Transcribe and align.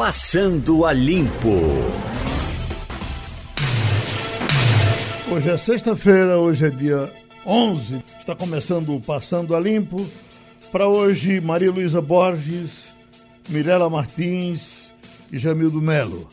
Passando 0.00 0.86
a 0.86 0.94
Limpo. 0.94 1.58
Hoje 5.30 5.50
é 5.50 5.56
sexta-feira, 5.58 6.38
hoje 6.38 6.64
é 6.64 6.70
dia 6.70 7.12
11. 7.44 8.02
Está 8.18 8.34
começando 8.34 8.96
o 8.96 9.00
Passando 9.02 9.54
a 9.54 9.60
Limpo. 9.60 10.02
Para 10.72 10.88
hoje, 10.88 11.38
Maria 11.38 11.70
Luísa 11.70 12.00
Borges, 12.00 12.94
Mirela 13.50 13.90
Martins 13.90 14.90
e 15.30 15.36
Jamildo 15.36 15.82
Melo. 15.82 16.26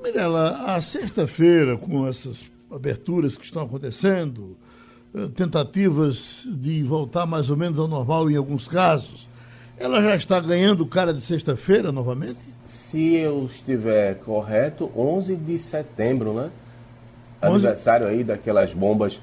Mirela, 0.00 0.76
a 0.76 0.80
sexta-feira, 0.80 1.76
com 1.76 2.06
essas 2.06 2.48
aberturas 2.70 3.36
que 3.36 3.44
estão 3.44 3.62
acontecendo, 3.62 4.56
eh, 5.12 5.26
tentativas 5.34 6.46
de 6.48 6.84
voltar 6.84 7.26
mais 7.26 7.50
ou 7.50 7.56
menos 7.56 7.76
ao 7.76 7.88
normal 7.88 8.30
em 8.30 8.36
alguns 8.36 8.68
casos, 8.68 9.28
ela 9.76 10.00
já 10.00 10.14
está 10.14 10.38
ganhando 10.38 10.86
cara 10.86 11.12
de 11.12 11.20
sexta-feira 11.20 11.90
novamente? 11.90 12.59
Se 12.90 13.14
eu 13.14 13.46
estiver 13.46 14.16
correto, 14.16 14.90
11 14.96 15.36
de 15.36 15.58
setembro, 15.60 16.32
né? 16.32 16.50
11... 17.40 17.54
Aniversário 17.54 18.08
aí 18.08 18.24
daquelas 18.24 18.74
bombas 18.74 19.20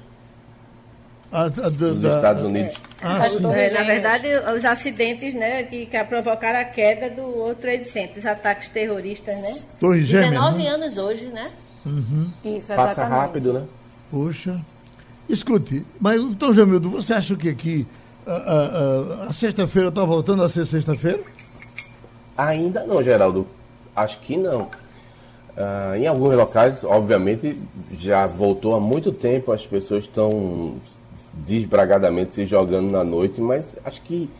a, 1.30 1.42
a, 1.42 1.48
dos 1.48 2.00
da, 2.00 2.16
Estados 2.16 2.42
Unidos. 2.42 2.74
Ah, 3.02 3.26
é, 3.54 3.70
na 3.70 3.82
verdade, 3.82 4.26
os 4.56 4.64
acidentes 4.64 5.34
né, 5.34 5.64
que, 5.64 5.84
que 5.84 6.04
provocaram 6.04 6.60
a 6.60 6.64
queda 6.64 7.10
do 7.10 7.22
outro 7.22 7.62
Trade 7.62 7.86
Center, 7.86 8.16
os 8.16 8.24
ataques 8.24 8.70
terroristas, 8.70 9.38
né? 9.38 9.58
Torre 9.78 10.02
Gêmea, 10.02 10.30
19 10.30 10.62
né? 10.62 10.68
anos 10.70 10.96
hoje, 10.96 11.26
né? 11.26 11.50
Uhum. 11.84 12.30
Isso, 12.44 12.74
Passa 12.74 13.04
rápido, 13.04 13.52
né? 13.52 13.64
Puxa. 14.10 14.58
Escute, 15.28 15.84
mas 16.00 16.18
então, 16.22 16.54
Jamildo, 16.54 16.88
você 16.88 17.12
acha 17.12 17.36
que 17.36 17.50
aqui 17.50 17.86
a, 18.26 18.32
a, 18.32 19.26
a 19.28 19.32
sexta-feira 19.34 19.90
está 19.90 20.02
voltando 20.02 20.42
a 20.42 20.48
ser 20.48 20.64
sexta-feira? 20.64 21.20
Ainda 22.38 22.86
não, 22.86 23.02
Geraldo. 23.02 23.46
Acho 23.98 24.20
que 24.20 24.36
não. 24.36 24.62
Uh, 24.62 25.96
em 25.96 26.06
alguns 26.06 26.34
locais, 26.36 26.84
obviamente, 26.84 27.60
já 27.92 28.26
voltou 28.26 28.76
há 28.76 28.80
muito 28.80 29.10
tempo, 29.10 29.50
as 29.50 29.66
pessoas 29.66 30.04
estão 30.04 30.76
desbragadamente 31.34 32.34
se 32.34 32.44
jogando 32.44 32.90
na 32.90 33.02
noite, 33.02 33.40
mas 33.40 33.76
acho 33.84 34.00
que 34.02 34.30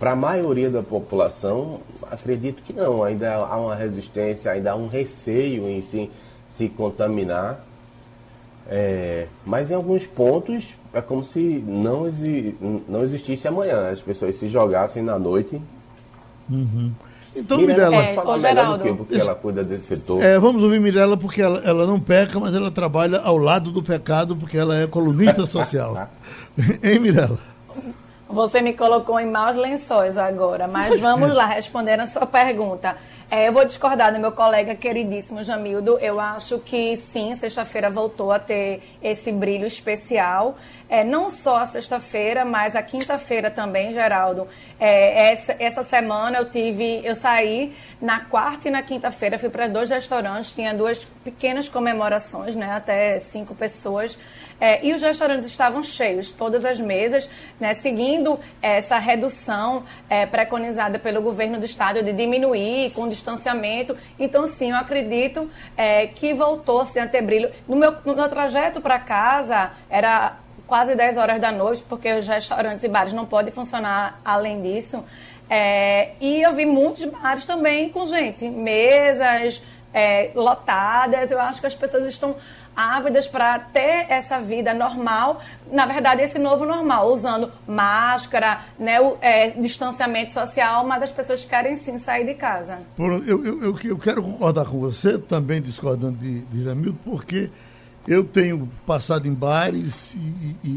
para 0.00 0.12
a 0.12 0.16
maioria 0.16 0.70
da 0.70 0.82
população, 0.82 1.80
acredito 2.10 2.62
que 2.62 2.72
não. 2.72 3.04
Ainda 3.04 3.34
há 3.34 3.56
uma 3.58 3.74
resistência, 3.74 4.50
ainda 4.50 4.72
há 4.72 4.74
um 4.74 4.88
receio 4.88 5.68
em 5.68 5.82
si, 5.82 6.10
se 6.50 6.68
contaminar. 6.70 7.64
É, 8.66 9.26
mas 9.44 9.70
em 9.70 9.74
alguns 9.74 10.06
pontos 10.06 10.74
é 10.94 11.00
como 11.00 11.22
se 11.22 11.62
não, 11.66 12.06
exi 12.06 12.54
não 12.88 13.02
existisse 13.02 13.46
amanhã, 13.46 13.90
as 13.90 14.00
pessoas 14.00 14.36
se 14.36 14.48
jogassem 14.48 15.02
na 15.02 15.18
noite. 15.18 15.60
Uhum. 16.48 16.92
Então, 17.34 17.58
Mirella, 17.58 17.90
Mirella 17.90 18.10
é, 18.10 18.14
fala 18.14 18.38
melhor 18.38 18.78
do 18.78 18.84
que 18.84 18.94
porque 18.94 19.14
ela 19.14 19.34
cuida 19.34 19.62
desse 19.62 19.86
setor. 19.86 20.22
É, 20.22 20.38
vamos 20.38 20.62
ouvir 20.62 20.80
Mirella 20.80 21.16
porque 21.16 21.40
ela, 21.40 21.60
ela 21.64 21.86
não 21.86 22.00
peca, 22.00 22.40
mas 22.40 22.54
ela 22.54 22.70
trabalha 22.70 23.20
ao 23.20 23.36
lado 23.36 23.70
do 23.70 23.82
pecado 23.82 24.34
porque 24.34 24.58
ela 24.58 24.76
é 24.76 24.86
colunista 24.86 25.46
social. 25.46 26.08
hein, 26.82 26.98
Mirella? 26.98 27.38
Você 28.28 28.60
me 28.60 28.72
colocou 28.72 29.18
em 29.18 29.26
maus 29.26 29.56
lençóis 29.56 30.16
agora, 30.16 30.68
mas 30.68 31.00
vamos 31.00 31.32
lá 31.34 31.46
responder 31.46 31.98
a 31.98 32.06
sua 32.06 32.26
pergunta. 32.26 32.96
É, 33.32 33.46
eu 33.46 33.52
vou 33.52 33.64
discordar 33.64 34.12
do 34.12 34.18
meu 34.18 34.32
colega 34.32 34.74
queridíssimo 34.74 35.40
Jamildo. 35.44 35.96
Eu 36.00 36.18
acho 36.18 36.58
que 36.58 36.96
sim, 36.96 37.36
sexta-feira 37.36 37.88
voltou 37.88 38.32
a 38.32 38.40
ter 38.40 38.82
esse 39.00 39.30
brilho 39.30 39.64
especial. 39.66 40.58
É, 40.88 41.04
não 41.04 41.30
só 41.30 41.58
a 41.58 41.66
sexta-feira, 41.66 42.44
mas 42.44 42.74
a 42.74 42.82
quinta-feira 42.82 43.48
também, 43.48 43.92
Geraldo. 43.92 44.48
É, 44.80 45.30
essa, 45.30 45.54
essa 45.60 45.84
semana 45.84 46.38
eu 46.38 46.50
tive, 46.50 47.02
eu 47.04 47.14
saí 47.14 47.72
na 48.02 48.18
quarta 48.18 48.66
e 48.66 48.70
na 48.72 48.82
quinta-feira, 48.82 49.38
fui 49.38 49.48
para 49.48 49.68
dois 49.68 49.90
restaurantes, 49.90 50.50
tinha 50.50 50.74
duas 50.74 51.06
pequenas 51.22 51.68
comemorações, 51.68 52.56
né, 52.56 52.72
até 52.72 53.20
cinco 53.20 53.54
pessoas. 53.54 54.18
É, 54.60 54.84
e 54.84 54.92
os 54.92 55.00
restaurantes 55.00 55.46
estavam 55.46 55.82
cheios, 55.82 56.30
todas 56.30 56.64
as 56.64 56.78
mesas, 56.78 57.28
né, 57.58 57.72
seguindo 57.72 58.38
essa 58.60 58.98
redução 58.98 59.84
é, 60.08 60.26
preconizada 60.26 60.98
pelo 60.98 61.22
governo 61.22 61.58
do 61.58 61.64
estado 61.64 62.02
de 62.02 62.12
diminuir 62.12 62.90
com 62.90 63.08
distanciamento. 63.08 63.96
Então, 64.18 64.46
sim, 64.46 64.70
eu 64.70 64.76
acredito 64.76 65.50
é, 65.76 66.06
que 66.08 66.34
voltou 66.34 66.84
-se 66.84 66.98
a 67.00 67.06
ter 67.06 67.22
brilho. 67.22 67.50
No 67.66 67.76
meu, 67.76 67.94
no 68.04 68.14
meu 68.14 68.28
trajeto 68.28 68.80
para 68.80 68.98
casa, 68.98 69.70
era 69.88 70.36
quase 70.66 70.94
10 70.94 71.16
horas 71.16 71.40
da 71.40 71.50
noite, 71.50 71.82
porque 71.88 72.12
os 72.12 72.28
restaurantes 72.28 72.84
e 72.84 72.88
bares 72.88 73.12
não 73.12 73.26
podem 73.26 73.52
funcionar 73.52 74.20
além 74.24 74.60
disso. 74.60 75.02
É, 75.48 76.10
e 76.20 76.42
eu 76.42 76.52
vi 76.54 76.64
muitos 76.64 77.04
bares 77.06 77.44
também 77.44 77.88
com 77.88 78.06
gente, 78.06 78.48
mesas 78.48 79.60
é, 79.92 80.30
lotadas. 80.34 81.30
Eu 81.30 81.40
acho 81.40 81.60
que 81.60 81.66
as 81.66 81.74
pessoas 81.74 82.04
estão 82.04 82.36
ávidas 82.74 83.26
para 83.26 83.58
ter 83.58 84.06
essa 84.08 84.40
vida 84.40 84.72
normal, 84.72 85.42
na 85.70 85.86
verdade, 85.86 86.22
esse 86.22 86.38
novo 86.38 86.64
normal, 86.64 87.12
usando 87.12 87.50
máscara, 87.66 88.60
né, 88.78 89.00
o, 89.00 89.16
é, 89.20 89.50
distanciamento 89.50 90.32
social, 90.32 90.86
mas 90.86 91.02
as 91.02 91.10
pessoas 91.10 91.44
querem 91.44 91.76
sim 91.76 91.98
sair 91.98 92.24
de 92.24 92.34
casa. 92.34 92.78
Eu, 92.98 93.44
eu, 93.44 93.78
eu, 93.84 93.98
quero 93.98 94.22
concordar 94.22 94.64
com 94.66 94.78
você, 94.78 95.18
também 95.18 95.60
discordando 95.60 96.16
de, 96.18 96.40
de 96.40 96.64
Jamil, 96.64 96.96
porque 97.04 97.50
eu 98.08 98.24
tenho 98.24 98.68
passado 98.86 99.28
em 99.28 99.34
bares 99.34 100.14
e, 100.64 100.76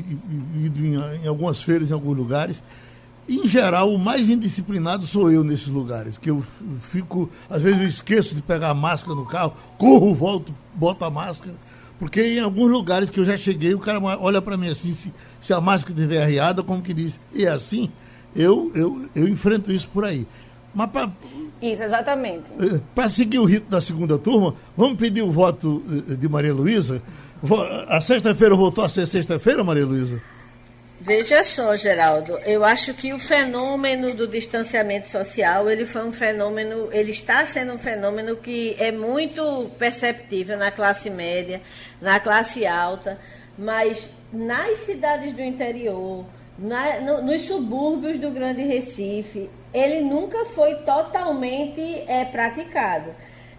ido 0.65 0.85
em, 0.85 1.23
em, 1.23 1.27
algumas 1.27 1.61
feiras, 1.61 1.89
em 1.89 1.93
alguns 1.93 2.17
lugares. 2.17 2.61
Em 3.27 3.47
geral, 3.47 3.93
o 3.93 3.97
mais 3.97 4.29
indisciplinado 4.29 5.05
sou 5.05 5.31
eu 5.31 5.43
nesses 5.45 5.67
lugares, 5.67 6.17
que 6.17 6.29
eu 6.29 6.43
fico, 6.91 7.29
às 7.49 7.61
vezes 7.61 7.79
eu 7.79 7.87
esqueço 7.87 8.35
de 8.35 8.41
pegar 8.41 8.69
a 8.69 8.73
máscara 8.73 9.15
no 9.15 9.25
carro, 9.25 9.53
corro, 9.77 10.13
volto, 10.13 10.53
boto 10.75 11.05
a 11.05 11.09
máscara. 11.09 11.55
Porque 12.03 12.21
em 12.21 12.39
alguns 12.41 12.69
lugares 12.69 13.09
que 13.09 13.17
eu 13.17 13.23
já 13.23 13.37
cheguei, 13.37 13.73
o 13.73 13.79
cara 13.79 13.97
olha 14.19 14.41
para 14.41 14.57
mim 14.57 14.69
assim, 14.69 14.91
se, 14.91 15.09
se 15.39 15.53
a 15.53 15.61
máscara 15.61 15.97
estiver 15.97 16.21
arriada, 16.21 16.61
como 16.61 16.81
que 16.81 16.93
diz, 16.93 17.17
e 17.33 17.45
é 17.45 17.49
assim, 17.49 17.89
eu, 18.35 18.69
eu, 18.75 19.05
eu 19.15 19.25
enfrento 19.25 19.71
isso 19.71 19.87
por 19.87 20.03
aí. 20.03 20.27
Mas 20.75 20.91
pra, 20.91 21.09
isso, 21.61 21.81
exatamente. 21.81 22.51
Eh, 22.59 22.81
para 22.93 23.07
seguir 23.07 23.39
o 23.39 23.45
rito 23.45 23.69
da 23.69 23.79
segunda 23.79 24.17
turma, 24.17 24.53
vamos 24.75 24.97
pedir 24.97 25.21
o 25.21 25.31
voto 25.31 25.81
eh, 26.09 26.15
de 26.15 26.27
Maria 26.27 26.53
Luísa. 26.53 27.01
A 27.87 28.01
sexta-feira 28.01 28.53
voltou 28.53 28.83
a 28.83 28.89
ser 28.89 29.07
sexta-feira, 29.07 29.63
Maria 29.63 29.85
Luísa? 29.85 30.21
Veja 31.05 31.43
só, 31.43 31.75
Geraldo, 31.75 32.37
eu 32.45 32.63
acho 32.63 32.93
que 32.93 33.11
o 33.11 33.19
fenômeno 33.19 34.13
do 34.13 34.25
distanciamento 34.25 35.09
social, 35.09 35.69
ele 35.69 35.85
foi 35.85 36.01
um 36.07 36.13
fenômeno, 36.13 36.87
ele 36.93 37.11
está 37.11 37.45
sendo 37.45 37.73
um 37.73 37.77
fenômeno 37.77 38.37
que 38.37 38.73
é 38.79 38.89
muito 38.89 39.69
perceptível 39.77 40.57
na 40.57 40.71
classe 40.71 41.09
média, 41.09 41.61
na 41.99 42.21
classe 42.21 42.65
alta, 42.65 43.19
mas 43.57 44.09
nas 44.31 44.79
cidades 44.79 45.33
do 45.33 45.41
interior, 45.41 46.23
na, 46.57 47.01
no, 47.01 47.21
nos 47.21 47.41
subúrbios 47.47 48.17
do 48.17 48.31
Grande 48.31 48.61
Recife, 48.61 49.49
ele 49.73 49.99
nunca 49.99 50.45
foi 50.45 50.75
totalmente 50.85 51.81
é, 52.07 52.23
praticado. 52.23 53.13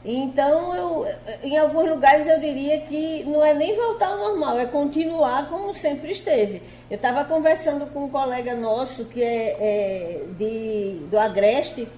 Então, 0.04 0.75
eu, 0.76 1.06
em 1.42 1.56
alguns 1.56 1.88
lugares 1.88 2.26
eu 2.26 2.38
diria 2.38 2.78
que 2.81 3.25
não 3.25 3.42
é 3.42 3.54
nem 3.54 3.75
voltar 3.75 4.09
ao 4.09 4.19
normal, 4.19 4.59
é 4.59 4.66
continuar 4.66 5.48
como 5.48 5.75
sempre 5.75 6.12
esteve. 6.12 6.60
Eu 6.91 6.97
estava 6.97 7.25
conversando 7.25 7.87
com 7.87 8.04
um 8.04 8.09
colega 8.10 8.54
nosso 8.54 9.06
que 9.06 9.22
é, 9.22 9.56
é 9.59 10.22
de, 10.38 11.06
do 11.10 11.19
Agreste, 11.19 11.88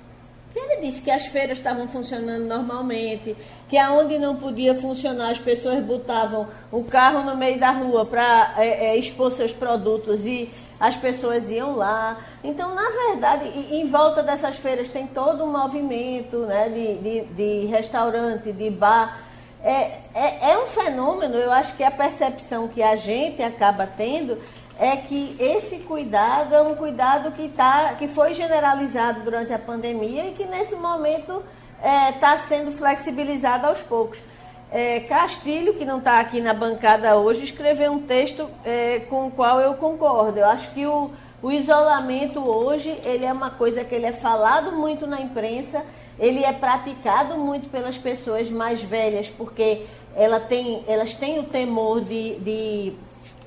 ele 0.56 0.80
disse 0.80 1.02
que 1.02 1.10
as 1.10 1.26
feiras 1.26 1.58
estavam 1.58 1.86
funcionando 1.86 2.46
normalmente, 2.46 3.36
que 3.68 3.76
aonde 3.76 4.18
não 4.18 4.36
podia 4.36 4.74
funcionar 4.74 5.30
as 5.30 5.38
pessoas 5.38 5.84
botavam 5.84 6.48
o 6.72 6.82
carro 6.82 7.22
no 7.22 7.36
meio 7.36 7.60
da 7.60 7.70
rua 7.70 8.06
para 8.06 8.54
é, 8.56 8.86
é, 8.86 8.96
expor 8.96 9.32
seus 9.32 9.52
produtos 9.52 10.24
e 10.24 10.48
as 10.78 10.97
pessoas 10.97 11.50
iam 11.50 11.76
lá. 11.76 12.19
Então, 12.44 12.75
na 12.75 12.88
verdade, 12.91 13.48
em 13.48 13.87
volta 13.88 14.22
dessas 14.22 14.56
feiras 14.56 14.91
tem 14.91 15.06
todo 15.06 15.44
um 15.44 15.50
movimento 15.50 16.38
né, 16.41 16.69
de, 16.69 16.98
de, 16.98 17.25
de 17.34 17.66
restaurante, 17.66 18.53
de 18.53 18.71
bar. 18.71 19.21
É, 19.62 19.98
é, 20.15 20.53
é 20.53 20.59
um 20.59 20.66
fenômeno, 20.66 21.36
eu 21.36 21.50
acho 21.50 21.77
que 21.77 21.83
a 21.83 21.91
percepção 21.91 22.68
que 22.68 22.83
a 22.83 22.95
gente 22.95 23.42
acaba 23.42 23.86
tendo 23.86 24.39
é 24.78 24.97
que 24.97 25.34
esse 25.41 25.78
cuidado 25.78 26.54
é 26.54 26.60
um 26.60 26.74
cuidado 26.74 27.33
que, 27.33 27.48
tá, 27.48 27.95
que 27.98 28.06
foi 28.06 28.34
generalizado 28.34 29.22
durante 29.22 29.53
a 29.53 29.59
pandemia 29.59 30.27
e 30.27 30.34
que 30.34 30.45
nesse 30.45 30.77
momento 30.77 31.42
está 32.15 32.34
é, 32.34 32.39
sendo 32.39 32.72
flexibilizado 32.72 33.66
aos 33.66 33.80
poucos. 33.83 34.22
É, 34.71 35.01
Castilho, 35.01 35.74
que 35.74 35.84
não 35.84 35.98
está 35.98 36.18
aqui 36.18 36.41
na 36.41 36.53
bancada 36.53 37.16
hoje, 37.16 37.45
escreveu 37.45 37.92
um 37.92 38.03
texto 38.03 38.48
é, 38.65 39.01
com 39.09 39.28
o 39.28 39.30
qual 39.30 39.60
eu 39.60 39.74
concordo. 39.74 40.39
Eu 40.39 40.47
acho 40.47 40.71
que 40.72 40.84
o, 40.86 41.10
o 41.42 41.53
isolamento 41.53 42.41
hoje 42.41 43.01
ele 43.04 43.24
é 43.24 43.33
uma 43.33 43.51
coisa 43.51 43.84
que 43.84 43.95
ele 43.95 44.07
é 44.07 44.13
falado 44.13 44.72
muito 44.72 45.07
na 45.07 45.21
imprensa, 45.21 45.84
ele 46.18 46.42
é 46.42 46.53
praticado 46.53 47.36
muito 47.36 47.71
pelas 47.71 47.97
pessoas 47.97 48.51
mais 48.51 48.80
velhas, 48.80 49.28
porque 49.28 49.86
ela 50.16 50.41
tem, 50.41 50.83
elas 50.89 51.15
têm 51.15 51.39
o 51.39 51.45
temor 51.45 52.01
de, 52.01 52.34
de 52.41 52.92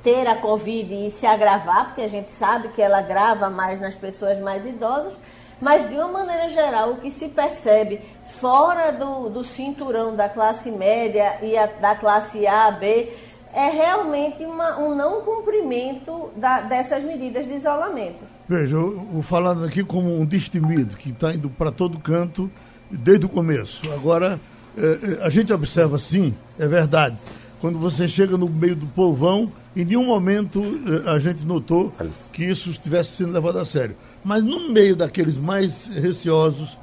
ter 0.04 0.28
a 0.28 0.36
Covid 0.36 1.08
e 1.08 1.12
se 1.12 1.26
agravar, 1.26 1.88
porque 1.88 2.02
a 2.02 2.08
gente 2.08 2.32
sabe 2.32 2.70
que 2.70 2.82
ela 2.82 3.00
agrava 3.00 3.50
mais 3.50 3.82
nas 3.82 3.96
pessoas 3.96 4.40
mais 4.40 4.66
idosas. 4.66 5.18
Mas, 5.60 5.90
de 5.90 5.96
uma 5.96 6.08
maneira 6.08 6.48
geral, 6.48 6.92
o 6.92 6.98
que 6.98 7.12
se 7.12 7.28
percebe 7.28 8.00
fora 8.40 8.92
do, 8.92 9.30
do 9.30 9.44
cinturão 9.44 10.16
da 10.16 10.30
classe 10.30 10.72
média 10.72 11.38
e 11.42 11.58
a, 11.58 11.66
da 11.66 11.96
classe 11.96 12.46
A, 12.48 12.72
B, 12.72 13.12
é 13.54 13.70
realmente 13.70 14.46
uma, 14.46 14.78
um 14.78 14.96
não 14.96 15.22
cumprimento 15.22 16.30
da, 16.36 16.62
dessas 16.62 17.04
medidas 17.04 17.48
de 17.48 17.54
isolamento. 17.54 18.24
Veja, 18.48 18.76
eu 18.76 19.22
falando 19.22 19.66
aqui 19.66 19.84
como 19.84 20.20
um 20.20 20.26
destemido 20.26 20.96
que 20.96 21.10
está 21.10 21.34
indo 21.34 21.50
para 21.50 21.72
todo 21.72 22.00
canto 22.00 22.50
desde 22.90 23.26
o 23.26 23.30
começo. 23.30 23.82
Agora, 23.92 24.40
é, 24.78 24.82
é, 24.82 25.26
a 25.26 25.30
gente 25.30 25.52
observa 25.52 25.98
sim, 26.00 26.34
é 26.58 26.68
verdade. 26.68 27.18
Quando 27.60 27.78
você 27.78 28.08
chega 28.08 28.38
no 28.38 28.48
meio 28.48 28.76
do 28.76 28.88
povão, 28.88 29.50
em 29.76 29.84
nenhum 29.84 30.06
momento 30.06 30.64
é, 31.06 31.10
a 31.12 31.20
gente 31.20 31.46
notou 31.46 31.94
que 32.32 32.44
isso 32.44 32.70
estivesse 32.70 33.12
sendo 33.12 33.32
levado 33.32 33.60
a 33.60 33.66
sério. 33.66 33.96
Mas 34.24 34.44
no 34.44 34.70
meio 34.70 34.96
daqueles 34.96 35.38
mais 35.38 35.88
receosos 35.88 36.78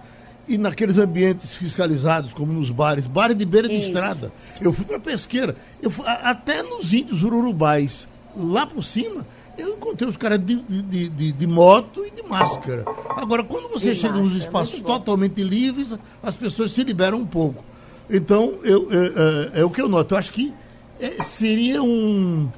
e 0.49 0.57
naqueles 0.57 0.97
ambientes 0.99 1.55
fiscalizados, 1.55 2.33
como 2.33 2.53
nos 2.53 2.71
bares, 2.71 3.07
bares 3.07 3.37
de 3.37 3.45
beira 3.45 3.67
Isso. 3.67 3.81
de 3.81 3.87
estrada. 3.87 4.33
Eu 4.61 4.73
fui 4.73 4.85
para 4.85 4.99
pesqueira, 4.99 5.57
eu 5.83 5.91
fui, 5.91 6.07
até 6.07 6.63
nos 6.63 6.93
índios 6.93 7.23
ururubais, 7.23 8.07
lá 8.37 8.67
por 8.67 8.83
cima, 8.83 9.27
eu 9.59 9.75
encontrei 9.75 10.09
os 10.09 10.17
caras 10.17 10.45
de, 10.45 10.57
de, 10.57 11.09
de, 11.09 11.33
de, 11.33 11.47
moto 11.47 12.05
e 12.07 12.11
de 12.11 12.23
máscara. 12.23 12.85
Agora, 13.17 13.43
quando 13.43 13.71
você 13.71 13.95
chega 13.95 14.15
máscara, 14.15 14.29
nos 14.29 14.37
espaços 14.37 14.81
totalmente 14.81 15.43
livres, 15.43 15.95
as 16.23 16.37
pessoas 16.37 16.73
se 16.73 16.85
liberam 16.85 17.19
um 17.19 17.27
pouco. 17.27 17.65
Então, 18.09 18.55
eu, 18.63 18.89
é, 18.91 19.59
é, 19.59 19.61
é 19.61 19.65
o 19.65 19.71
que 19.71 19.81
eu 19.81 19.89
noto. 19.89 20.15
Eu 20.15 20.19
acho 20.19 20.31
que 20.31 20.53
é, 21.01 21.23
seria 21.23 21.83
um, 21.83 22.49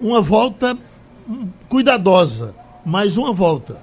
uma 0.00 0.20
volta 0.20 0.76
cuidadosa, 1.68 2.54
mas 2.84 3.16
uma 3.16 3.32
volta. 3.32 3.80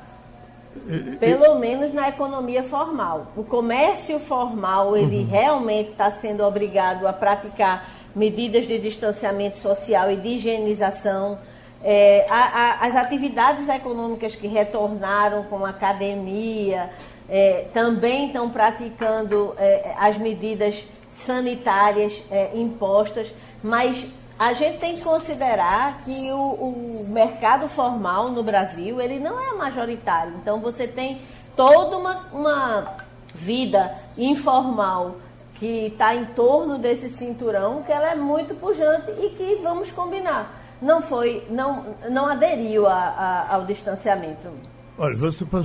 Pelo 1.20 1.60
menos 1.60 1.94
na 1.94 2.10
economia 2.10 2.64
formal. 2.64 3.28
O 3.36 3.44
comércio 3.44 4.20
formal, 4.20 4.96
ele 4.96 5.18
uhum. 5.18 5.28
realmente 5.28 5.92
está 5.92 6.10
sendo 6.10 6.44
obrigado 6.44 7.08
a 7.08 7.14
praticar 7.14 7.90
medidas 8.16 8.68
de 8.68 8.80
distanciamento 8.80 9.58
social 9.58 10.12
e 10.12 10.18
de 10.18 10.30
higienização. 10.30 11.38
É, 11.84 12.26
a, 12.30 12.36
a, 12.36 12.88
as 12.88 12.96
atividades 12.96 13.68
econômicas 13.68 14.36
que 14.36 14.48
retornaram, 14.48 15.44
como 15.44 15.66
academia, 15.66 16.90
é, 17.30 17.66
também 17.74 18.28
estão 18.28 18.50
praticando 18.50 19.54
é, 19.58 19.94
as 19.98 20.18
medidas 20.18 20.86
sanitárias 21.16 22.24
é, 22.32 22.52
impostas, 22.54 23.34
mas 23.64 24.12
a 24.38 24.54
gente 24.54 24.80
tem 24.80 24.96
que 24.96 25.04
considerar 25.04 26.00
que 26.02 26.32
o, 26.32 26.38
o, 26.38 27.06
mercado 27.10 27.70
formal 27.70 28.32
no 28.32 28.44
Brasil 28.44 29.00
ele 29.00 29.20
não 29.20 29.40
é 29.40 29.56
majoritário. 29.56 30.34
Então 30.42 30.60
você 30.60 30.88
tem 30.88 31.22
toda 31.56 31.98
uma, 31.98 32.26
uma 32.34 32.98
vida 33.36 33.96
informal 34.18 35.18
que 35.56 35.88
está 35.88 36.16
em 36.16 36.26
torno 36.26 36.80
desse 36.80 37.10
cinturão 37.10 37.84
que 37.84 37.92
ela 37.92 38.12
é 38.12 38.16
muito 38.16 38.56
pujante 38.56 39.12
e 39.12 39.30
que 39.30 39.60
vamos 39.62 39.92
combinar 39.92 40.62
não 40.82 41.02
foi 41.02 41.46
não 41.50 41.96
não 42.10 42.26
aderiu 42.26 42.88
a, 42.88 42.94
a, 42.94 43.56
ao 43.56 43.66
distanciamento. 43.66 44.50
Olha, 44.98 45.16
você 45.16 45.46
vou, 45.46 45.64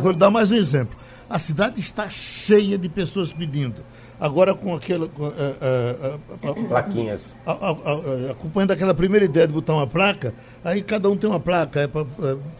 vou 0.00 0.12
dar 0.14 0.30
mais 0.30 0.50
um 0.50 0.56
exemplo. 0.56 0.96
A 1.28 1.38
cidade 1.38 1.80
está 1.80 2.08
cheia 2.08 2.78
de 2.78 2.88
pessoas 2.88 3.32
pedindo 3.32 3.82
agora 4.20 4.54
com 4.54 4.74
aquela. 4.74 5.08
Com, 5.08 5.26
a, 5.26 5.28
a, 5.28 6.50
a, 6.50 6.68
Plaquinhas. 6.68 7.32
acompanhando 8.30 8.72
aquela 8.72 8.94
primeira 8.94 9.24
ideia 9.24 9.46
de 9.46 9.52
botar 9.52 9.74
uma 9.74 9.86
placa, 9.86 10.34
aí 10.64 10.82
cada 10.82 11.08
um 11.08 11.16
tem 11.16 11.28
uma 11.28 11.40
placa. 11.40 11.84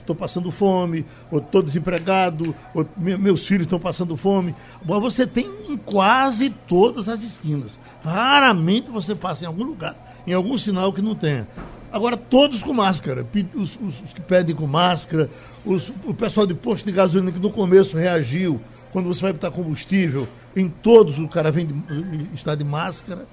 Estou 0.00 0.16
é, 0.16 0.18
passando 0.18 0.50
fome, 0.50 1.04
ou 1.30 1.38
estou 1.38 1.62
desempregado, 1.62 2.54
ou 2.74 2.86
meus 2.96 3.46
filhos 3.46 3.66
estão 3.66 3.80
passando 3.80 4.16
fome. 4.16 4.54
Bom, 4.82 5.00
você 5.00 5.26
tem 5.26 5.50
em 5.68 5.76
quase 5.76 6.50
todas 6.50 7.08
as 7.08 7.22
esquinas. 7.22 7.78
Raramente 8.02 8.90
você 8.90 9.14
passa 9.14 9.44
em 9.44 9.46
algum 9.46 9.64
lugar, 9.64 9.96
em 10.26 10.32
algum 10.32 10.56
sinal 10.58 10.92
que 10.92 11.02
não 11.02 11.14
tenha. 11.14 11.46
Agora, 11.92 12.16
todos 12.16 12.62
com 12.62 12.72
máscara. 12.72 13.26
Os, 13.54 13.76
os, 13.76 14.04
os 14.04 14.12
que 14.12 14.20
pedem 14.20 14.54
com 14.54 14.66
máscara, 14.66 15.30
os, 15.64 15.90
o 16.04 16.12
pessoal 16.12 16.46
de 16.46 16.54
posto 16.54 16.84
de 16.84 16.92
gasolina 16.92 17.32
que 17.32 17.38
no 17.38 17.50
começo 17.50 17.96
reagiu 17.96 18.60
quando 18.96 19.08
você 19.08 19.20
vai 19.20 19.32
botar 19.34 19.50
combustível 19.50 20.26
em 20.56 20.70
todos 20.70 21.18
o 21.18 21.28
cara 21.28 21.52
vem 21.52 21.66
de, 21.66 21.74
está 22.34 22.54
de 22.54 22.64
máscara. 22.64 23.26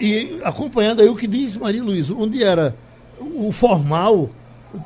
E 0.00 0.40
acompanhando 0.42 1.02
aí 1.02 1.08
o 1.10 1.14
que 1.14 1.26
diz 1.26 1.54
Maria 1.54 1.82
Luísa, 1.82 2.14
onde 2.14 2.42
era 2.42 2.74
o 3.20 3.52
formal 3.52 4.30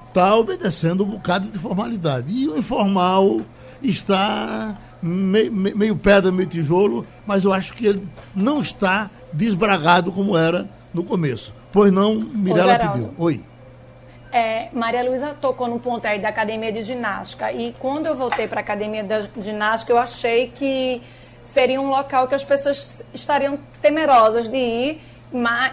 está 0.09 0.35
obedecendo 0.35 1.05
um 1.05 1.11
bocado 1.11 1.49
de 1.49 1.57
formalidade. 1.57 2.33
E 2.33 2.49
o 2.49 2.59
informal 2.59 3.43
está 3.81 4.77
meio, 5.01 5.53
meio 5.53 5.95
pedra, 5.95 6.33
meio 6.33 6.49
tijolo, 6.49 7.07
mas 7.25 7.45
eu 7.45 7.53
acho 7.53 7.73
que 7.75 7.87
ele 7.87 8.03
não 8.35 8.61
está 8.61 9.09
desbragado 9.33 10.11
como 10.11 10.37
era 10.37 10.69
no 10.93 11.05
começo. 11.05 11.55
Pois 11.73 11.93
não, 11.93 12.17
Mirella 12.17 12.77
pediu. 12.77 13.15
Oi. 13.19 13.41
É, 14.31 14.69
Maria 14.73 15.03
Luísa 15.03 15.35
tocou 15.41 15.69
no 15.69 15.81
ponto 15.81 16.07
aí 16.07 16.19
da 16.19 16.29
academia 16.29 16.71
de 16.71 16.83
ginástica. 16.83 17.51
E 17.53 17.75
quando 17.79 18.07
eu 18.07 18.15
voltei 18.15 18.47
para 18.47 18.61
a 18.61 18.63
academia 18.63 19.03
de 19.03 19.43
ginástica, 19.43 19.93
eu 19.93 19.99
achei 19.99 20.49
que 20.49 21.03
seria 21.43 21.81
um 21.81 21.89
local 21.89 22.29
que 22.29 22.35
as 22.35 22.45
pessoas 22.45 23.03
estariam 23.13 23.59
temerosas 23.81 24.49
de 24.49 24.57
ir 24.57 25.01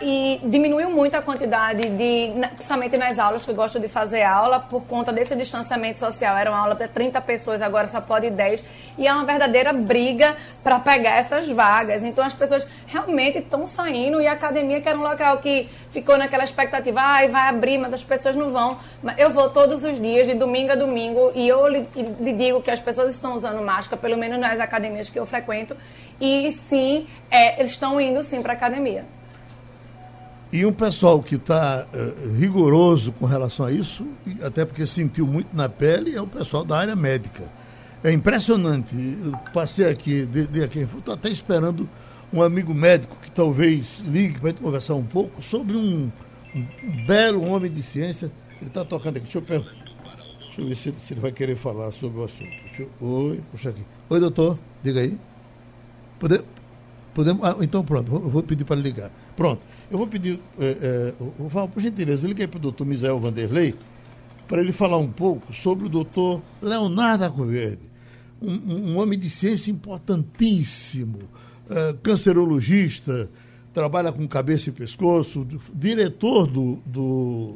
e 0.02 0.42
diminuiu 0.44 0.90
muito 0.90 1.16
a 1.16 1.22
quantidade 1.22 1.88
de, 1.90 2.32
principalmente 2.56 2.98
nas 2.98 3.18
aulas 3.18 3.46
que 3.46 3.52
eu 3.52 3.56
gosto 3.56 3.80
de 3.80 3.88
fazer 3.88 4.22
aula, 4.22 4.60
por 4.60 4.86
conta 4.86 5.14
desse 5.14 5.36
distanciamento 5.36 5.98
social. 5.98 6.38
Era 6.38 6.52
uma 6.52 6.60
aula 6.60 6.76
para 6.76 6.88
30 6.88 7.22
pessoas, 7.22 7.62
agora 7.62 7.88
só 7.88 8.02
pode 8.02 8.30
10. 8.30 8.64
E 8.98 9.08
é 9.08 9.14
uma 9.14 9.24
verdadeira 9.24 9.72
briga 9.72 10.36
para 10.64 10.80
pegar 10.80 11.18
essas 11.18 11.48
vagas. 11.48 12.04
Então 12.04 12.24
as 12.24 12.34
pessoas 12.34 12.68
realmente 12.86 13.38
estão 13.38 13.66
saindo 13.66 14.22
e 14.22 14.28
a 14.28 14.34
academia, 14.34 14.82
que 14.82 14.90
era 14.90 14.98
um 14.98 15.04
local 15.04 15.38
que 15.38 15.70
ficou 15.92 16.18
naquela 16.18 16.44
expectativa, 16.44 17.00
ah, 17.00 17.28
vai 17.28 17.50
abrir, 17.50 17.78
mas 17.78 17.94
as 17.94 18.04
pessoas 18.04 18.36
não 18.36 18.52
vão. 18.52 18.78
Eu 19.18 19.30
vou 19.30 19.50
todos 19.50 19.86
os 19.86 20.00
dias, 20.00 20.28
de 20.28 20.34
domingo 20.34 20.74
a 20.74 20.76
domingo, 20.76 21.32
e 21.34 21.48
eu 21.48 21.66
lhe, 21.68 21.88
lhe 22.20 22.34
digo 22.34 22.62
que 22.62 22.70
as 22.70 22.80
pessoas 22.80 23.14
estão 23.14 23.36
usando 23.36 23.62
máscara, 23.62 24.02
pelo 24.02 24.18
menos 24.18 24.38
nas 24.38 24.60
academias 24.60 25.10
que 25.10 25.18
eu 25.18 25.26
frequento, 25.26 25.78
e 26.20 26.52
sim, 26.52 27.08
é, 27.32 27.60
eles 27.60 27.72
estão 27.72 28.00
indo 28.00 28.22
sim 28.22 28.42
para 28.42 28.54
a 28.54 28.56
academia. 28.56 29.06
E 30.56 30.66
um 30.66 30.72
pessoal 30.72 31.22
que 31.22 31.36
está 31.36 31.86
uh, 31.86 31.98
eh, 31.98 32.38
rigoroso 32.38 33.12
com 33.12 33.26
relação 33.26 33.66
a 33.66 33.74
isso, 33.74 34.08
até 34.42 34.64
porque 34.64 34.88
sentiu 34.88 35.28
muito 35.28 35.54
na 35.54 35.68
pele, 35.68 36.16
é 36.16 36.22
o 36.22 36.26
pessoal 36.26 36.64
da 36.64 36.78
área 36.78 36.96
médica. 36.96 37.44
É 38.02 38.10
impressionante. 38.10 38.96
Eu 38.96 39.34
passei 39.54 39.86
aqui, 39.86 40.26
de, 40.26 40.48
de 40.48 40.64
aqui, 40.64 40.88
estou 40.98 41.14
até 41.14 41.28
esperando 41.28 41.90
um 42.32 42.42
amigo 42.42 42.74
médico 42.74 43.18
que 43.22 43.30
talvez 43.30 44.00
ligue 44.06 44.40
para 44.40 44.48
a 44.48 44.52
gente 44.54 44.62
conversar 44.62 44.96
um 44.96 45.04
pouco 45.04 45.42
sobre 45.44 45.76
um, 45.76 46.10
um, 46.56 47.06
belo 47.06 47.44
homem 47.44 47.70
de 47.70 47.82
ciência. 47.82 48.32
Ele 48.62 48.70
está 48.70 48.86
tocando 48.86 49.18
aqui. 49.18 49.26
Deixa 49.26 49.40
eu, 49.40 49.60
deixa 49.60 50.62
eu 50.62 50.68
ver 50.70 50.76
se, 50.76 50.94
se, 51.00 51.14
ele 51.16 51.20
vai 51.20 51.34
querer 51.34 51.58
falar 51.58 51.92
sobre 51.92 52.22
o 52.22 52.24
assunto. 52.24 52.54
Eu, 52.80 52.90
oi, 53.02 53.42
puxa 53.52 53.72
aqui. 53.72 53.82
Oi, 54.10 54.20
doutor, 54.22 54.58
diga 54.82 55.02
aí. 55.02 55.18
Pode, 56.18 56.42
podemos, 57.14 57.44
ah, 57.44 57.58
então 57.60 57.84
pronto, 57.84 58.10
vou, 58.10 58.22
vou 58.22 58.42
pedir 58.42 58.64
para 58.64 58.78
ligar. 58.78 59.12
Pronto. 59.36 59.62
Eu 59.90 59.98
vou 60.00 60.08
pedir, 60.08 60.40
é, 60.60 60.66
é, 60.66 61.14
vou 61.38 61.68
por 61.68 61.82
gentileza, 61.82 62.28
liguei 62.28 62.48
para 62.48 62.58
o 62.58 62.62
doutor 62.62 62.86
Misael 62.86 63.20
Vanderlei 63.20 63.76
para 64.48 64.62
ele 64.62 64.72
falar 64.72 64.98
um 64.98 65.12
pouco 65.12 65.54
sobre 65.54 65.86
o 65.86 65.90
doutor 65.90 66.42
Leonardo 66.62 67.24
Acoverde, 67.24 67.82
um, 68.42 68.52
um, 68.52 68.98
homem 68.98 69.18
de 69.18 69.30
ciência 69.30 69.72
importantíssimo, 69.72 71.20
é, 71.70 71.96
cancerologista, 72.02 73.30
trabalha 73.74 74.12
com 74.12 74.28
cabeça 74.28 74.70
e 74.70 74.72
pescoço, 74.72 75.46
diretor 75.74 76.48
do, 76.48 76.80
do 76.86 77.56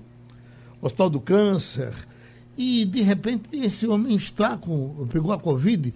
Hospital 0.81 1.09
do 1.09 1.19
Câncer, 1.19 1.93
e 2.57 2.85
de 2.85 3.01
repente 3.01 3.43
esse 3.53 3.87
homem 3.87 4.15
está 4.15 4.57
com, 4.57 5.07
pegou 5.11 5.31
a 5.31 5.39
Covid, 5.39 5.93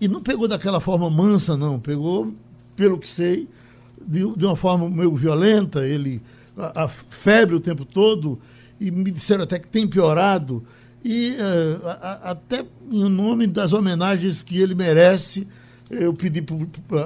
e 0.00 0.08
não 0.08 0.20
pegou 0.20 0.48
daquela 0.48 0.80
forma 0.80 1.08
mansa, 1.08 1.56
não, 1.56 1.78
pegou, 1.78 2.34
pelo 2.74 2.98
que 2.98 3.08
sei, 3.08 3.48
de, 4.06 4.36
de 4.36 4.46
uma 4.46 4.56
forma 4.56 4.88
meio 4.88 5.14
violenta, 5.14 5.86
ele 5.86 6.22
a, 6.56 6.84
a, 6.84 6.88
febre 6.88 7.54
o 7.54 7.60
tempo 7.60 7.84
todo, 7.84 8.38
e 8.80 8.90
me 8.90 9.10
disseram 9.10 9.44
até 9.44 9.58
que 9.58 9.68
tem 9.68 9.86
piorado. 9.86 10.62
E 11.04 11.30
uh, 11.30 11.86
a, 11.86 12.30
até 12.30 12.64
em 12.90 13.08
nome 13.08 13.46
das 13.46 13.72
homenagens 13.72 14.42
que 14.42 14.58
ele 14.58 14.74
merece, 14.74 15.46
eu 15.90 16.14
pedi 16.14 16.44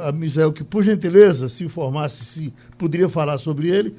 a 0.07 0.13
Misael 0.13 0.53
que, 0.53 0.63
por 0.63 0.83
gentileza, 0.83 1.49
se 1.49 1.65
informasse 1.65 2.25
se 2.25 2.55
poderia 2.79 3.09
falar 3.09 3.39
sobre 3.39 3.69
ele, 3.69 3.95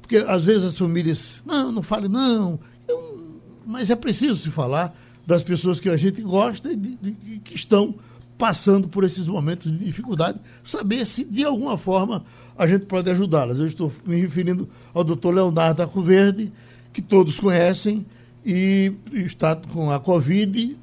porque 0.00 0.16
às 0.16 0.44
vezes 0.44 0.64
as 0.64 0.78
famílias, 0.78 1.42
não, 1.44 1.70
não 1.70 1.82
fale 1.82 2.08
não, 2.08 2.58
eu, 2.88 3.40
mas 3.66 3.90
é 3.90 3.96
preciso 3.96 4.36
se 4.36 4.50
falar 4.50 4.96
das 5.26 5.42
pessoas 5.42 5.78
que 5.78 5.88
a 5.88 5.96
gente 5.96 6.22
gosta 6.22 6.72
e 6.72 6.76
de, 6.76 6.96
de, 6.96 7.38
que 7.40 7.54
estão 7.54 7.94
passando 8.40 8.88
por 8.88 9.04
esses 9.04 9.28
momentos 9.28 9.70
de 9.70 9.84
dificuldade, 9.84 10.40
saber 10.64 11.04
se 11.04 11.24
de 11.24 11.44
alguma 11.44 11.76
forma 11.76 12.24
a 12.56 12.66
gente 12.66 12.86
pode 12.86 13.10
ajudá-las. 13.10 13.58
Eu 13.58 13.66
estou 13.66 13.92
me 14.06 14.18
referindo 14.18 14.66
ao 14.94 15.04
doutor 15.04 15.34
Leonardo 15.34 15.86
Verde, 16.02 16.50
que 16.90 17.02
todos 17.02 17.38
conhecem, 17.38 18.04
e 18.44 18.94
está 19.12 19.54
com 19.54 19.90
a 19.90 20.00
Covid, 20.00 20.74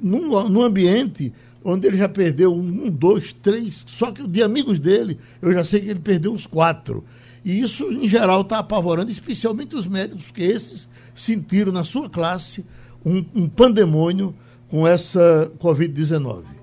num, 0.00 0.48
num 0.48 0.62
ambiente 0.62 1.32
onde 1.64 1.88
ele 1.88 1.96
já 1.96 2.08
perdeu 2.08 2.54
um, 2.54 2.88
dois, 2.88 3.32
três, 3.32 3.82
só 3.88 4.12
que 4.12 4.24
de 4.28 4.40
amigos 4.40 4.78
dele, 4.78 5.18
eu 5.42 5.52
já 5.52 5.64
sei 5.64 5.80
que 5.80 5.88
ele 5.88 5.98
perdeu 5.98 6.32
uns 6.32 6.46
quatro. 6.46 7.02
E 7.44 7.60
isso, 7.60 7.90
em 7.90 8.06
geral, 8.06 8.42
está 8.42 8.60
apavorando, 8.60 9.10
especialmente 9.10 9.74
os 9.74 9.86
médicos, 9.88 10.22
porque 10.26 10.42
esses 10.42 10.88
sentiram 11.12 11.72
na 11.72 11.82
sua 11.82 12.08
classe 12.08 12.64
um, 13.04 13.24
um 13.34 13.48
pandemônio 13.48 14.32
com 14.68 14.86
essa 14.86 15.50
Covid-19. 15.58 16.53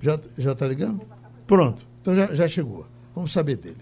Já 0.00 0.18
está 0.38 0.66
ligando? 0.66 1.00
Pronto, 1.46 1.86
então 2.00 2.14
já, 2.14 2.34
já 2.34 2.48
chegou. 2.48 2.86
Vamos 3.14 3.32
saber 3.32 3.56
dele. 3.56 3.78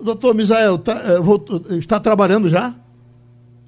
Doutor 0.00 0.34
Misael, 0.34 0.78
tá, 0.78 1.02
eh, 1.70 1.76
está 1.76 2.00
trabalhando 2.00 2.48
já? 2.48 2.74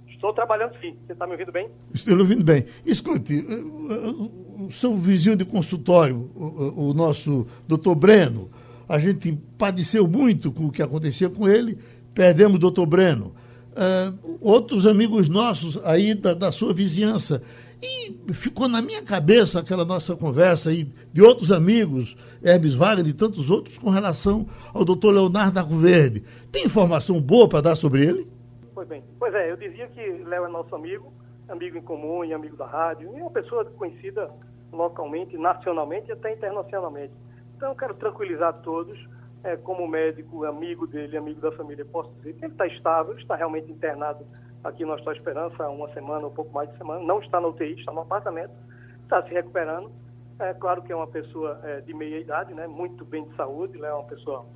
Estou 0.09 0.33
trabalhando 0.33 0.73
sim. 0.81 0.95
Você 1.07 1.13
está 1.13 1.27
me 1.27 1.33
ouvindo 1.33 1.53
bem? 1.53 1.69
Estou 1.93 2.15
me 2.15 2.21
ouvindo 2.21 2.45
bem. 2.45 2.65
Escute, 2.87 3.35
eh, 3.35 3.53
eh, 3.53 4.65
o 4.67 4.71
seu 4.71 4.97
vizinho 4.97 5.37
de 5.37 5.45
consultório, 5.45 6.31
o, 6.35 6.91
o 6.91 6.95
nosso 6.95 7.47
doutor 7.67 7.95
Breno, 7.95 8.49
a 8.89 8.99
gente 8.99 9.37
padeceu 9.59 10.07
muito 10.07 10.51
com 10.53 10.67
o 10.67 10.71
que 10.71 10.83
acontecia 10.83 11.29
com 11.29 11.49
ele, 11.49 11.79
perdemos 12.15 12.57
o 12.57 12.59
doutor 12.59 12.87
Breno. 12.87 13.35
Uh, 13.73 14.37
outros 14.39 14.87
amigos 14.87 15.31
nossos 15.31 15.83
aí 15.83 16.13
da, 16.15 16.35
da 16.35 16.53
sua 16.53 16.75
vizinhança 16.75 17.43
e 17.83 18.33
ficou 18.33 18.69
na 18.69 18.81
minha 18.81 19.03
cabeça 19.03 19.59
aquela 19.59 19.85
nossa 19.85 20.15
conversa 20.15 20.71
aí 20.71 20.85
de 21.13 21.21
outros 21.21 21.51
amigos, 21.51 22.17
Hermes 22.43 22.75
Wagner 22.75 23.09
e 23.09 23.13
tantos 23.13 23.51
outros, 23.51 23.77
com 23.77 23.91
relação 23.91 24.47
ao 24.73 24.85
doutor 24.85 25.13
Leonardo 25.13 25.59
Arco 25.59 25.75
Verde. 25.75 26.21
Tem 26.53 26.65
informação 26.65 27.21
boa 27.21 27.49
para 27.49 27.61
dar 27.61 27.75
sobre 27.75 28.07
ele? 28.07 28.29
Pois 28.73 28.87
bem. 28.87 29.03
Pois 29.19 29.35
é, 29.35 29.51
eu 29.51 29.57
dizia 29.57 29.89
que 29.89 30.01
Léo 30.01 30.45
é 30.45 30.49
nosso 30.49 30.75
amigo, 30.77 31.13
amigo 31.49 31.77
em 31.77 31.83
comum 31.83 32.25
e 32.25 32.33
amigo 32.33 32.57
da 32.57 32.67
rádio, 32.67 33.11
e 33.15 33.19
é 33.19 33.23
uma 33.23 33.31
pessoa 33.31 33.65
conhecida 33.65 34.31
localmente, 34.73 35.37
nacionalmente 35.37 36.09
e 36.09 36.13
até 36.13 36.33
internacionalmente. 36.33 37.13
Então 37.57 37.71
eu 37.71 37.75
quero 37.77 37.95
tranquilizar 37.95 38.53
todos, 38.63 38.97
é, 39.43 39.57
como 39.57 39.89
médico, 39.89 40.45
amigo 40.45 40.87
dele, 40.87 41.17
amigo 41.17 41.41
da 41.41 41.51
família, 41.53 41.85
posso 41.85 42.13
dizer 42.19 42.35
que 42.35 42.45
ele 42.45 42.53
está 42.53 42.67
estável, 42.69 43.19
está 43.19 43.35
realmente 43.35 43.71
internado 43.71 44.25
aqui 44.65 44.85
no 44.85 44.93
Hospital 44.93 45.15
Esperança 45.15 45.69
uma 45.69 45.93
semana, 45.93 46.27
um 46.27 46.35
pouco 46.35 46.53
mais 46.53 46.71
de 46.71 46.79
semana, 46.79 47.05
não 47.05 47.21
está 47.21 47.41
na 47.41 47.49
UTI, 47.49 47.75
está 47.79 47.93
no 47.93 48.01
apartamento, 48.01 48.53
está 49.03 49.23
se 49.23 49.33
recuperando. 49.33 49.91
É 50.39 50.55
claro 50.55 50.83
que 50.83 50.93
é 50.93 50.97
uma 50.97 51.07
pessoa 51.07 51.61
é, 51.63 51.81
de 51.81 51.95
meia 51.95 52.19
idade, 52.19 52.55
né, 52.55 52.67
muito 52.67 53.05
bem 53.05 53.25
de 53.25 53.37
saúde, 53.37 53.77
ele 53.77 53.87
é 53.87 53.93
uma 53.93 54.05
pessoa 54.05 54.47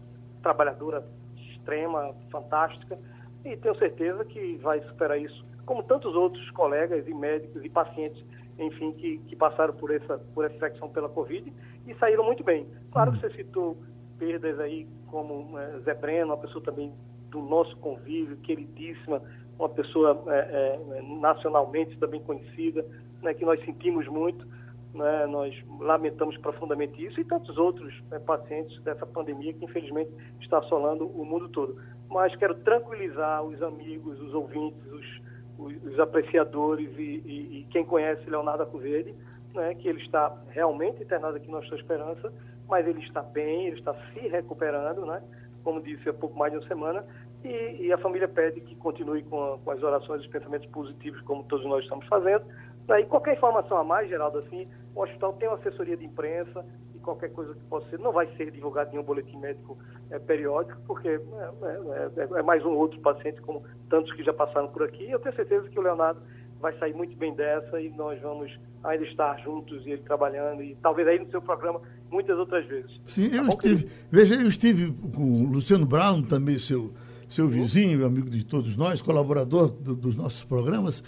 trabalhadora 0.43 1.05
extrema, 1.37 2.15
fantástica, 2.31 2.99
e 3.45 3.57
tenho 3.57 3.77
certeza 3.77 4.25
que 4.25 4.57
vai 4.57 4.81
superar 4.83 5.21
isso, 5.21 5.45
como 5.65 5.83
tantos 5.83 6.15
outros 6.15 6.49
colegas 6.51 7.07
e 7.07 7.15
médicos 7.15 7.65
e 7.65 7.69
pacientes, 7.69 8.25
enfim, 8.59 8.93
que, 8.93 9.19
que 9.19 9.37
passaram 9.37 9.75
por 9.75 9.93
essa, 9.93 10.19
por 10.35 10.45
essa 10.45 10.55
infecção 10.55 10.89
pela 10.89 11.09
Covid 11.09 11.53
e 11.87 11.95
saíram 11.97 12.25
muito 12.25 12.43
bem. 12.43 12.67
Claro 12.91 13.13
que 13.13 13.21
você 13.21 13.31
citou 13.31 13.77
perdas 14.19 14.59
aí 14.59 14.89
como 15.09 15.59
é, 15.59 15.79
Zé 15.81 15.95
Breno, 15.95 16.33
uma 16.33 16.39
pessoa 16.39 16.65
também 16.65 16.93
do 17.31 17.41
nosso 17.43 17.77
convívio, 17.79 18.37
queridíssima, 18.39 19.23
uma 19.59 19.69
pessoa 19.69 20.23
é, 20.29 20.39
é, 20.39 21.03
nacionalmente 21.03 21.97
também 21.99 22.21
conhecida, 22.21 22.85
né, 23.23 23.33
que 23.35 23.45
nós 23.45 23.63
sentimos 23.65 24.07
muito, 24.07 24.47
né, 24.95 25.27
nós 25.27 25.55
lamentamos 25.81 26.37
profundamente 26.39 27.05
isso 27.05 27.21
e 27.21 27.25
tantos 27.25 27.57
outros 27.57 27.93
né, 28.11 28.19
pacientes 28.19 28.81
dessa 28.83 29.07
pandemia 29.07 29.53
que 29.53 29.65
infelizmente 29.65 30.11
está 30.41 30.59
assolando 30.59 31.07
o 31.07 31.25
mundo 31.25 31.49
todo. 31.49 31.77
Mas 32.09 32.35
quero 32.37 32.55
tranquilizar 32.57 33.43
os 33.43 33.63
amigos, 33.63 34.21
os 34.21 34.35
ouvintes, 34.35 34.81
os, 34.93 35.21
os, 35.59 35.93
os 35.93 36.01
apreciadores 36.01 36.91
e, 36.99 37.23
e, 37.25 37.59
e, 37.61 37.67
quem 37.71 37.85
conhece 37.85 38.29
Leonardo 38.29 38.63
Acuverde, 38.63 39.15
né, 39.55 39.75
que 39.75 39.89
ele 39.89 40.03
está 40.03 40.37
realmente 40.51 41.03
internado 41.03 41.37
aqui 41.37 41.51
na 41.51 41.61
Nossa 41.61 41.75
Esperança, 41.75 42.33
mas 42.69 42.87
ele 42.87 43.03
está 43.03 43.23
bem, 43.23 43.67
ele 43.67 43.79
está 43.79 43.95
se 44.13 44.21
recuperando, 44.29 45.07
né? 45.07 45.23
como 45.67 45.83
disse 45.83 46.09
há 46.09 46.15
pouco 46.15 46.39
mais 46.39 46.53
de 46.53 46.59
uma 46.59 46.69
semana, 46.69 47.05
e, 47.47 47.87
e 47.87 47.93
a 47.93 47.99
família 47.99 48.29
pede 48.29 48.61
que 48.61 48.75
continue 48.77 49.23
com, 49.23 49.55
a, 49.55 49.59
com, 49.59 49.71
as 49.71 49.83
orações 49.83 50.23
e 50.23 50.27
os 50.27 50.31
pensamentos 50.31 50.69
positivos, 50.71 51.21
como 51.23 51.45
todos 51.45 51.65
nós 51.67 51.83
estamos 51.85 52.07
fazendo. 52.07 52.45
E 52.89 53.05
qualquer 53.05 53.37
informação 53.37 53.77
a 53.77 53.85
mais, 53.85 54.09
Geraldo, 54.09 54.39
assim, 54.39 54.69
o 54.95 55.03
hospital 55.03 55.33
tem 55.35 55.49
uma 55.49 55.57
assessoria 55.57 55.97
de 55.97 56.05
imprensa 56.05 56.65
e 56.95 56.99
qualquer 56.99 57.31
coisa 57.33 57.53
que 57.55 57.61
possa 57.65 57.89
ser, 57.91 57.99
não 57.99 58.13
vai 58.13 58.27
ser 58.37 58.51
divulgado 58.51 58.95
em 58.95 58.99
um 58.99 59.03
boletim 59.03 59.37
médico 59.39 59.77
é, 60.11 60.19
periódico, 60.19 60.81
porque 60.87 61.09
é, 61.09 61.13
é, 61.15 62.23
é, 62.23 62.39
é, 62.39 62.43
mais 62.43 62.65
um 62.65 62.71
outro 62.71 63.01
paciente, 63.01 63.41
como 63.43 63.65
tantos 63.91 64.13
que 64.13 64.23
já 64.23 64.33
passaram 64.33 64.69
por 64.69 64.83
aqui. 64.85 65.11
Eu 65.11 65.19
tenho 65.19 65.35
certeza 65.35 65.69
que 65.69 65.79
o 65.79 65.83
Leonardo 65.83 66.21
vai 66.61 66.77
sair 66.79 66.95
muito 66.95 67.17
bem 67.17 67.35
dessa 67.35 67.81
e 67.81 67.91
nós 67.91 68.21
vamos 68.21 68.57
ainda 68.83 69.05
estar 69.05 69.37
juntos 69.41 69.85
e 69.85 69.91
ele 69.91 70.03
trabalhando 70.03 70.63
e 70.63 70.77
talvez 70.77 71.07
aí 71.09 71.19
no 71.19 71.29
seu 71.31 71.43
programa 71.43 71.81
muitas 72.11 72.39
outras 72.39 72.65
vezes. 72.67 73.01
Sim, 73.07 73.35
eu 73.35 73.45
tá 73.45 73.51
estive, 73.51 73.91
veja, 74.11 74.35
eu 74.35 74.49
estive 74.49 74.93
com 75.15 75.45
o 75.45 75.53
Luciano 75.53 75.85
Brown, 75.85 76.23
também 76.23 76.59
seu 76.59 76.93
seu 77.29 77.49
vizinho, 77.49 78.07
amigo 78.07 78.31
de 78.31 78.45
todos 78.45 78.77
nós, 78.77 79.03
colaborador 79.03 79.69
do, 79.69 79.95
dos 79.95 80.17
nossos 80.17 80.45
programas, 80.45 81.03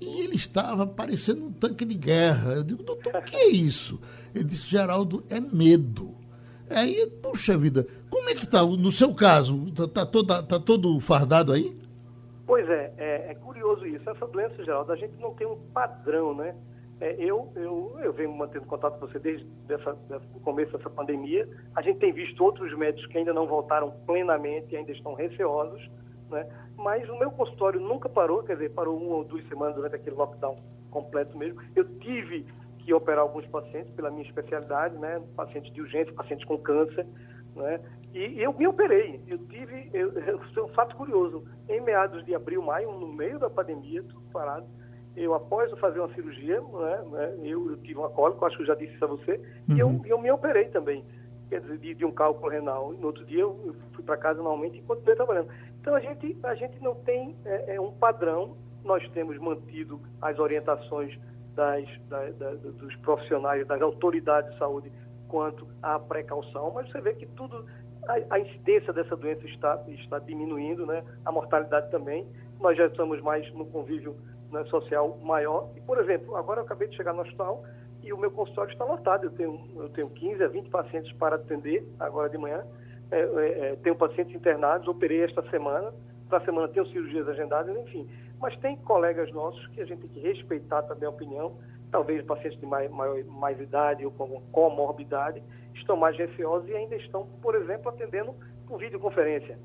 e 0.00 0.20
ele 0.20 0.36
estava 0.36 0.86
parecendo 0.86 1.46
um 1.46 1.52
tanque 1.52 1.84
de 1.84 1.94
guerra. 1.94 2.54
Eu 2.54 2.64
digo, 2.64 2.82
doutor, 2.82 3.14
o 3.14 3.22
que 3.22 3.36
é 3.36 3.48
isso? 3.48 4.00
Ele 4.34 4.44
disse, 4.44 4.66
Geraldo, 4.66 5.24
é 5.30 5.40
medo. 5.40 6.14
Aí, 6.68 7.06
puxa 7.22 7.56
vida, 7.56 7.86
como 8.10 8.28
é 8.28 8.34
que 8.34 8.44
está? 8.44 8.64
No 8.64 8.90
seu 8.90 9.14
caso, 9.14 9.68
está 9.68 10.06
tá, 10.06 10.42
tá 10.42 10.60
todo 10.60 10.98
fardado 11.00 11.52
aí? 11.52 11.76
Pois 12.46 12.68
é, 12.68 12.92
é, 12.96 13.30
é, 13.30 13.34
curioso 13.34 13.86
isso. 13.86 14.08
Essa 14.08 14.26
doença, 14.26 14.64
Geraldo, 14.64 14.92
a 14.92 14.96
gente 14.96 15.14
não 15.20 15.32
tem 15.34 15.46
um 15.46 15.56
padrão, 15.72 16.34
né? 16.34 16.54
É, 17.02 17.16
eu, 17.18 17.52
eu, 17.56 17.98
eu 18.00 18.12
venho 18.12 18.32
mantendo 18.32 18.64
contato 18.64 18.96
com 19.00 19.08
você 19.08 19.18
desde 19.18 19.44
dessa, 19.66 19.92
o 20.36 20.38
começo 20.38 20.70
dessa 20.70 20.88
pandemia. 20.88 21.48
A 21.74 21.82
gente 21.82 21.98
tem 21.98 22.12
visto 22.12 22.44
outros 22.44 22.72
médicos 22.78 23.10
que 23.10 23.18
ainda 23.18 23.32
não 23.32 23.44
voltaram 23.44 23.90
plenamente, 24.06 24.76
ainda 24.76 24.92
estão 24.92 25.12
receosos, 25.12 25.90
né? 26.30 26.46
mas 26.76 27.08
o 27.08 27.18
meu 27.18 27.32
consultório 27.32 27.80
nunca 27.80 28.08
parou, 28.08 28.44
quer 28.44 28.52
dizer, 28.52 28.70
parou 28.70 28.96
uma 28.96 29.16
ou 29.16 29.24
duas 29.24 29.44
semanas 29.48 29.74
durante 29.74 29.96
aquele 29.96 30.14
lockdown 30.14 30.56
completo 30.92 31.36
mesmo. 31.36 31.60
Eu 31.74 31.84
tive 31.98 32.46
que 32.78 32.94
operar 32.94 33.22
alguns 33.22 33.46
pacientes 33.46 33.92
pela 33.94 34.08
minha 34.08 34.22
especialidade, 34.22 34.96
né? 34.96 35.20
pacientes 35.34 35.72
de 35.72 35.80
urgência, 35.80 36.12
pacientes 36.12 36.46
com 36.46 36.56
câncer, 36.56 37.04
né? 37.56 37.80
E 38.14 38.40
eu 38.40 38.52
me 38.52 38.68
operei. 38.68 39.20
Eu 39.26 39.38
tive, 39.48 39.90
eu, 39.92 40.12
eu, 40.12 40.40
é 40.56 40.62
um 40.62 40.68
fato 40.68 40.94
curioso, 40.94 41.42
em 41.68 41.80
meados 41.80 42.24
de 42.24 42.32
abril, 42.32 42.62
maio, 42.62 42.92
no 42.92 43.12
meio 43.12 43.40
da 43.40 43.50
pandemia, 43.50 44.04
tudo 44.04 44.22
parado, 44.32 44.66
eu, 45.16 45.34
após 45.34 45.70
fazer 45.78 46.00
uma 46.00 46.12
cirurgia, 46.14 46.60
né, 46.60 47.04
né, 47.10 47.34
eu, 47.42 47.70
eu, 47.70 47.76
tive 47.78 47.98
uma 47.98 48.08
cólica, 48.08 48.46
acho 48.46 48.56
que 48.56 48.62
eu 48.62 48.66
já 48.66 48.74
disse 48.74 48.94
isso 48.94 49.04
a 49.04 49.08
você, 49.08 49.40
uhum. 49.68 49.76
e 49.76 49.80
eu, 49.80 50.02
eu 50.06 50.18
me 50.18 50.30
operei 50.30 50.66
também, 50.66 51.04
quer 51.48 51.60
dizer, 51.60 51.78
de, 51.78 51.94
de 51.94 52.04
um 52.04 52.10
cálculo 52.10 52.48
renal. 52.48 52.94
E 52.94 52.96
no 52.96 53.08
outro 53.08 53.24
dia 53.24 53.40
eu, 53.40 53.58
eu 53.66 53.74
fui 53.92 54.02
para 54.02 54.16
casa 54.16 54.38
normalmente 54.38 54.78
e 54.78 54.82
continuei 54.82 55.14
trabalhando. 55.14 55.48
Então 55.80 55.94
a 55.94 56.00
gente, 56.00 56.36
a 56.42 56.54
gente 56.54 56.82
não 56.82 56.94
tem 56.94 57.36
é, 57.44 57.74
é, 57.74 57.80
um 57.80 57.92
padrão, 57.92 58.56
nós 58.84 59.06
temos 59.10 59.38
mantido 59.38 60.00
as 60.20 60.38
orientações 60.38 61.18
das, 61.54 61.84
da, 62.08 62.30
da, 62.30 62.50
dos 62.54 62.96
profissionais, 62.96 63.66
das 63.66 63.82
autoridades 63.82 64.50
de 64.52 64.58
saúde 64.58 64.90
quanto 65.28 65.66
à 65.82 65.98
precaução, 65.98 66.70
mas 66.74 66.90
você 66.90 67.00
vê 67.00 67.14
que 67.14 67.26
tudo, 67.26 67.66
a, 68.06 68.34
a 68.34 68.38
incidência 68.38 68.92
dessa 68.92 69.16
doença 69.16 69.46
está, 69.46 69.82
está 69.88 70.18
diminuindo, 70.18 70.86
né? 70.86 71.02
a 71.24 71.32
mortalidade 71.32 71.90
também. 71.90 72.26
Nós 72.60 72.76
já 72.76 72.86
estamos 72.86 73.20
mais 73.22 73.50
no 73.54 73.66
convívio 73.66 74.16
né, 74.52 74.64
social 74.66 75.18
maior. 75.22 75.70
E, 75.76 75.80
por 75.80 75.98
exemplo, 75.98 76.36
agora 76.36 76.60
eu 76.60 76.64
acabei 76.64 76.88
de 76.88 76.96
chegar 76.96 77.12
no 77.12 77.22
hospital 77.22 77.64
e 78.02 78.12
o 78.12 78.18
meu 78.18 78.30
consultório 78.30 78.72
está 78.72 78.84
lotado. 78.84 79.24
Eu 79.24 79.30
tenho, 79.30 79.60
eu 79.76 79.88
tenho 79.90 80.10
15 80.10 80.44
a 80.44 80.48
20 80.48 80.68
pacientes 80.70 81.12
para 81.12 81.36
atender 81.36 81.86
agora 81.98 82.28
de 82.28 82.36
manhã. 82.36 82.64
É, 83.10 83.20
é, 83.20 83.58
é, 83.72 83.76
tenho 83.82 83.96
pacientes 83.96 84.34
internados, 84.34 84.88
operei 84.88 85.22
esta 85.22 85.42
semana. 85.50 85.92
Para 86.28 86.38
a 86.38 86.44
semana 86.44 86.68
tenho 86.68 86.86
cirurgias 86.86 87.28
agendadas, 87.28 87.76
enfim. 87.76 88.08
Mas 88.40 88.56
tem 88.58 88.76
colegas 88.76 89.30
nossos 89.32 89.66
que 89.68 89.80
a 89.80 89.84
gente 89.84 90.00
tem 90.00 90.10
que 90.10 90.20
respeitar 90.20 90.82
também 90.82 91.06
a 91.06 91.10
opinião. 91.10 91.56
Talvez 91.90 92.24
pacientes 92.24 92.58
de 92.58 92.66
mais, 92.66 92.90
maior, 92.90 93.22
mais 93.24 93.60
idade 93.60 94.04
ou 94.04 94.10
com 94.10 94.40
comorbidade 94.50 95.42
estão 95.74 95.96
mais 95.96 96.16
receosos 96.16 96.68
e 96.68 96.74
ainda 96.74 96.96
estão, 96.96 97.26
por 97.42 97.54
exemplo, 97.54 97.88
atendendo 97.88 98.34
por 98.66 98.78
videoconferência. 98.78 99.58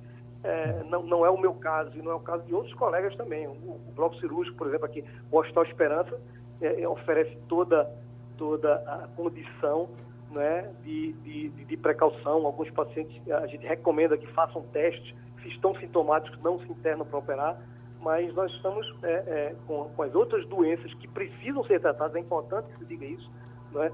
É, 0.44 0.84
não, 0.84 1.04
não, 1.04 1.26
é 1.26 1.30
o 1.30 1.38
meu 1.38 1.54
caso 1.56 1.98
e 1.98 2.02
não 2.02 2.12
é 2.12 2.16
o 2.16 2.20
caso 2.20 2.44
de 2.44 2.54
outros 2.54 2.74
colegas 2.76 3.16
também. 3.16 3.48
O, 3.48 3.52
o 3.52 3.92
Bloco 3.96 4.16
Cirúrgico, 4.18 4.58
por 4.58 4.68
exemplo, 4.68 4.86
aqui, 4.86 5.04
o 5.32 5.38
Hospital 5.38 5.64
Esperança, 5.64 6.22
é, 6.62 6.82
é, 6.82 6.88
oferece 6.88 7.36
toda, 7.48 7.90
toda 8.38 8.76
a 8.76 9.08
condição 9.16 9.90
né, 10.32 10.72
de, 10.84 11.14
de, 11.14 11.50
de, 11.50 11.78
precaução. 11.78 12.46
Alguns 12.46 12.70
pacientes, 12.72 13.20
a 13.32 13.48
gente 13.48 13.66
recomenda 13.66 14.18
que 14.18 14.28
façam 14.28 14.62
testes, 14.74 15.16
se 15.42 15.50
estão 15.50 15.76
sintomáticos, 15.76 16.40
não 16.42 16.60
se 16.60 16.72
internam 16.72 17.06
para 17.06 17.20
operar, 17.20 17.58
mas 18.02 18.34
nós 18.36 18.52
estamos 18.54 18.88
é, 19.04 19.12
é, 19.12 19.56
com, 19.66 19.90
com, 19.90 20.04
as 20.04 20.14
outras 20.14 20.46
doenças 20.48 20.94
que 20.96 21.08
precisam 21.08 21.64
ser 21.66 21.82
tratadas, 21.82 22.16
é 22.16 22.20
importante 22.20 22.68
que 22.74 22.80
se 22.80 22.86
diga 22.86 23.06
isso. 23.06 23.30
Né? 23.72 23.92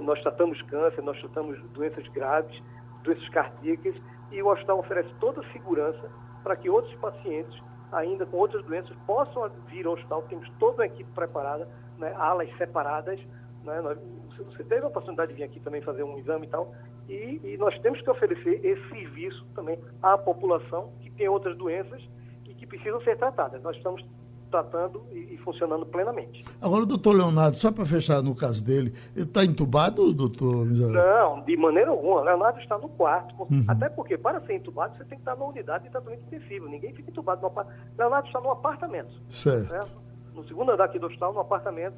nós 0.00 0.20
tratamos 0.20 0.60
câncer, 0.62 1.00
nós 1.02 1.18
tratamos 1.20 1.60
doenças 1.70 2.06
graves, 2.08 2.60
doenças 3.02 3.28
cardíacas, 3.30 3.94
e 4.32 4.42
o 4.42 4.48
hospital 4.48 4.78
oferece 4.78 5.10
toda 5.20 5.40
a 5.40 5.52
segurança 5.52 6.10
para 6.42 6.56
que 6.56 6.68
outros 6.68 6.94
pacientes, 6.96 7.62
ainda 7.92 8.26
com 8.26 8.38
outras 8.38 8.64
doenças, 8.64 8.96
possam 9.06 9.48
vir 9.68 9.86
ao 9.86 9.92
hospital. 9.92 10.22
Temos 10.22 10.48
toda 10.58 10.78
uma 10.78 10.86
equipe 10.86 11.10
preparada, 11.12 11.68
né, 11.98 12.12
alas 12.16 12.48
separadas. 12.56 13.20
Né, 13.62 13.80
nós, 13.80 13.98
você 14.38 14.64
teve 14.64 14.84
a 14.84 14.88
oportunidade 14.88 15.30
de 15.32 15.36
vir 15.36 15.44
aqui 15.44 15.60
também 15.60 15.82
fazer 15.82 16.02
um 16.02 16.18
exame 16.18 16.46
e 16.46 16.50
tal, 16.50 16.74
e, 17.08 17.40
e 17.44 17.56
nós 17.58 17.78
temos 17.80 18.00
que 18.00 18.10
oferecer 18.10 18.64
esse 18.64 18.88
serviço 18.88 19.46
também 19.54 19.78
à 20.02 20.18
população 20.18 20.92
que 21.00 21.10
tem 21.10 21.28
outras 21.28 21.56
doenças 21.56 22.02
e 22.46 22.54
que 22.54 22.66
precisam 22.66 23.00
ser 23.02 23.16
tratadas. 23.18 23.62
Nós 23.62 23.76
estamos 23.76 24.04
tratando 24.52 25.02
e, 25.10 25.34
e 25.34 25.38
funcionando 25.38 25.86
plenamente. 25.86 26.44
Agora, 26.60 26.82
o 26.82 26.86
doutor 26.86 27.16
Leonardo, 27.16 27.56
só 27.56 27.72
para 27.72 27.86
fechar 27.86 28.22
no 28.22 28.34
caso 28.34 28.62
dele, 28.62 28.92
ele 29.16 29.24
está 29.24 29.44
entubado, 29.44 30.12
doutor 30.12 30.66
Não, 30.66 31.40
de 31.40 31.56
maneira 31.56 31.90
alguma. 31.90 32.20
O 32.20 32.24
Leonardo 32.24 32.60
está 32.60 32.76
no 32.76 32.90
quarto. 32.90 33.34
Uhum. 33.50 33.64
Até 33.66 33.88
porque, 33.88 34.18
para 34.18 34.40
ser 34.42 34.54
entubado, 34.54 34.96
você 34.96 35.04
tem 35.04 35.16
que 35.16 35.22
estar 35.22 35.34
numa 35.34 35.48
unidade 35.48 35.84
de 35.84 35.90
tratamento 35.90 36.22
intensivo. 36.26 36.68
Ninguém 36.68 36.94
fica 36.94 37.10
entubado 37.10 37.40
no 37.40 37.46
apartamento. 37.48 37.82
Leonardo 37.98 38.26
está 38.28 38.40
no 38.40 38.50
apartamento. 38.50 39.12
Certo. 39.30 39.68
certo. 39.70 40.02
No 40.34 40.46
segundo 40.46 40.70
andar 40.70 40.84
aqui 40.84 40.98
do 40.98 41.06
hospital, 41.06 41.32
no 41.32 41.40
apartamento. 41.40 41.96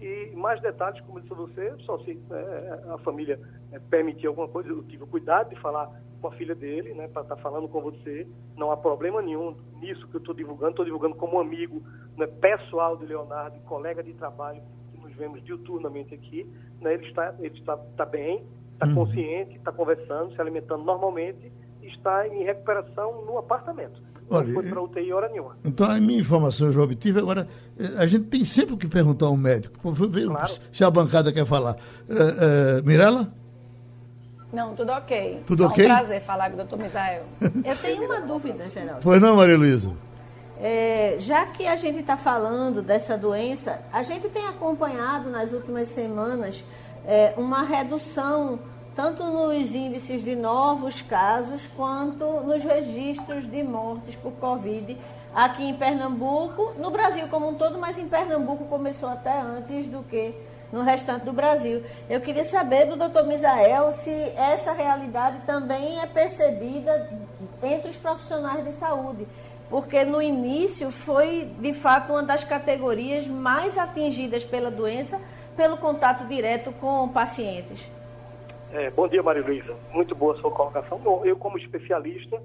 E 0.00 0.32
mais 0.36 0.60
detalhes, 0.60 1.00
como 1.06 1.20
disse 1.20 1.34
você, 1.34 1.74
só 1.80 1.98
se 2.00 2.20
é, 2.30 2.80
a 2.94 2.98
família 2.98 3.40
é, 3.72 3.78
permitir 3.78 4.26
alguma 4.26 4.46
coisa, 4.46 4.68
eu 4.68 4.82
tive 4.84 5.04
o 5.04 5.06
cuidado 5.06 5.48
de 5.48 5.60
falar 5.60 5.90
com 6.26 6.34
a 6.34 6.36
filha 6.36 6.54
dele, 6.54 6.92
né, 6.94 7.06
para 7.08 7.22
estar 7.22 7.36
tá 7.36 7.42
falando 7.42 7.68
com 7.68 7.80
você. 7.80 8.26
Não 8.56 8.72
há 8.72 8.76
problema 8.76 9.22
nenhum 9.22 9.54
nisso 9.80 10.06
que 10.08 10.16
eu 10.16 10.18
estou 10.18 10.34
divulgando. 10.34 10.70
Estou 10.70 10.84
divulgando 10.84 11.14
como 11.14 11.38
amigo 11.38 11.82
né, 12.16 12.26
pessoal 12.26 12.96
de 12.96 13.06
Leonardo, 13.06 13.58
colega 13.60 14.02
de 14.02 14.12
trabalho, 14.14 14.60
que 14.92 15.00
nos 15.00 15.14
vemos 15.14 15.42
diuturnamente 15.44 16.14
aqui. 16.14 16.50
Né, 16.80 16.94
ele 16.94 17.06
está, 17.06 17.34
ele 17.38 17.56
está, 17.56 17.78
está 17.90 18.04
bem, 18.04 18.44
está 18.72 18.86
uhum. 18.86 18.94
consciente, 18.94 19.56
está 19.56 19.70
conversando, 19.70 20.34
se 20.34 20.40
alimentando 20.40 20.82
normalmente 20.82 21.52
e 21.80 21.86
está 21.86 22.26
em 22.26 22.42
recuperação 22.42 23.24
no 23.24 23.38
apartamento. 23.38 24.02
Olha, 24.28 24.48
não 24.48 24.54
foi 24.54 24.68
para 24.68 24.82
UTI 24.82 25.12
hora 25.12 25.28
nenhuma. 25.28 25.56
Então, 25.64 25.88
a 25.88 26.00
minha 26.00 26.18
informação 26.18 26.66
eu 26.66 26.72
já 26.72 26.82
obtive. 26.82 27.20
Agora, 27.20 27.46
eh, 27.78 27.94
a 27.96 28.06
gente 28.08 28.24
tem 28.24 28.44
sempre 28.44 28.74
o 28.74 28.76
que 28.76 28.88
perguntar 28.88 29.26
ao 29.26 29.36
médico. 29.36 29.78
Claro. 29.78 30.52
Se 30.72 30.82
a 30.82 30.90
bancada 30.90 31.32
quer 31.32 31.46
falar. 31.46 31.76
Uh, 32.08 32.80
uh, 32.80 32.84
Mirela? 32.84 33.28
Não, 34.52 34.74
tudo 34.74 34.92
ok. 34.92 35.42
Tudo 35.46 35.64
Só 35.64 35.68
ok? 35.68 35.84
um 35.84 35.88
prazer 35.88 36.20
falar 36.20 36.48
com 36.48 36.54
o 36.54 36.56
doutor 36.58 36.78
Misael. 36.78 37.24
Eu 37.40 37.76
tenho 37.76 38.04
uma 38.04 38.20
dúvida, 38.20 38.68
Geraldo. 38.70 39.00
Pois 39.02 39.20
não, 39.20 39.36
Maria 39.36 39.56
Luísa? 39.56 39.92
É, 40.58 41.16
já 41.18 41.44
que 41.46 41.66
a 41.66 41.76
gente 41.76 41.98
está 41.98 42.16
falando 42.16 42.80
dessa 42.80 43.18
doença, 43.18 43.80
a 43.92 44.02
gente 44.02 44.28
tem 44.28 44.46
acompanhado 44.46 45.28
nas 45.28 45.52
últimas 45.52 45.88
semanas 45.88 46.64
é, 47.06 47.34
uma 47.36 47.62
redução 47.62 48.58
tanto 48.94 49.22
nos 49.24 49.74
índices 49.74 50.24
de 50.24 50.34
novos 50.34 51.02
casos 51.02 51.68
quanto 51.76 52.24
nos 52.40 52.64
registros 52.64 53.46
de 53.46 53.62
mortes 53.62 54.14
por 54.14 54.32
Covid 54.32 54.96
aqui 55.34 55.64
em 55.64 55.74
Pernambuco, 55.74 56.72
no 56.78 56.90
Brasil 56.90 57.28
como 57.28 57.50
um 57.50 57.54
todo, 57.54 57.78
mas 57.78 57.98
em 57.98 58.08
Pernambuco 58.08 58.64
começou 58.64 59.10
até 59.10 59.38
antes 59.38 59.86
do 59.86 60.02
que 60.02 60.34
no 60.72 60.82
restante 60.82 61.24
do 61.24 61.32
Brasil. 61.32 61.82
Eu 62.08 62.20
queria 62.20 62.44
saber 62.44 62.86
do 62.86 62.96
doutor 62.96 63.26
Misael 63.26 63.92
se 63.92 64.10
essa 64.36 64.72
realidade 64.72 65.40
também 65.46 66.00
é 66.00 66.06
percebida 66.06 67.10
entre 67.62 67.90
os 67.90 67.96
profissionais 67.96 68.64
de 68.64 68.72
saúde, 68.72 69.26
porque 69.70 70.04
no 70.04 70.20
início 70.20 70.90
foi 70.90 71.50
de 71.58 71.72
fato 71.72 72.12
uma 72.12 72.22
das 72.22 72.44
categorias 72.44 73.26
mais 73.26 73.76
atingidas 73.76 74.44
pela 74.44 74.70
doença 74.70 75.20
pelo 75.56 75.78
contato 75.78 76.26
direto 76.26 76.70
com 76.72 77.08
pacientes. 77.08 77.80
É, 78.72 78.90
bom 78.90 79.08
dia, 79.08 79.22
Maria 79.22 79.42
Luísa. 79.42 79.74
Muito 79.92 80.14
boa 80.14 80.36
sua 80.36 80.50
colocação. 80.50 80.98
Bom, 80.98 81.24
eu 81.24 81.36
como 81.36 81.56
especialista, 81.56 82.40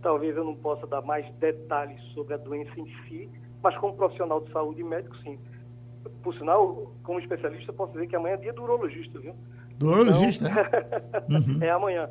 talvez 0.00 0.36
eu 0.36 0.44
não 0.44 0.54
possa 0.54 0.86
dar 0.86 1.02
mais 1.02 1.28
detalhes 1.34 2.00
sobre 2.14 2.34
a 2.34 2.36
doença 2.36 2.78
em 2.78 2.86
si, 3.08 3.28
mas 3.62 3.76
como 3.78 3.94
profissional 3.94 4.40
de 4.40 4.52
saúde 4.52 4.80
e 4.80 4.84
médico, 4.84 5.16
sim. 5.18 5.38
Por 6.22 6.34
sinal, 6.36 6.92
como 7.02 7.20
especialista, 7.20 7.72
posso 7.72 7.92
dizer 7.92 8.06
que 8.06 8.16
amanhã 8.16 8.34
é 8.34 8.38
dia 8.38 8.52
do 8.52 8.62
urologista, 8.62 9.18
viu? 9.18 9.34
Do 9.78 9.88
urologista, 9.88 10.48
então, 10.48 11.54
uhum. 11.54 11.58
é 11.62 11.70
amanhã. 11.70 12.08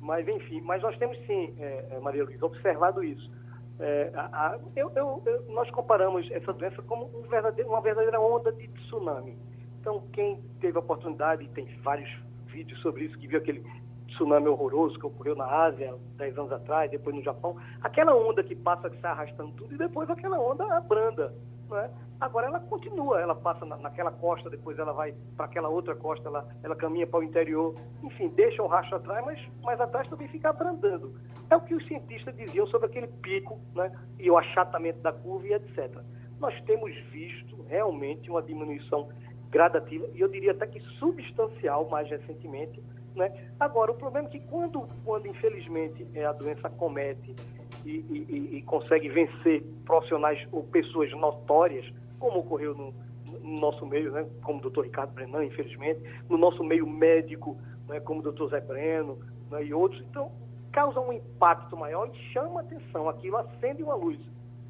Mas, 0.00 0.26
enfim, 0.26 0.60
mas 0.62 0.82
nós 0.82 0.96
temos 0.98 1.16
sim, 1.26 1.54
é, 1.58 1.86
é 1.92 2.00
Maria 2.00 2.24
Luísa, 2.24 2.44
observado 2.44 3.04
isso. 3.04 3.30
É, 3.78 4.10
a, 4.14 4.24
a, 4.24 4.58
eu, 4.76 4.90
eu, 4.94 5.22
eu, 5.24 5.44
nós 5.50 5.70
comparamos 5.70 6.28
essa 6.30 6.52
doença 6.52 6.82
como 6.82 7.06
um 7.06 7.22
uma 7.66 7.80
verdadeira 7.80 8.20
onda 8.20 8.52
de 8.52 8.68
tsunami. 8.68 9.38
Então, 9.80 10.02
quem 10.12 10.40
teve 10.60 10.76
a 10.76 10.80
oportunidade, 10.80 11.48
tem 11.48 11.66
vários 11.82 12.08
vídeos 12.46 12.80
sobre 12.80 13.04
isso, 13.04 13.18
que 13.18 13.26
viu 13.26 13.38
aquele 13.38 13.64
tsunami 14.08 14.48
horroroso 14.48 14.98
que 14.98 15.06
ocorreu 15.06 15.34
na 15.34 15.46
Ásia 15.46 15.94
10 16.16 16.38
anos 16.38 16.52
atrás, 16.52 16.90
depois 16.90 17.16
no 17.16 17.22
Japão, 17.22 17.56
aquela 17.80 18.14
onda 18.14 18.42
que 18.42 18.54
passa, 18.54 18.90
que 18.90 19.00
sai 19.00 19.10
arrastando 19.10 19.52
tudo, 19.52 19.74
e 19.74 19.78
depois 19.78 20.08
aquela 20.10 20.38
onda 20.38 20.80
branda. 20.80 21.34
Né? 21.72 21.90
Agora 22.20 22.46
ela 22.46 22.60
continua, 22.60 23.20
ela 23.20 23.34
passa 23.34 23.64
na, 23.64 23.76
naquela 23.78 24.12
costa, 24.12 24.50
depois 24.50 24.78
ela 24.78 24.92
vai 24.92 25.14
para 25.36 25.46
aquela 25.46 25.68
outra 25.68 25.96
costa, 25.96 26.28
ela, 26.28 26.46
ela 26.62 26.76
caminha 26.76 27.06
para 27.06 27.20
o 27.20 27.22
interior, 27.22 27.74
enfim, 28.02 28.28
deixa 28.28 28.62
um 28.62 28.66
rastro 28.66 28.96
atrás, 28.96 29.24
mas 29.24 29.40
mais 29.62 29.80
atrás 29.80 30.06
também 30.08 30.28
fica 30.28 30.50
abrandando. 30.50 31.18
É 31.50 31.56
o 31.56 31.60
que 31.60 31.74
os 31.74 31.84
cientistas 31.88 32.36
diziam 32.36 32.66
sobre 32.66 32.86
aquele 32.86 33.08
pico 33.08 33.58
né? 33.74 33.90
e 34.18 34.30
o 34.30 34.38
achatamento 34.38 35.00
da 35.00 35.12
curva 35.12 35.48
e 35.48 35.54
etc. 35.54 35.98
Nós 36.38 36.54
temos 36.62 36.94
visto 37.10 37.62
realmente 37.62 38.30
uma 38.30 38.42
diminuição 38.42 39.08
gradativa 39.50 40.06
e 40.14 40.20
eu 40.20 40.28
diria 40.28 40.52
até 40.52 40.66
que 40.66 40.80
substancial 40.98 41.88
mais 41.88 42.08
recentemente. 42.08 42.82
Né? 43.14 43.50
Agora, 43.58 43.92
o 43.92 43.94
problema 43.94 44.28
é 44.28 44.30
que 44.30 44.40
quando, 44.40 44.88
quando 45.04 45.26
infelizmente 45.26 46.06
é, 46.14 46.24
a 46.24 46.32
doença 46.32 46.70
comete 46.70 47.34
e, 47.84 48.04
e, 48.10 48.56
e, 48.58 48.62
consegue 48.62 49.08
vencer 49.08 49.62
profissionais 49.84 50.46
ou 50.52 50.64
pessoas 50.64 51.10
notórias, 51.12 51.84
como 52.18 52.40
ocorreu 52.40 52.74
no, 52.74 52.94
no 53.40 53.60
nosso 53.60 53.84
meio, 53.86 54.12
né? 54.12 54.26
como 54.42 54.58
o 54.58 54.62
doutor 54.62 54.84
Ricardo 54.84 55.14
Brenan, 55.14 55.44
infelizmente, 55.44 56.00
no 56.28 56.36
nosso 56.36 56.62
meio 56.62 56.86
médico, 56.86 57.56
né? 57.88 58.00
como 58.00 58.20
o 58.20 58.22
doutor 58.22 58.50
Zé 58.50 58.60
Breno 58.60 59.18
né? 59.50 59.64
e 59.64 59.74
outros, 59.74 60.00
então 60.08 60.30
causa 60.72 61.00
um 61.00 61.12
impacto 61.12 61.76
maior 61.76 62.08
e 62.08 62.32
chama 62.32 62.60
atenção, 62.60 63.08
aquilo 63.08 63.36
acende 63.36 63.82
uma 63.82 63.94
luz. 63.94 64.18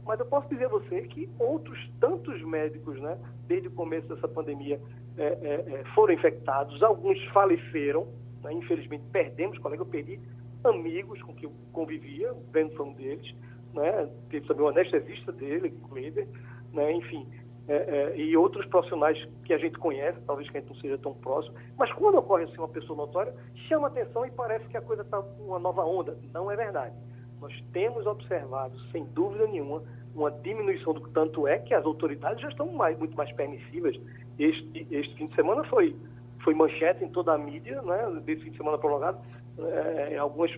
Mas 0.05 0.19
eu 0.19 0.27
posso 0.27 0.49
dizer 0.49 0.65
a 0.65 0.69
você 0.69 1.03
que 1.03 1.31
outros 1.39 1.79
tantos 2.01 2.43
médicos, 2.43 3.01
né, 3.01 3.17
desde 3.47 3.69
o 3.69 3.71
começo 3.71 4.09
dessa 4.09 4.27
pandemia, 4.27 4.81
é, 5.17 5.23
é, 5.23 5.81
é 5.81 5.85
foram 5.95 6.13
infectados, 6.13 6.83
alguns 6.83 7.23
faleceram, 7.27 8.09
né, 8.43 8.53
infelizmente 8.53 9.05
perdemos 9.13 9.59
colegas, 9.59 9.87
eu 9.87 9.91
perdi 9.91 10.19
amigos 10.65 11.21
com 11.23 11.35
que 11.35 11.47
eu 11.47 11.53
convivia, 11.73 12.33
o 12.33 12.41
Breno 12.51 12.71
foi 12.77 12.87
um 12.87 12.93
deles, 12.93 13.35
né, 13.75 14.09
teve 14.31 14.47
também 14.47 14.65
o 14.65 14.69
anestesista 14.69 15.33
dele, 15.33 15.69
o 15.69 15.89
Kleber, 15.89 16.29
né, 16.73 16.93
enfim, 16.93 17.27
é, 17.69 17.75
é, 17.75 18.17
e 18.17 18.37
outros 18.37 18.67
profissionais 18.67 19.17
que 19.45 19.55
a 19.55 19.59
gente 19.59 19.79
conhece, 19.79 20.19
talvez 20.27 20.51
que 20.51 20.57
a 20.57 20.61
gente 20.61 20.71
não 20.71 20.81
seja 20.81 20.99
tão 20.99 21.15
próximo, 21.15 21.55
mas 21.77 21.93
quando 21.93 22.19
ocorre 22.19 22.45
assim 22.45 22.59
uma 22.59 22.69
pessoa 22.69 22.97
notória, 22.97 23.35
chama 23.69 23.87
atenção 23.87 24.27
e 24.27 24.31
parece 24.31 24.67
que 24.67 24.77
a 24.77 24.83
coisa 24.83 25.03
está 25.03 25.21
uma 25.21 25.59
nova 25.59 25.85
onda. 25.85 26.19
Não 26.33 26.51
é 26.51 26.57
verdade 26.57 26.95
nós 27.43 27.53
temos 27.73 28.07
observado, 28.07 28.79
sem 28.93 29.05
dúvida 29.07 29.49
nenhuma, 29.49 29.83
uma 30.15 30.31
diminuição 30.31 30.95
do 30.95 31.01
tanto 31.09 31.49
é 31.49 31.59
que 31.59 31.75
as 31.75 31.85
autoridades 31.85 32.41
já 32.41 32.49
estão 32.49 32.71
mais, 32.73 32.97
muito 32.97 33.17
mais 33.17 33.33
permissivas. 33.33 33.97
Este, 34.39 34.87
este 34.91 35.15
fim 35.17 35.25
de 35.25 35.35
semana 35.35 35.65
foi, 35.65 35.97
foi 36.43 36.55
manchete 36.55 37.05
em 37.05 37.09
toda 37.09 37.33
a 37.33 37.39
mídia, 37.39 37.81
né, 37.83 38.21
desse 38.25 38.43
fim 38.43 38.51
de 38.51 38.57
semana 38.57 38.79
prolongado, 38.79 39.19
é, 39.59 40.17
algumas 40.19 40.51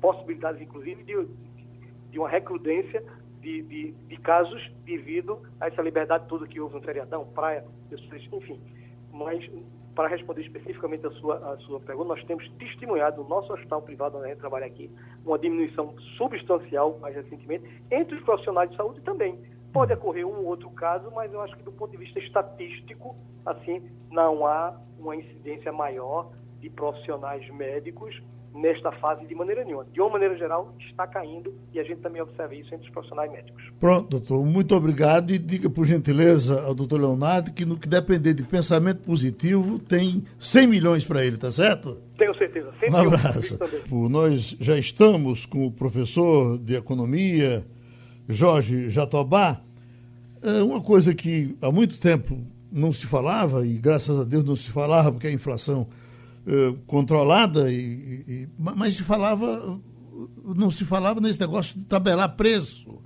possibilidades, 0.00 0.60
inclusive, 0.60 1.02
de, 1.04 1.26
de 2.10 2.18
uma 2.18 2.28
recrudência 2.28 3.02
de, 3.40 3.62
de, 3.62 3.92
de, 3.92 4.16
casos 4.18 4.70
devido 4.84 5.40
a 5.60 5.66
essa 5.66 5.82
liberdade 5.82 6.26
toda 6.28 6.46
que 6.46 6.60
houve 6.60 6.76
no 6.76 6.82
feriadão, 6.82 7.26
praia, 7.34 7.64
pessoas, 7.90 8.22
enfim. 8.32 8.60
Mas 9.12 9.44
para 9.94 10.08
responder 10.08 10.42
especificamente 10.42 11.06
a 11.06 11.10
sua, 11.10 11.52
a 11.52 11.56
sua 11.58 11.80
pergunta, 11.80 12.08
nós 12.08 12.24
temos 12.24 12.48
testemunhado 12.52 13.22
no 13.22 13.28
nosso 13.28 13.52
hospital 13.52 13.82
privado, 13.82 14.16
onde 14.16 14.26
a 14.26 14.28
gente 14.30 14.38
trabalha 14.38 14.66
aqui, 14.66 14.90
uma 15.24 15.38
diminuição 15.38 15.94
substancial, 16.16 16.98
mais 17.00 17.14
recentemente, 17.14 17.64
entre 17.90 18.16
os 18.16 18.22
profissionais 18.22 18.70
de 18.70 18.76
saúde 18.76 19.00
também. 19.02 19.38
Pode 19.72 19.92
ocorrer 19.94 20.26
um 20.26 20.38
ou 20.38 20.46
outro 20.46 20.70
caso, 20.70 21.10
mas 21.14 21.32
eu 21.32 21.40
acho 21.40 21.56
que 21.56 21.62
do 21.62 21.72
ponto 21.72 21.90
de 21.92 21.96
vista 21.96 22.18
estatístico, 22.18 23.16
assim, 23.44 23.82
não 24.10 24.46
há 24.46 24.76
uma 24.98 25.16
incidência 25.16 25.72
maior 25.72 26.30
de 26.60 26.68
profissionais 26.68 27.48
médicos 27.50 28.20
nesta 28.54 28.92
fase 28.92 29.26
de 29.26 29.34
maneira 29.34 29.64
nenhuma. 29.64 29.86
De 29.92 30.00
uma 30.00 30.10
maneira 30.10 30.36
geral, 30.36 30.74
está 30.78 31.06
caindo 31.06 31.54
e 31.72 31.80
a 31.80 31.82
gente 31.82 32.00
também 32.00 32.20
observa 32.20 32.54
isso 32.54 32.74
entre 32.74 32.86
os 32.86 32.92
profissionais 32.92 33.32
médicos. 33.32 33.62
Pronto, 33.80 34.08
doutor. 34.08 34.44
Muito 34.44 34.74
obrigado 34.74 35.30
e 35.30 35.38
diga, 35.38 35.70
por 35.70 35.86
gentileza, 35.86 36.62
ao 36.62 36.74
doutor 36.74 37.00
Leonardo 37.00 37.52
que 37.52 37.64
no 37.64 37.78
que 37.78 37.88
depender 37.88 38.34
de 38.34 38.42
pensamento 38.42 39.00
positivo, 39.02 39.78
tem 39.78 40.22
100 40.38 40.66
milhões 40.66 41.04
para 41.04 41.24
ele, 41.24 41.36
tá 41.36 41.50
certo? 41.50 41.98
Tenho 42.18 42.36
certeza. 42.36 42.70
Um 42.90 42.96
abraço. 42.96 43.58
Nós 43.90 44.56
já 44.60 44.76
estamos 44.76 45.46
com 45.46 45.66
o 45.66 45.72
professor 45.72 46.58
de 46.58 46.76
economia, 46.76 47.64
Jorge 48.28 48.90
Jatobá. 48.90 49.60
É 50.42 50.62
uma 50.62 50.80
coisa 50.80 51.14
que 51.14 51.56
há 51.60 51.70
muito 51.70 51.98
tempo 51.98 52.38
não 52.70 52.92
se 52.92 53.06
falava, 53.06 53.66
e 53.66 53.74
graças 53.74 54.18
a 54.18 54.24
Deus 54.24 54.44
não 54.44 54.56
se 54.56 54.70
falava, 54.70 55.12
porque 55.12 55.26
a 55.26 55.32
inflação 55.32 55.86
eh, 56.46 56.74
controlada, 56.86 57.70
e, 57.70 58.24
e, 58.26 58.48
mas 58.58 58.94
se 58.94 59.02
falava, 59.02 59.78
não 60.44 60.70
se 60.70 60.84
falava 60.84 61.20
nesse 61.20 61.38
negócio 61.38 61.78
de 61.78 61.84
tabelar 61.84 62.34
preço. 62.34 62.98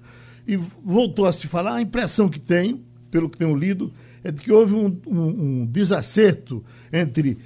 E 0.47 0.57
voltou 0.57 1.27
a 1.27 1.33
se 1.33 1.47
falar, 1.47 1.75
a 1.75 1.83
impressão 1.83 2.29
que 2.29 2.39
tenho, 2.39 2.81
pelo 3.11 3.29
que 3.29 3.37
tenho 3.37 3.55
lido, 3.57 3.93
é 4.23 4.31
de 4.31 4.41
que 4.41 4.53
houve 4.53 4.75
um, 4.75 4.97
um, 5.07 5.27
um 5.63 5.67
desacerto 5.67 6.65
entre 6.93 7.39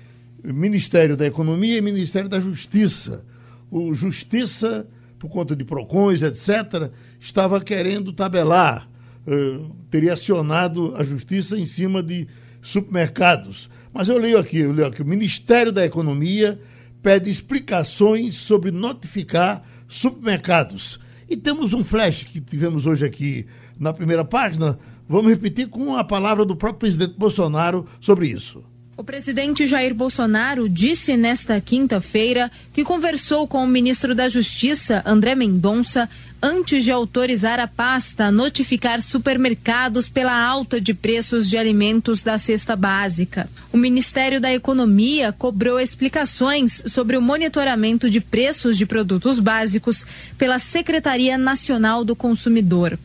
Ministério 0.42 1.16
da 1.16 1.26
Economia 1.26 1.76
e 1.76 1.80
Ministério 1.80 2.28
da 2.28 2.40
Justiça. 2.40 3.24
O 3.70 3.92
Justiça, 3.94 4.86
por 5.20 5.28
conta 5.28 5.54
de 5.54 5.64
PROCONs, 5.64 6.22
etc., 6.22 6.90
estava 7.20 7.60
querendo 7.60 8.10
tabelar, 8.10 8.88
uh, 9.26 9.70
teria 9.90 10.14
acionado 10.14 10.94
a 10.96 11.04
Justiça 11.04 11.58
em 11.58 11.66
cima 11.66 12.02
de 12.02 12.26
supermercados. 12.62 13.68
Mas 13.92 14.08
eu 14.08 14.16
leio 14.16 14.38
aqui, 14.38 14.60
eu 14.60 14.72
leio 14.72 14.88
aqui, 14.88 15.02
o 15.02 15.06
Ministério 15.06 15.70
da 15.70 15.84
Economia 15.84 16.58
pede 17.02 17.30
explicações 17.30 18.36
sobre 18.36 18.70
notificar 18.70 19.62
supermercados. 19.86 20.98
E 21.28 21.36
temos 21.36 21.74
um 21.74 21.84
flash 21.84 22.24
que 22.24 22.40
tivemos 22.40 22.86
hoje 22.86 23.04
aqui 23.04 23.46
na 23.78 23.92
primeira 23.92 24.24
página. 24.24 24.78
Vamos 25.06 25.30
repetir 25.30 25.68
com 25.68 25.96
a 25.96 26.04
palavra 26.04 26.46
do 26.46 26.56
próprio 26.56 26.80
presidente 26.80 27.14
Bolsonaro 27.18 27.86
sobre 28.00 28.26
isso. 28.28 28.64
O 29.00 29.02
presidente 29.02 29.66
Jair 29.66 29.94
Bolsonaro 29.94 30.68
disse 30.68 31.16
nesta 31.16 31.58
quinta-feira 31.58 32.52
que 32.70 32.84
conversou 32.84 33.48
com 33.48 33.64
o 33.64 33.66
ministro 33.66 34.14
da 34.14 34.28
Justiça, 34.28 35.02
André 35.06 35.34
Mendonça, 35.34 36.06
antes 36.42 36.84
de 36.84 36.90
autorizar 36.90 37.58
a 37.58 37.66
pasta 37.66 38.26
a 38.26 38.30
notificar 38.30 39.00
supermercados 39.00 40.06
pela 40.06 40.38
alta 40.38 40.78
de 40.78 40.92
preços 40.92 41.48
de 41.48 41.56
alimentos 41.56 42.20
da 42.20 42.36
cesta 42.36 42.76
básica. 42.76 43.48
O 43.72 43.78
Ministério 43.78 44.38
da 44.38 44.52
Economia 44.52 45.32
cobrou 45.32 45.80
explicações 45.80 46.82
sobre 46.84 47.16
o 47.16 47.22
monitoramento 47.22 48.10
de 48.10 48.20
preços 48.20 48.76
de 48.76 48.84
produtos 48.84 49.38
básicos 49.38 50.04
pela 50.36 50.58
Secretaria 50.58 51.38
Nacional 51.38 52.04
do 52.04 52.14
Consumidor. 52.14 52.98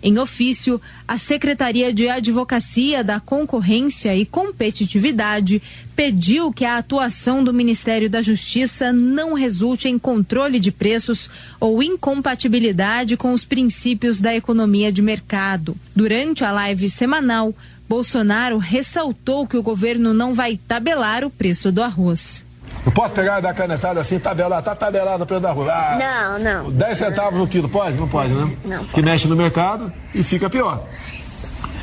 Em 0.00 0.16
ofício, 0.18 0.80
a 1.06 1.18
Secretaria 1.18 1.92
de 1.92 2.08
Advocacia 2.08 3.02
da 3.02 3.18
Concorrência 3.18 4.14
e 4.14 4.24
Competitividade 4.24 5.60
pediu 5.96 6.52
que 6.52 6.64
a 6.64 6.78
atuação 6.78 7.42
do 7.42 7.52
Ministério 7.52 8.08
da 8.08 8.22
Justiça 8.22 8.92
não 8.92 9.34
resulte 9.34 9.88
em 9.88 9.98
controle 9.98 10.60
de 10.60 10.70
preços 10.70 11.28
ou 11.58 11.82
incompatibilidade 11.82 13.16
com 13.16 13.32
os 13.32 13.44
princípios 13.44 14.20
da 14.20 14.34
economia 14.34 14.92
de 14.92 15.02
mercado. 15.02 15.76
Durante 15.96 16.44
a 16.44 16.52
live 16.52 16.88
semanal, 16.88 17.52
Bolsonaro 17.88 18.58
ressaltou 18.58 19.48
que 19.48 19.56
o 19.56 19.62
governo 19.62 20.14
não 20.14 20.32
vai 20.32 20.56
tabelar 20.56 21.24
o 21.24 21.30
preço 21.30 21.72
do 21.72 21.82
arroz. 21.82 22.46
Não 22.84 22.92
posso 22.92 23.12
pegar 23.12 23.38
e 23.38 23.42
dar 23.42 23.54
canetada 23.54 24.00
assim, 24.00 24.18
tabelar, 24.18 24.62
tá 24.62 24.74
tabelado 24.74 25.22
o 25.24 25.26
preço 25.26 25.42
da 25.42 25.52
rua. 25.52 25.70
Ah, 25.72 26.38
não, 26.38 26.64
não. 26.64 26.70
10 26.70 26.98
centavos 26.98 27.34
não. 27.34 27.40
no 27.40 27.48
quilo, 27.48 27.68
pode? 27.68 27.96
Não 27.96 28.08
pode, 28.08 28.32
né? 28.32 28.56
Não. 28.64 28.84
Que 28.84 29.02
mexe 29.02 29.28
no 29.28 29.36
mercado 29.36 29.92
e 30.14 30.22
fica 30.22 30.48
pior. 30.48 30.84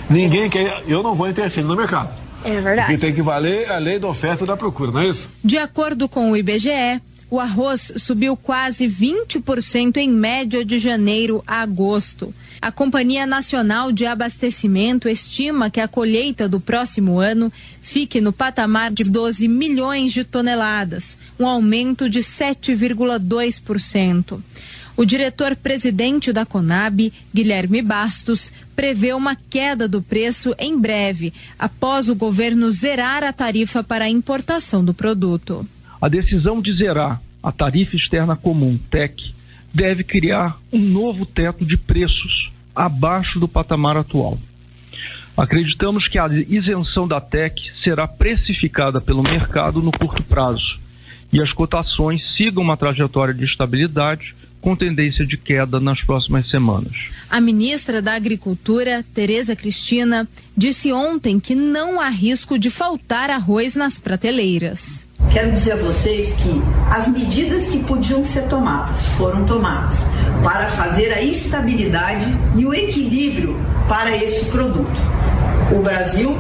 Ninguém 0.10 0.50
quer. 0.50 0.84
Eu 0.88 1.02
não 1.04 1.16
vou 1.16 1.28
interferir 1.28 1.66
no 1.66 1.76
mercado. 1.76 2.10
É 2.44 2.62
verdade. 2.62 2.82
Porque 2.82 2.98
tem 2.98 3.14
que 3.14 3.22
valer 3.22 3.72
a 3.72 3.78
lei 3.78 3.98
da 3.98 4.08
oferta 4.08 4.44
e 4.44 4.48
da 4.48 4.56
procura, 4.56 4.92
não 4.92 5.02
é 5.02 5.08
isso? 5.08 5.30
De 5.44 5.58
acordo 5.58 6.08
com 6.08 6.32
o 6.32 6.38
IBGE, 6.38 7.02
o 7.30 7.40
arroz 7.40 7.92
subiu 7.98 8.38
quase 8.38 8.88
20% 8.88 9.98
em 9.98 10.10
média 10.10 10.64
de 10.64 10.78
janeiro 10.78 11.44
a 11.48 11.62
agosto. 11.62 12.34
A 12.62 12.72
Companhia 12.72 13.28
Nacional 13.28 13.92
de 13.92 14.06
Abastecimento 14.06 15.10
estima 15.10 15.70
que 15.70 15.80
a 15.80 15.88
colheita 15.88 16.50
do 16.50 16.60
próximo 16.60 17.20
ano 17.20 17.54
fique 17.82 18.22
no 18.22 18.34
patamar 18.34 18.92
de 18.92 19.04
12 19.04 19.48
milhões 19.48 20.12
de 20.14 20.24
toneladas, 20.24 21.16
um 21.40 21.46
aumento 21.46 22.10
de 22.10 22.20
7,2%. 22.20 24.42
O 24.98 25.04
diretor-presidente 25.04 26.32
da 26.32 26.46
Conab, 26.46 27.12
Guilherme 27.34 27.82
Bastos, 27.82 28.54
prevê 28.76 29.14
uma 29.14 29.36
queda 29.36 29.90
do 29.90 30.02
preço 30.02 30.56
em 30.58 30.80
breve, 30.80 31.34
após 31.60 32.08
o 32.08 32.16
governo 32.16 32.72
zerar 32.72 33.22
a 33.24 33.34
tarifa 33.34 33.84
para 33.84 34.06
a 34.06 34.10
importação 34.10 34.86
do 34.86 34.94
produto. 34.94 35.68
A 36.02 36.08
decisão 36.08 36.62
de 36.62 36.74
zerar 36.78 37.22
a 37.44 37.52
tarifa 37.52 37.94
externa 37.96 38.38
comum, 38.38 38.80
TEC, 38.90 39.36
deve 39.76 40.04
criar 40.04 40.58
um 40.72 40.80
novo 40.80 41.26
teto 41.26 41.66
de 41.66 41.76
preços 41.76 42.50
abaixo 42.74 43.40
do 43.40 43.48
patamar 43.48 43.98
atual. 43.98 44.40
Acreditamos 45.36 46.08
que 46.08 46.18
a 46.18 46.28
isenção 46.28 47.06
da 47.06 47.20
TEC 47.20 47.62
será 47.84 48.08
precificada 48.08 49.02
pelo 49.02 49.22
mercado 49.22 49.82
no 49.82 49.92
curto 49.92 50.24
prazo 50.24 50.80
e 51.32 51.42
as 51.42 51.52
cotações 51.52 52.22
sigam 52.38 52.64
uma 52.64 52.78
trajetória 52.78 53.34
de 53.34 53.44
estabilidade 53.44 54.34
com 54.62 54.76
tendência 54.76 55.26
de 55.26 55.38
queda 55.38 55.80
nas 55.80 56.02
próximas 56.02 56.50
semanas. 56.50 56.96
A 57.30 57.42
ministra 57.42 58.02
da 58.02 58.16
Agricultura, 58.16 59.04
Tereza 59.14 59.56
Cristina, 59.56 60.28
disse 60.56 60.92
ontem 60.94 61.40
que 61.40 61.54
não 61.54 62.00
há 62.00 62.10
risco 62.10 62.58
de 62.58 62.72
faltar 62.72 63.30
arroz 63.30 63.76
nas 63.76 64.00
prateleiras. 64.00 65.05
Quero 65.32 65.52
dizer 65.52 65.74
a 65.74 65.76
vocês 65.76 66.32
que 66.34 66.62
as 66.90 67.08
medidas 67.08 67.68
que 67.68 67.84
podiam 67.84 68.24
ser 68.24 68.44
tomadas 68.48 69.06
foram 69.18 69.44
tomadas 69.46 70.06
para 70.44 70.68
fazer 70.70 71.12
a 71.14 71.22
estabilidade 71.22 72.26
e 72.56 72.66
o 72.66 72.74
equilíbrio 72.74 73.56
para 73.90 74.16
esse 74.16 74.46
produto. 74.46 75.02
O 75.72 75.82
Brasil 75.82 76.38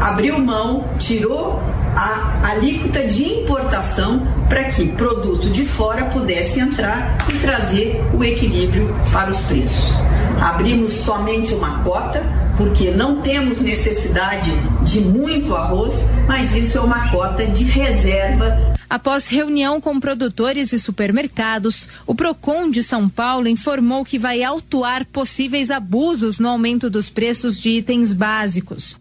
abriu 0.00 0.38
mão, 0.38 0.84
tirou 0.98 1.62
a 1.96 2.50
alíquota 2.50 3.06
de 3.06 3.24
importação 3.24 4.26
para 4.48 4.64
que 4.64 4.88
produto 4.88 5.48
de 5.50 5.64
fora 5.64 6.06
pudesse 6.06 6.60
entrar 6.60 7.18
e 7.32 7.38
trazer 7.38 8.00
o 8.12 8.22
equilíbrio 8.24 8.88
para 9.12 9.30
os 9.30 9.40
preços. 9.42 9.92
Abrimos 10.40 10.92
somente 10.92 11.52
uma 11.54 11.82
cota, 11.82 12.22
porque 12.56 12.90
não 12.90 13.20
temos 13.20 13.60
necessidade 13.60 14.50
de 14.82 15.00
muito 15.00 15.54
arroz, 15.54 16.06
mas 16.26 16.54
isso 16.54 16.78
é 16.78 16.80
uma 16.80 17.10
cota 17.10 17.46
de 17.46 17.64
reserva. 17.64 18.74
Após 18.88 19.28
reunião 19.28 19.80
com 19.80 20.00
produtores 20.00 20.72
e 20.72 20.78
supermercados, 20.78 21.88
o 22.06 22.14
Procon 22.14 22.68
de 22.70 22.82
São 22.82 23.08
Paulo 23.08 23.48
informou 23.48 24.04
que 24.04 24.18
vai 24.18 24.42
autuar 24.42 25.06
possíveis 25.06 25.70
abusos 25.70 26.38
no 26.38 26.48
aumento 26.48 26.90
dos 26.90 27.08
preços 27.08 27.58
de 27.58 27.70
itens 27.70 28.12
básicos. 28.12 28.99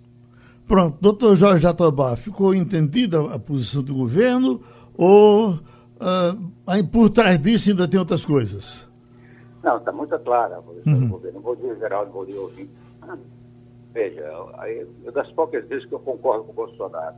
Pronto, 0.70 1.00
doutor 1.02 1.36
Jorge 1.36 1.64
Jatobá, 1.64 2.16
ficou 2.16 2.54
entendida 2.54 3.20
a 3.34 3.40
posição 3.40 3.82
do 3.82 3.96
governo 3.96 4.62
ou 4.96 5.54
uh, 5.54 6.88
por 6.92 7.10
trás 7.10 7.42
disso 7.42 7.72
ainda 7.72 7.88
tem 7.88 8.00
outras 8.00 8.24
coisas? 8.24 8.88
Não, 9.64 9.78
está 9.78 9.92
muito 9.92 10.18
clara 10.20 10.60
a 10.60 10.62
posição 10.62 10.94
uhum. 10.94 11.00
do 11.00 11.08
governo. 11.08 11.40
Bom 11.40 11.56
dia, 11.56 11.76
Geraldo, 11.76 12.12
bom 12.12 12.24
dia, 12.24 12.40
ouvinte. 12.40 12.70
Veja, 13.92 14.24
aí, 14.60 14.86
das 15.12 15.32
poucas 15.32 15.68
vezes 15.68 15.88
que 15.88 15.96
eu 15.96 16.00
concordo 16.02 16.44
com 16.44 16.52
o 16.52 16.68
Bolsonaro. 16.68 17.16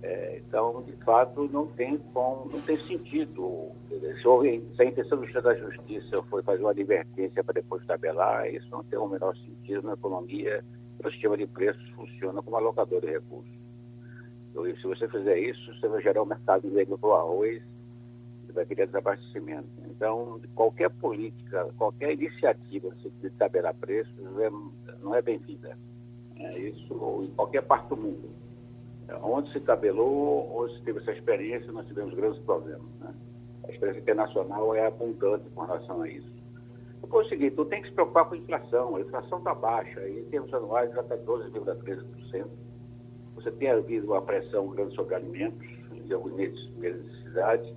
É, 0.00 0.40
então, 0.46 0.80
de 0.86 0.92
fato, 1.04 1.50
não 1.52 1.66
tem, 1.66 1.98
com, 2.14 2.48
não 2.52 2.60
tem 2.60 2.76
sentido. 2.76 3.72
Se, 3.90 4.28
houve, 4.28 4.64
se 4.76 4.82
a 4.82 4.84
intenção 4.84 5.18
do 5.18 5.42
da 5.42 5.54
Justiça 5.56 6.22
foi 6.30 6.44
fazer 6.44 6.62
uma 6.62 6.70
advertência 6.70 7.42
para 7.42 7.54
depois 7.54 7.84
tabelar, 7.86 8.48
isso 8.48 8.68
não 8.70 8.84
tem 8.84 8.96
o 8.96 9.08
menor 9.08 9.34
sentido 9.36 9.82
na 9.82 9.94
economia 9.94 10.64
o 11.04 11.10
sistema 11.10 11.36
de 11.36 11.46
preços 11.46 11.88
funciona 11.90 12.42
como 12.42 12.56
alocador 12.56 13.00
de 13.00 13.08
recursos. 13.08 13.52
Então, 14.50 14.64
se 14.64 14.82
você 14.82 15.08
fizer 15.08 15.38
isso, 15.38 15.74
você 15.74 15.88
vai 15.88 16.02
gerar 16.02 16.22
um 16.22 16.26
mercado 16.26 16.68
negro 16.68 16.98
para 16.98 17.08
o 17.08 17.14
arroz 17.14 17.62
e 18.48 18.52
vai 18.52 18.66
criar 18.66 18.86
desabastecimento. 18.86 19.68
Então, 19.88 20.40
qualquer 20.54 20.90
política, 20.90 21.72
qualquer 21.76 22.12
iniciativa 22.12 22.90
de 23.22 23.30
tabelar 23.30 23.74
preços 23.74 24.14
é, 24.40 24.50
não 25.02 25.14
é 25.14 25.22
bem-vinda. 25.22 25.78
É 26.36 26.58
isso 26.58 27.24
em 27.24 27.34
qualquer 27.34 27.62
parte 27.62 27.88
do 27.88 27.96
mundo. 27.96 28.30
Onde 29.22 29.52
se 29.52 29.60
tabelou, 29.60 30.50
onde 30.54 30.76
se 30.76 30.82
teve 30.82 31.00
essa 31.00 31.12
experiência, 31.12 31.72
nós 31.72 31.86
tivemos 31.86 32.14
grandes 32.14 32.40
problemas. 32.42 32.88
Né? 33.00 33.14
A 33.64 33.70
experiência 33.70 34.00
internacional 34.00 34.74
é 34.74 34.86
abundante 34.86 35.48
com 35.50 35.62
relação 35.62 36.02
a 36.02 36.08
isso. 36.08 36.37
Depois 37.00 37.24
é 37.24 37.26
o 37.26 37.30
seguinte, 37.30 37.56
tu 37.56 37.64
tem 37.64 37.82
que 37.82 37.88
se 37.88 37.94
preocupar 37.94 38.26
com 38.26 38.34
a 38.34 38.38
inflação. 38.38 38.96
A 38.96 39.00
inflação 39.00 39.38
está 39.38 39.54
baixa, 39.54 40.08
em 40.08 40.24
termos 40.24 40.52
anuais 40.52 40.92
já 40.92 41.00
está 41.00 41.16
12,13%. 41.16 42.46
Você 43.36 43.50
tem 43.52 43.70
havido 43.70 44.08
uma 44.08 44.20
pressão 44.22 44.68
grande 44.68 44.94
sobre 44.94 45.14
alimentos, 45.14 45.66
de 46.06 46.12
algumas 46.12 46.36
necessidades, 46.76 47.72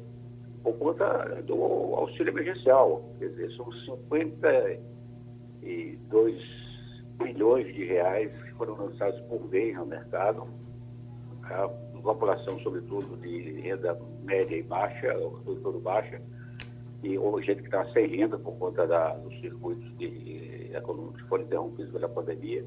por 0.63 0.75
conta 0.77 1.41
do 1.43 1.55
auxílio 1.95 2.31
emergencial. 2.31 3.09
Quer 3.19 3.29
dizer, 3.29 3.51
são 3.51 3.71
52 3.71 6.41
bilhões 7.17 7.73
de 7.73 7.85
reais 7.85 8.31
que 8.43 8.51
foram 8.53 8.75
lançados 8.75 9.19
por 9.21 9.47
mês 9.49 9.75
no 9.75 9.85
mercado. 9.85 10.47
A 11.43 11.69
população, 12.01 12.59
sobretudo, 12.59 13.17
de 13.17 13.61
renda 13.61 13.99
média 14.23 14.55
e 14.55 14.63
baixa, 14.63 15.15
ou 15.17 15.39
todo 15.61 15.79
baixa, 15.79 16.21
e 17.03 17.17
ou 17.17 17.41
gente 17.41 17.61
que 17.61 17.67
está 17.67 17.85
sem 17.93 18.07
renda 18.07 18.37
por 18.37 18.53
conta 18.57 18.85
da, 18.85 19.13
dos 19.15 19.39
circuitos 19.39 19.97
de, 19.97 20.71
econômicos 20.73 21.21
que 21.21 21.27
foram 21.27 21.43
interrompidos 21.43 21.91
pela 21.91 22.09
pandemia. 22.09 22.65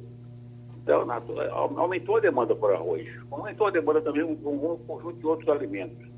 Então, 0.82 1.06
na, 1.06 1.22
aumentou 1.76 2.16
a 2.16 2.20
demanda 2.20 2.54
por 2.54 2.72
arroz, 2.72 3.06
aumentou 3.30 3.68
a 3.68 3.70
demanda 3.70 4.02
também 4.02 4.36
por 4.36 4.50
um, 4.50 4.72
um 4.72 4.76
conjunto 4.78 5.18
de 5.18 5.26
outros 5.26 5.48
alimentos. 5.48 6.14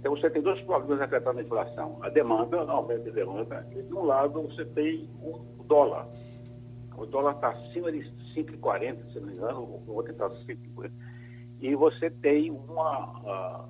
Então, 0.00 0.16
você 0.16 0.30
tem 0.30 0.40
dois 0.40 0.60
problemas 0.62 1.02
afetando 1.02 1.40
a 1.40 1.42
inflação. 1.42 1.98
A 2.02 2.08
demanda, 2.08 2.58
aumento 2.70 3.04
de 3.04 3.10
demanda, 3.10 3.66
e 3.72 3.82
de 3.82 3.92
um 3.92 4.04
lado 4.04 4.42
você 4.42 4.64
tem 4.64 5.10
o 5.20 5.40
dólar. 5.64 6.06
O 6.96 7.04
dólar 7.06 7.34
está 7.34 7.50
acima 7.50 7.92
de 7.92 7.98
5,40, 8.34 9.12
se 9.12 9.20
não 9.20 9.26
me 9.26 9.34
engano, 9.34 9.60
o 9.86 9.92
outro 9.92 10.12
está 10.12 10.28
5,50. 10.30 10.90
E 11.60 11.74
você 11.74 12.10
tem 12.10 12.50
uma. 12.50 13.68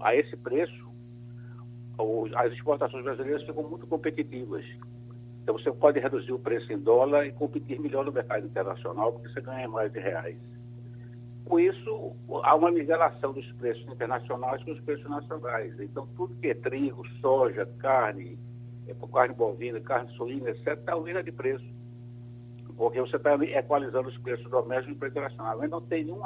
a 0.00 0.16
esse 0.16 0.36
preço, 0.38 0.91
as 2.34 2.52
exportações 2.52 3.04
brasileiras 3.04 3.42
ficam 3.44 3.62
muito 3.62 3.86
competitivas. 3.86 4.64
Então 5.42 5.58
você 5.58 5.72
pode 5.72 5.98
reduzir 5.98 6.32
o 6.32 6.38
preço 6.38 6.72
em 6.72 6.78
dólar 6.78 7.26
e 7.26 7.32
competir 7.32 7.80
melhor 7.80 8.04
no 8.04 8.12
mercado 8.12 8.46
internacional, 8.46 9.12
porque 9.12 9.28
você 9.28 9.40
ganha 9.40 9.68
mais 9.68 9.92
de 9.92 9.98
reais. 9.98 10.36
Com 11.44 11.58
isso, 11.58 12.12
há 12.44 12.54
uma 12.54 12.70
nivelação 12.70 13.32
dos 13.32 13.50
preços 13.52 13.84
internacionais 13.90 14.62
com 14.62 14.70
os 14.70 14.80
preços 14.80 15.08
nacionais. 15.10 15.78
Então, 15.80 16.06
tudo 16.16 16.34
que 16.36 16.48
é 16.48 16.54
trigo, 16.54 17.06
soja, 17.20 17.66
carne, 17.78 18.38
é, 18.86 18.94
carne 19.12 19.34
bovina, 19.34 19.80
carne 19.80 20.10
suína, 20.12 20.50
etc., 20.50 20.78
está 20.78 20.96
unida 20.96 21.22
de 21.22 21.32
preço. 21.32 21.66
Porque 22.76 23.00
você 23.00 23.16
está 23.16 23.34
equalizando 23.34 24.08
os 24.08 24.18
preços 24.18 24.48
domésticos 24.48 24.96
e 24.96 24.98
preço 24.98 25.12
internacional. 25.12 25.58
Mas 25.58 25.70
não 25.70 25.80
tem 25.80 26.04
nenhum 26.04 26.22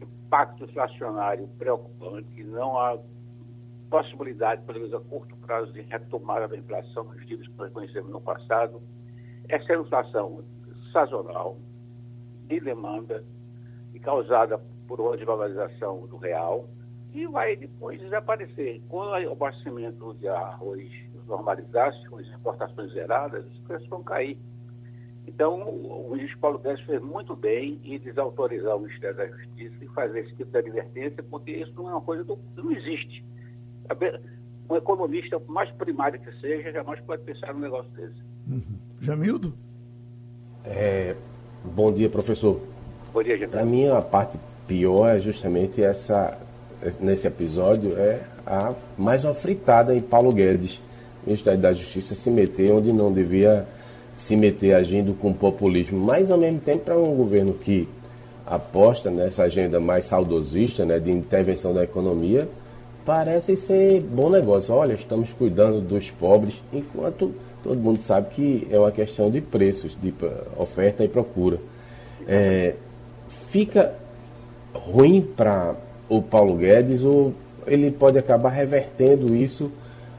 impacto 0.00 0.64
inflacionário 0.64 1.48
preocupante, 1.58 2.44
não 2.44 2.78
há 2.78 2.98
possibilidade, 3.96 4.62
pelo 4.62 4.80
menos 4.80 4.94
a 4.94 5.00
curto 5.00 5.34
prazo, 5.36 5.72
de 5.72 5.80
retomada 5.80 6.46
da 6.46 6.56
inflação 6.56 7.04
nos 7.04 7.24
níveis 7.24 7.48
que 7.48 7.56
nós 7.56 7.72
conhecemos 7.72 8.10
no 8.10 8.20
passado. 8.20 8.82
Essa 9.48 9.72
é 9.72 9.78
inflação 9.78 10.44
sazonal, 10.92 11.56
de 12.46 12.60
demanda, 12.60 13.24
e 13.94 13.98
causada 13.98 14.60
por 14.86 15.00
uma 15.00 15.16
desvalorização 15.16 16.06
do 16.06 16.18
real, 16.18 16.68
e 17.14 17.26
vai 17.26 17.56
depois 17.56 17.98
desaparecer. 17.98 18.82
Quando 18.88 19.10
o 19.12 19.32
abastecimento 19.32 20.12
de 20.14 20.28
arroz 20.28 20.90
normalizar-se, 21.26 22.06
com 22.08 22.18
as 22.18 22.26
importações 22.28 22.92
zeradas, 22.92 23.46
os 23.46 23.58
preços 23.60 23.88
vão 23.88 24.02
cair. 24.02 24.38
Então, 25.26 25.60
o 25.62 26.10
ministro 26.12 26.38
Paulo 26.38 26.58
Guedes 26.58 26.84
fez 26.84 27.00
muito 27.02 27.34
bem 27.34 27.80
em 27.82 27.98
desautorizar 27.98 28.76
o 28.76 28.80
Ministério 28.80 29.16
da 29.16 29.26
Justiça 29.26 29.76
e 29.82 29.88
fazer 29.88 30.20
esse 30.20 30.36
tipo 30.36 30.50
de 30.50 30.58
advertência, 30.58 31.22
porque 31.22 31.50
isso 31.52 31.72
não 31.74 31.88
é 31.88 31.92
uma 31.92 32.02
coisa 32.02 32.22
que 32.22 32.38
não 32.62 32.70
existe. 32.70 33.24
Um 34.68 34.76
economista, 34.76 35.40
mais 35.46 35.70
primário 35.72 36.18
que 36.18 36.32
seja, 36.40 36.72
jamais 36.72 37.00
pode 37.00 37.22
pensar 37.22 37.54
num 37.54 37.60
negócio 37.60 37.90
desse. 37.92 38.20
Uhum. 38.50 38.62
Jamildo? 39.00 39.54
É, 40.64 41.14
bom 41.64 41.92
dia, 41.92 42.08
professor. 42.08 42.60
Bom 43.12 43.22
dia, 43.22 43.34
Jamildo. 43.34 43.52
Para 43.52 43.64
mim, 43.64 43.88
a 43.88 44.02
parte 44.02 44.38
pior 44.66 45.08
é 45.08 45.20
justamente 45.20 45.80
essa, 45.80 46.36
nesse 47.00 47.28
episódio, 47.28 47.96
é 47.96 48.22
a 48.44 48.74
mais 48.98 49.24
uma 49.24 49.34
fritada 49.34 49.94
em 49.94 50.00
Paulo 50.00 50.32
Guedes, 50.32 50.80
Ministério 51.24 51.60
da 51.60 51.72
Justiça, 51.72 52.14
se 52.14 52.30
meter 52.30 52.72
onde 52.72 52.92
não 52.92 53.12
devia 53.12 53.66
se 54.16 54.34
meter 54.34 54.74
agindo 54.74 55.12
com 55.14 55.32
populismo, 55.32 56.00
mas 56.00 56.30
ao 56.30 56.38
mesmo 56.38 56.58
tempo 56.58 56.84
para 56.84 56.98
um 56.98 57.14
governo 57.14 57.52
que 57.52 57.86
aposta 58.46 59.10
nessa 59.10 59.42
agenda 59.42 59.78
mais 59.78 60.06
saudosista, 60.06 60.84
né, 60.84 60.98
de 60.98 61.10
intervenção 61.10 61.74
da 61.74 61.84
economia, 61.84 62.48
parece 63.06 63.56
ser 63.56 64.02
bom 64.02 64.28
negócio. 64.28 64.74
Olha, 64.74 64.94
estamos 64.94 65.32
cuidando 65.32 65.80
dos 65.80 66.10
pobres, 66.10 66.60
enquanto 66.72 67.32
todo 67.62 67.78
mundo 67.78 68.02
sabe 68.02 68.30
que 68.30 68.68
é 68.70 68.78
uma 68.78 68.90
questão 68.90 69.30
de 69.30 69.40
preços, 69.40 69.96
de 70.00 70.12
oferta 70.56 71.04
e 71.04 71.08
procura. 71.08 71.58
É, 72.26 72.74
fica 73.28 73.94
ruim 74.74 75.22
para 75.22 75.76
o 76.08 76.20
Paulo 76.20 76.56
Guedes 76.56 77.02
ou 77.04 77.32
ele 77.66 77.90
pode 77.90 78.18
acabar 78.18 78.50
revertendo 78.50 79.34
isso 79.34 79.70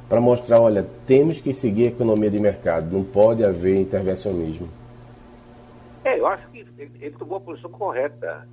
para 0.08 0.22
mostrar, 0.22 0.62
olha, 0.62 0.86
temos 1.06 1.40
que 1.42 1.54
seguir 1.54 1.84
a 1.84 1.88
economia 1.88 2.30
de 2.30 2.40
mercado, 2.40 2.94
não 2.94 3.04
pode 3.04 3.44
haver 3.44 3.80
intervencionismo. 3.80 4.70
É, 6.06 6.18
eu 6.18 6.26
acho 6.28 6.48
que 6.50 6.66
ele 6.78 7.16
tomou 7.18 7.38
a 7.38 7.42
posição 7.42 7.70
correta. 7.70 8.48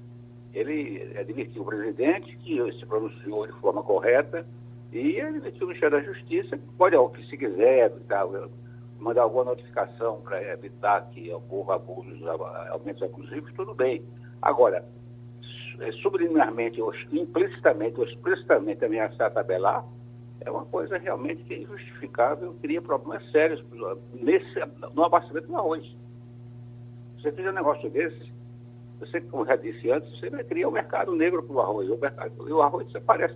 Ele 0.54 1.18
admitiu 1.18 1.62
o 1.62 1.66
presidente 1.66 2.36
que 2.36 2.72
se 2.78 2.86
pronunciou 2.86 3.46
de 3.46 3.52
forma 3.60 3.82
correta 3.82 4.46
e 4.92 5.20
admitiu 5.20 5.64
o 5.64 5.68
Ministério 5.68 5.98
da 5.98 6.04
Justiça 6.04 6.56
que 6.56 6.72
pode, 6.78 6.96
se 7.28 7.36
quiser, 7.36 7.86
evitar, 7.86 8.24
mandar 9.00 9.22
alguma 9.22 9.44
notificação 9.44 10.20
para 10.22 10.40
evitar 10.52 11.10
que 11.10 11.32
ocorra 11.32 11.74
abusos, 11.74 12.20
aumentos 12.70 13.02
abusivos, 13.02 13.52
tudo 13.54 13.74
bem. 13.74 14.04
Agora, 14.40 14.84
subliminarmente, 16.02 16.80
ou 16.80 16.94
implicitamente 17.12 17.98
ou 17.98 18.06
explicitamente 18.06 18.84
ameaçar 18.84 19.32
tabelar, 19.32 19.84
é 20.40 20.50
uma 20.50 20.64
coisa 20.66 20.98
realmente 20.98 21.42
que 21.44 21.54
é 21.54 21.58
injustificável, 21.58 22.54
cria 22.60 22.80
problemas 22.80 23.28
sérios 23.30 23.64
nesse, 24.12 24.60
no 24.94 25.04
abastecimento 25.04 25.48
do 25.48 25.56
arroz. 25.56 25.96
Você 27.16 27.32
fizer 27.32 27.50
um 27.50 27.54
negócio 27.54 27.88
desse, 27.90 28.32
você, 28.98 29.20
como 29.20 29.44
já 29.44 29.56
disse 29.56 29.90
antes, 29.90 30.08
você 30.18 30.30
vai 30.30 30.44
criar 30.44 30.68
um 30.68 30.72
mercado 30.72 31.14
negro 31.14 31.42
para 31.42 31.56
o 31.56 31.60
arroz. 31.60 31.90
O, 31.90 31.96
mercado, 31.96 32.32
o 32.42 32.62
arroz 32.62 32.86
desaparece 32.86 33.34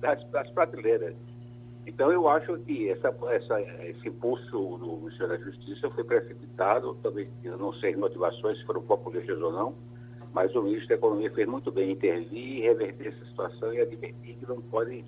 das, 0.00 0.50
prateleiras. 0.50 1.14
Então, 1.86 2.12
eu 2.12 2.28
acho 2.28 2.56
que 2.60 2.88
essa, 2.88 3.14
essa, 3.30 3.60
esse 3.84 4.08
impulso 4.08 4.78
do 4.78 4.96
Ministério 4.98 5.28
da 5.28 5.44
Justiça 5.44 5.90
foi 5.90 6.04
precipitado, 6.04 6.94
também 7.02 7.28
não 7.42 7.72
sei 7.74 7.92
as 7.92 7.98
motivações, 7.98 8.58
se 8.58 8.64
foram 8.64 8.82
populistas 8.82 9.40
ou 9.40 9.50
não, 9.50 9.74
mas 10.32 10.54
o 10.54 10.62
ministro 10.62 10.88
da 10.88 10.94
Economia 10.94 11.30
fez 11.32 11.48
muito 11.48 11.72
bem 11.72 11.90
intervir, 11.90 12.62
reverter 12.62 13.08
essa 13.08 13.24
situação 13.24 13.74
e 13.74 13.80
admitir 13.80 14.36
que 14.36 14.46
não 14.46 14.60
pode 14.60 15.04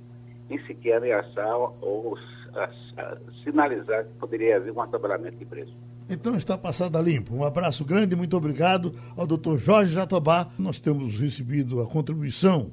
nem 0.49 0.67
sequer 0.67 0.97
ameaçar 0.97 1.57
ou 1.81 2.19
a, 2.55 2.65
a, 2.65 3.17
sinalizar 3.45 4.05
que 4.07 4.15
poderia 4.15 4.57
haver 4.57 4.73
um 4.73 4.81
atabalamento 4.81 5.37
de 5.37 5.45
preço. 5.45 5.77
Então 6.09 6.37
está 6.37 6.59
passada 6.59 7.01
limpo. 7.01 7.35
Um 7.35 7.45
abraço 7.45 7.85
grande, 7.85 8.17
muito 8.17 8.37
obrigado 8.37 8.95
ao 9.17 9.27
doutor 9.27 9.59
Jorge 9.59 9.95
Jatobá. 9.95 10.49
Nós 10.59 10.81
temos 10.81 11.19
recebido 11.19 11.81
a 11.81 11.87
contribuição 11.87 12.73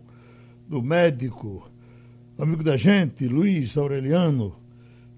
do 0.67 0.81
médico, 0.81 1.69
amigo 2.37 2.63
da 2.63 2.77
gente, 2.77 3.27
Luiz 3.27 3.77
Aureliano, 3.77 4.55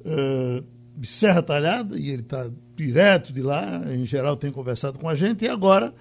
uh, 0.01 0.63
de 0.95 1.07
Serra 1.07 1.41
Talhada, 1.41 1.97
e 1.97 2.09
ele 2.09 2.21
está 2.21 2.49
direto 2.75 3.33
de 3.33 3.41
lá, 3.41 3.81
em 3.93 4.05
geral 4.05 4.37
tem 4.37 4.51
conversado 4.51 4.99
com 4.99 5.09
a 5.09 5.15
gente, 5.15 5.45
e 5.45 5.47
agora 5.47 5.93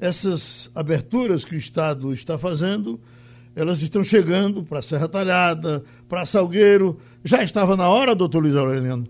essas 0.00 0.70
aberturas 0.74 1.44
que 1.44 1.54
o 1.54 1.58
Estado 1.58 2.12
está 2.12 2.38
fazendo 2.38 3.00
elas 3.56 3.80
estão 3.80 4.04
chegando 4.04 4.62
para 4.62 4.82
Serra 4.82 5.08
Talhada, 5.08 5.82
para 6.06 6.26
Salgueiro. 6.26 7.00
Já 7.24 7.42
estava 7.42 7.74
na 7.74 7.88
hora, 7.88 8.14
doutor 8.14 8.42
Luiz 8.42 8.54
Aureliano? 8.54 9.08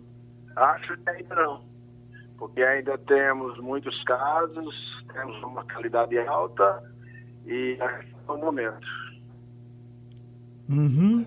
Acho 0.54 0.96
que 0.96 1.34
não, 1.34 1.60
porque 2.38 2.62
ainda 2.62 2.98
temos 2.98 3.58
muitos 3.58 4.02
casos, 4.04 5.04
temos 5.12 5.42
uma 5.42 5.64
qualidade 5.64 6.18
alta 6.18 6.82
e 7.46 7.78
é 7.80 8.32
o 8.32 8.36
momento. 8.36 8.86
Uhum. 10.68 11.24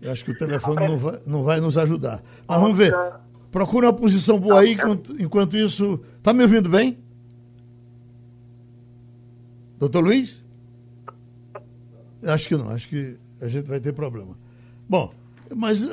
Eu 0.00 0.12
acho 0.12 0.24
que 0.24 0.32
o 0.32 0.36
telefone 0.36 0.86
não 0.86 0.98
vai, 0.98 1.20
não 1.26 1.42
vai 1.42 1.60
nos 1.60 1.78
ajudar. 1.78 2.22
Mas 2.46 2.60
vamos 2.60 2.76
ver. 2.76 2.94
Procura 3.50 3.86
uma 3.86 3.92
posição 3.92 4.38
boa 4.38 4.60
aí, 4.60 4.72
enquanto, 4.72 5.22
enquanto 5.22 5.56
isso. 5.56 6.00
Está 6.18 6.32
me 6.32 6.42
ouvindo 6.42 6.68
bem? 6.68 6.98
Doutor 9.78 10.04
Luiz? 10.04 10.44
Acho 12.22 12.48
que 12.48 12.56
não, 12.56 12.70
acho 12.70 12.88
que 12.88 13.16
a 13.40 13.48
gente 13.48 13.66
vai 13.66 13.80
ter 13.80 13.92
problema. 13.92 14.36
Bom, 14.88 15.14
mas 15.54 15.84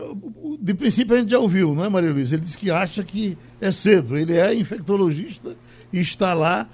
de 0.60 0.74
princípio 0.74 1.16
a 1.16 1.20
gente 1.20 1.32
já 1.32 1.40
ouviu, 1.40 1.74
não 1.76 1.86
é, 1.86 1.90
Maria 1.90 2.12
Luiz? 2.12 2.32
Ele 2.32 2.42
disse 2.42 2.58
que 2.58 2.72
acha 2.72 3.04
que 3.04 3.38
é 3.60 3.72
cedo. 3.72 4.18
Ele 4.18 4.38
é 4.38 4.54
infectologista 4.54 5.56
e 5.92 6.00
está 6.00 6.34
lá 6.34 6.68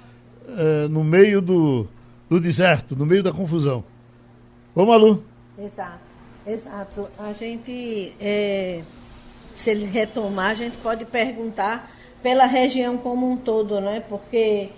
uh, 0.43 0.89
no 0.89 1.03
meio 1.03 1.41
do, 1.41 1.87
do 2.29 2.39
deserto, 2.39 2.95
no 2.95 3.05
meio 3.05 3.23
da 3.23 3.31
confusão. 3.31 3.83
Ô, 4.73 4.85
Malu? 4.85 5.23
Exato, 5.57 5.99
exato. 6.45 7.01
A 7.17 7.33
gente, 7.33 8.13
é, 8.19 8.81
se 9.55 9.71
ele 9.71 9.85
retomar, 9.85 10.51
a 10.51 10.55
gente 10.55 10.77
pode 10.77 11.03
perguntar 11.05 11.91
pela 12.21 12.45
região 12.45 12.97
como 12.97 13.29
um 13.29 13.37
todo, 13.37 13.81
não 13.81 13.91
é? 13.91 13.99
Porque 13.99 14.69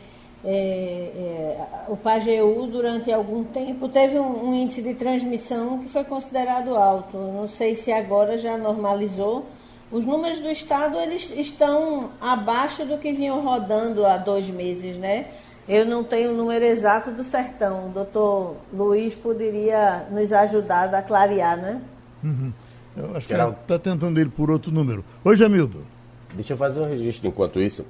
é, 0.43 0.51
é, 0.51 1.67
o 1.89 1.97
Pajeú, 1.97 2.65
durante 2.67 3.11
algum 3.11 3.43
tempo, 3.43 3.89
teve 3.89 4.17
um, 4.19 4.49
um, 4.49 4.55
índice 4.55 4.81
de 4.81 4.93
transmissão 4.93 5.79
que 5.79 5.89
foi 5.89 6.03
considerado 6.03 6.75
alto. 6.75 7.17
Não 7.17 7.47
sei 7.47 7.75
se 7.75 7.91
agora 7.91 8.37
já 8.37 8.57
normalizou. 8.57 9.45
Os 9.91 10.05
números 10.05 10.39
do 10.39 10.49
Estado 10.49 10.97
eles 10.97 11.35
estão 11.35 12.11
abaixo 12.21 12.85
do 12.85 12.97
que 12.97 13.11
vinham 13.11 13.41
rodando 13.41 14.05
há 14.05 14.17
dois 14.17 14.47
meses, 14.47 14.95
né? 14.95 15.27
Eu 15.67 15.85
não 15.85 16.03
tenho 16.03 16.31
o 16.31 16.35
número 16.35 16.63
exato 16.63 17.11
do 17.11 17.23
sertão. 17.23 17.87
O 17.87 17.89
doutor 17.89 18.55
Luiz 18.71 19.15
poderia 19.15 20.07
nos 20.09 20.31
ajudar 20.31 20.93
a 20.93 21.01
clarear, 21.01 21.57
né? 21.57 21.81
Uhum. 22.23 22.53
Eu 22.95 23.15
acho 23.15 23.27
que 23.27 23.33
ela 23.33 23.57
está 23.61 23.77
tentando 23.77 24.19
ir 24.19 24.29
por 24.29 24.49
outro 24.49 24.71
número. 24.71 25.03
Oi, 25.23 25.35
Jamildo. 25.35 25.85
Deixa 26.33 26.53
eu 26.53 26.57
fazer 26.57 26.79
um 26.79 26.85
registro 26.85 27.27
enquanto 27.27 27.59
isso. 27.61 27.85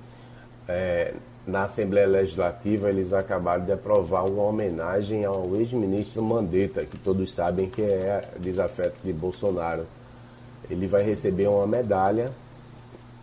É, 0.67 1.13
na 1.49 1.63
Assembleia 1.63 2.07
Legislativa 2.07 2.89
eles 2.89 3.11
acabaram 3.11 3.65
de 3.65 3.71
aprovar 3.71 4.23
uma 4.23 4.43
homenagem 4.43 5.25
ao 5.25 5.55
ex-ministro 5.55 6.21
Mandetta, 6.21 6.85
que 6.85 6.97
todos 6.97 7.33
sabem 7.33 7.69
que 7.69 7.81
é 7.81 8.29
desafeto 8.39 8.95
de 9.03 9.11
Bolsonaro. 9.11 9.85
Ele 10.69 10.87
vai 10.87 11.03
receber 11.03 11.47
uma 11.47 11.65
medalha 11.65 12.31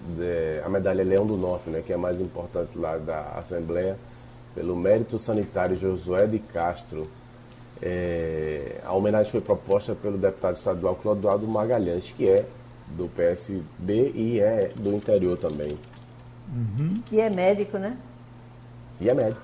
de, 0.00 0.60
a 0.64 0.68
medalha 0.68 1.04
Leão 1.04 1.26
do 1.26 1.36
Norte, 1.36 1.70
né, 1.70 1.82
que 1.84 1.92
é 1.92 1.94
a 1.94 1.98
mais 1.98 2.20
importante 2.20 2.76
lá 2.76 2.98
da 2.98 3.20
Assembleia, 3.36 3.96
pelo 4.54 4.74
mérito 4.74 5.18
sanitário 5.18 5.76
Josué 5.76 6.26
de 6.26 6.38
Castro. 6.38 7.06
É, 7.80 8.80
a 8.84 8.92
homenagem 8.92 9.30
foi 9.30 9.40
proposta 9.40 9.94
pelo 9.94 10.18
deputado 10.18 10.56
estadual 10.56 10.96
Clodoaldo 10.96 11.46
Magalhães, 11.46 12.10
que 12.10 12.28
é 12.28 12.44
do 12.88 13.08
PSB 13.08 14.12
e 14.14 14.40
é 14.40 14.72
do 14.74 14.94
interior 14.94 15.38
também. 15.38 15.78
Uhum. 16.48 17.02
E 17.10 17.20
é 17.20 17.28
médico, 17.28 17.78
né? 17.78 17.96
E 19.00 19.08
é 19.08 19.14
médico. 19.14 19.40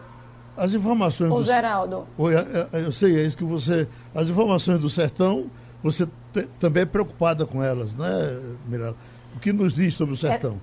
As 0.56 0.74
informações. 0.74 1.30
O 1.30 1.36
do... 1.36 1.42
Geraldo. 1.42 2.06
Oi, 2.18 2.34
é, 2.34 2.68
é, 2.72 2.80
eu 2.80 2.92
sei, 2.92 3.18
é 3.18 3.22
isso 3.22 3.36
que 3.36 3.44
você. 3.44 3.88
As 4.14 4.28
informações 4.28 4.80
do 4.80 4.90
sertão, 4.90 5.46
você 5.82 6.06
te, 6.32 6.42
também 6.60 6.82
é 6.82 6.86
preocupada 6.86 7.46
com 7.46 7.62
elas, 7.62 7.94
né, 7.94 8.40
Mirella? 8.66 8.96
O 9.34 9.40
que 9.40 9.52
nos 9.52 9.74
diz 9.74 9.94
sobre 9.94 10.14
o 10.14 10.16
sertão? 10.16 10.60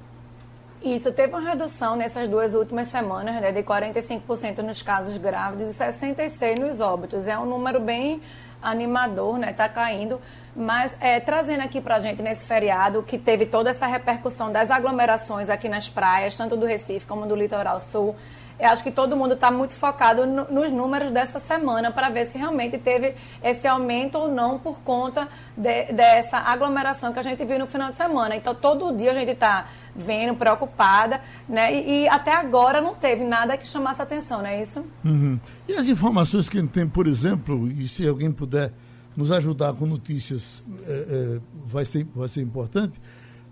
É, 0.84 0.90
isso, 0.90 1.12
teve 1.12 1.34
uma 1.34 1.42
redução 1.42 1.96
nessas 1.96 2.28
duas 2.28 2.54
últimas 2.54 2.88
semanas, 2.88 3.42
né, 3.42 3.52
de 3.52 3.64
45% 3.64 4.60
nos 4.60 4.82
casos 4.82 5.18
grávidos 5.18 5.76
e 5.76 5.78
66% 5.78 6.60
nos 6.60 6.80
óbitos. 6.80 7.28
É 7.28 7.38
um 7.38 7.46
número 7.46 7.80
bem 7.80 8.22
animador, 8.62 9.38
né? 9.38 9.52
Está 9.52 9.68
caindo. 9.68 10.20
Mas 10.56 10.96
é, 11.00 11.20
trazendo 11.20 11.62
aqui 11.62 11.80
para 11.80 11.96
a 11.96 12.00
gente 12.00 12.22
nesse 12.22 12.46
feriado, 12.46 13.04
que 13.04 13.18
teve 13.18 13.46
toda 13.46 13.70
essa 13.70 13.88
repercussão 13.88 14.52
das 14.52 14.70
aglomerações 14.70 15.50
aqui 15.50 15.70
nas 15.70 15.90
praias, 15.90 16.36
tanto 16.36 16.58
do 16.58 16.66
Recife 16.66 17.06
como 17.06 17.26
do 17.26 17.36
Litoral 17.36 17.80
Sul, 17.80 18.16
eu 18.60 18.70
acho 18.70 18.84
que 18.84 18.92
todo 18.92 19.16
mundo 19.16 19.36
está 19.36 19.50
muito 19.50 19.74
focado 19.74 20.26
no, 20.26 20.46
nos 20.52 20.72
números 20.72 21.12
dessa 21.12 21.40
semana 21.40 21.92
para 21.92 22.10
ver 22.10 22.26
se 22.26 22.38
realmente 22.38 22.78
teve 22.78 23.16
esse 23.42 23.68
aumento 23.68 24.18
ou 24.18 24.30
não 24.30 24.60
por 24.60 24.80
conta 24.82 25.28
de, 25.56 25.94
dessa 25.94 26.38
aglomeração 26.38 27.14
que 27.14 27.20
a 27.20 27.22
gente 27.22 27.44
viu 27.46 27.58
no 27.58 27.66
final 27.66 27.90
de 27.90 27.96
semana. 27.96 28.36
Então, 28.36 28.54
todo 28.54 28.96
dia 28.96 29.12
a 29.12 29.14
gente 29.14 29.32
está 29.32 29.68
vendo, 29.96 30.36
preocupada, 30.36 31.22
né? 31.48 31.74
E, 31.74 32.04
e, 32.04 32.10
até 32.10 32.36
agora 32.36 32.82
não 32.82 32.96
teve 32.96 33.24
nada 33.24 33.58
que 33.58 33.66
chamasse 33.66 34.02
atenção, 34.02 34.40
não 34.40 34.48
é 34.48 34.62
isso? 34.62 34.84
Uhum. 35.04 35.40
E 35.68 35.74
as 35.74 35.88
informações 35.88 36.50
que 36.50 36.58
a 36.58 36.62
gente 36.62 36.72
tem, 36.72 36.88
por 36.88 37.08
exemplo, 37.08 37.72
e 37.72 37.88
se 37.88 38.08
alguém 38.08 38.32
puder 38.32 38.74
nos 39.16 39.32
ajudar 39.32 39.74
com 39.74 39.86
notícias, 39.86 40.62
é, 40.88 40.92
é, 40.92 41.40
vai, 41.66 41.86
ser, 41.86 42.08
vai 42.16 42.28
ser 42.28 42.42
importante. 42.42 43.00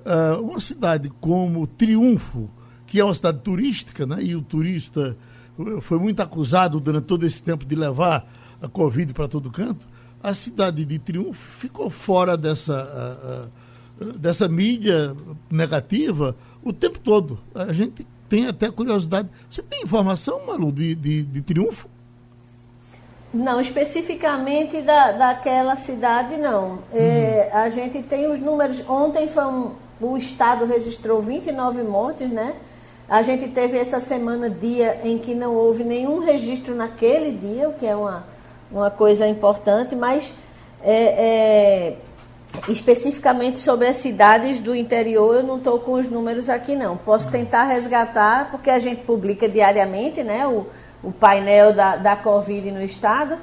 Uh, 0.06 0.42
uma 0.42 0.60
cidade 0.60 1.10
como 1.20 1.68
Triunfo, 1.68 2.50
que 2.88 3.00
é 3.00 3.04
uma 3.04 3.14
cidade 3.14 3.40
turística, 3.40 4.06
né? 4.06 4.24
e 4.24 4.36
o 4.36 4.42
turista 4.42 5.16
foi 5.82 6.00
muito 6.00 6.22
acusado 6.22 6.80
durante 6.80 7.06
todo 7.06 7.26
esse 7.26 7.44
tempo 7.44 7.66
de 7.66 7.76
levar 7.76 8.26
a 8.62 8.68
Covid 8.68 9.14
para 9.14 9.28
todo 9.28 9.52
canto, 9.52 9.88
a 10.22 10.34
cidade 10.34 10.84
de 10.84 10.98
Triunfo 10.98 11.60
ficou 11.60 11.90
fora 11.90 12.36
dessa, 12.36 13.52
dessa 14.20 14.48
mídia 14.48 15.16
negativa 15.50 16.36
o 16.64 16.74
tempo 16.74 17.00
todo. 17.00 17.40
A 17.54 17.72
gente 17.72 18.06
tem 18.28 18.48
até 18.48 18.70
curiosidade. 18.70 19.30
Você 19.50 19.62
tem 19.62 19.84
informação, 19.84 20.46
Malu, 20.46 20.72
de, 20.72 20.96
de, 20.96 21.24
de 21.24 21.42
Triunfo? 21.42 21.88
Não, 23.34 23.60
especificamente 23.60 24.82
da, 24.82 25.12
daquela 25.12 25.76
cidade, 25.76 26.38
não. 26.38 26.72
Uhum. 26.72 26.80
É, 26.94 27.52
a 27.54 27.70
gente 27.70 28.02
tem 28.02 28.32
os 28.32 28.40
números. 28.40 28.84
Ontem 28.88 29.28
foi 29.28 29.46
um, 29.46 29.72
o 30.00 30.18
Estado 30.18 30.66
registrou 30.66 31.22
29 31.22 31.84
mortes, 31.84 32.30
né? 32.30 32.56
A 33.10 33.22
gente 33.22 33.48
teve 33.48 33.78
essa 33.78 34.02
semana 34.02 34.50
dia 34.50 35.00
em 35.04 35.18
que 35.18 35.34
não 35.34 35.56
houve 35.56 35.84
nenhum 35.84 36.20
registro 36.20 36.76
naquele 36.76 37.32
dia, 37.32 37.70
o 37.70 37.74
que 37.74 37.86
é 37.86 37.96
uma, 37.96 38.26
uma 38.70 38.92
coisa 38.92 39.26
importante, 39.26 39.96
mas 39.96 40.34
é, 40.84 40.94
é, 40.94 41.96
especificamente 42.68 43.60
sobre 43.60 43.88
as 43.88 43.96
cidades 43.96 44.60
do 44.60 44.76
interior, 44.76 45.36
eu 45.36 45.44
não 45.44 45.58
estou 45.58 45.80
com 45.80 45.94
os 45.94 46.10
números 46.10 46.50
aqui 46.50 46.76
não. 46.76 46.98
Posso 46.98 47.32
tentar 47.32 47.64
resgatar, 47.64 48.52
porque 48.52 48.70
a 48.70 48.80
gente 48.80 49.06
publica 49.06 49.48
diariamente 49.48 50.22
né, 50.22 50.46
o, 50.46 50.66
o 51.02 51.12
painel 51.12 51.74
da, 51.74 51.96
da 51.96 52.16
Covid 52.18 52.72
no 52.72 52.82
estado, 52.82 53.38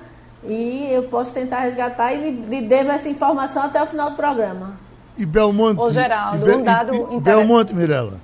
e 0.47 0.93
eu 0.93 1.05
posso 1.05 1.33
tentar 1.33 1.61
resgatar 1.61 2.13
e 2.13 2.31
lhe, 2.31 2.61
devo 2.61 2.91
essa 2.91 3.09
informação 3.09 3.63
até 3.63 3.83
o 3.83 3.87
final 3.87 4.11
do 4.11 4.17
programa. 4.17 4.79
E 5.17 5.25
Belmonte? 5.25 5.81
Ô, 5.81 5.91
Geraldo, 5.91 6.55
um 6.55 6.63
dado... 6.63 6.95
E, 7.13 7.17
e, 7.17 7.21
Belmonte, 7.21 7.73
Mirella? 7.73 8.21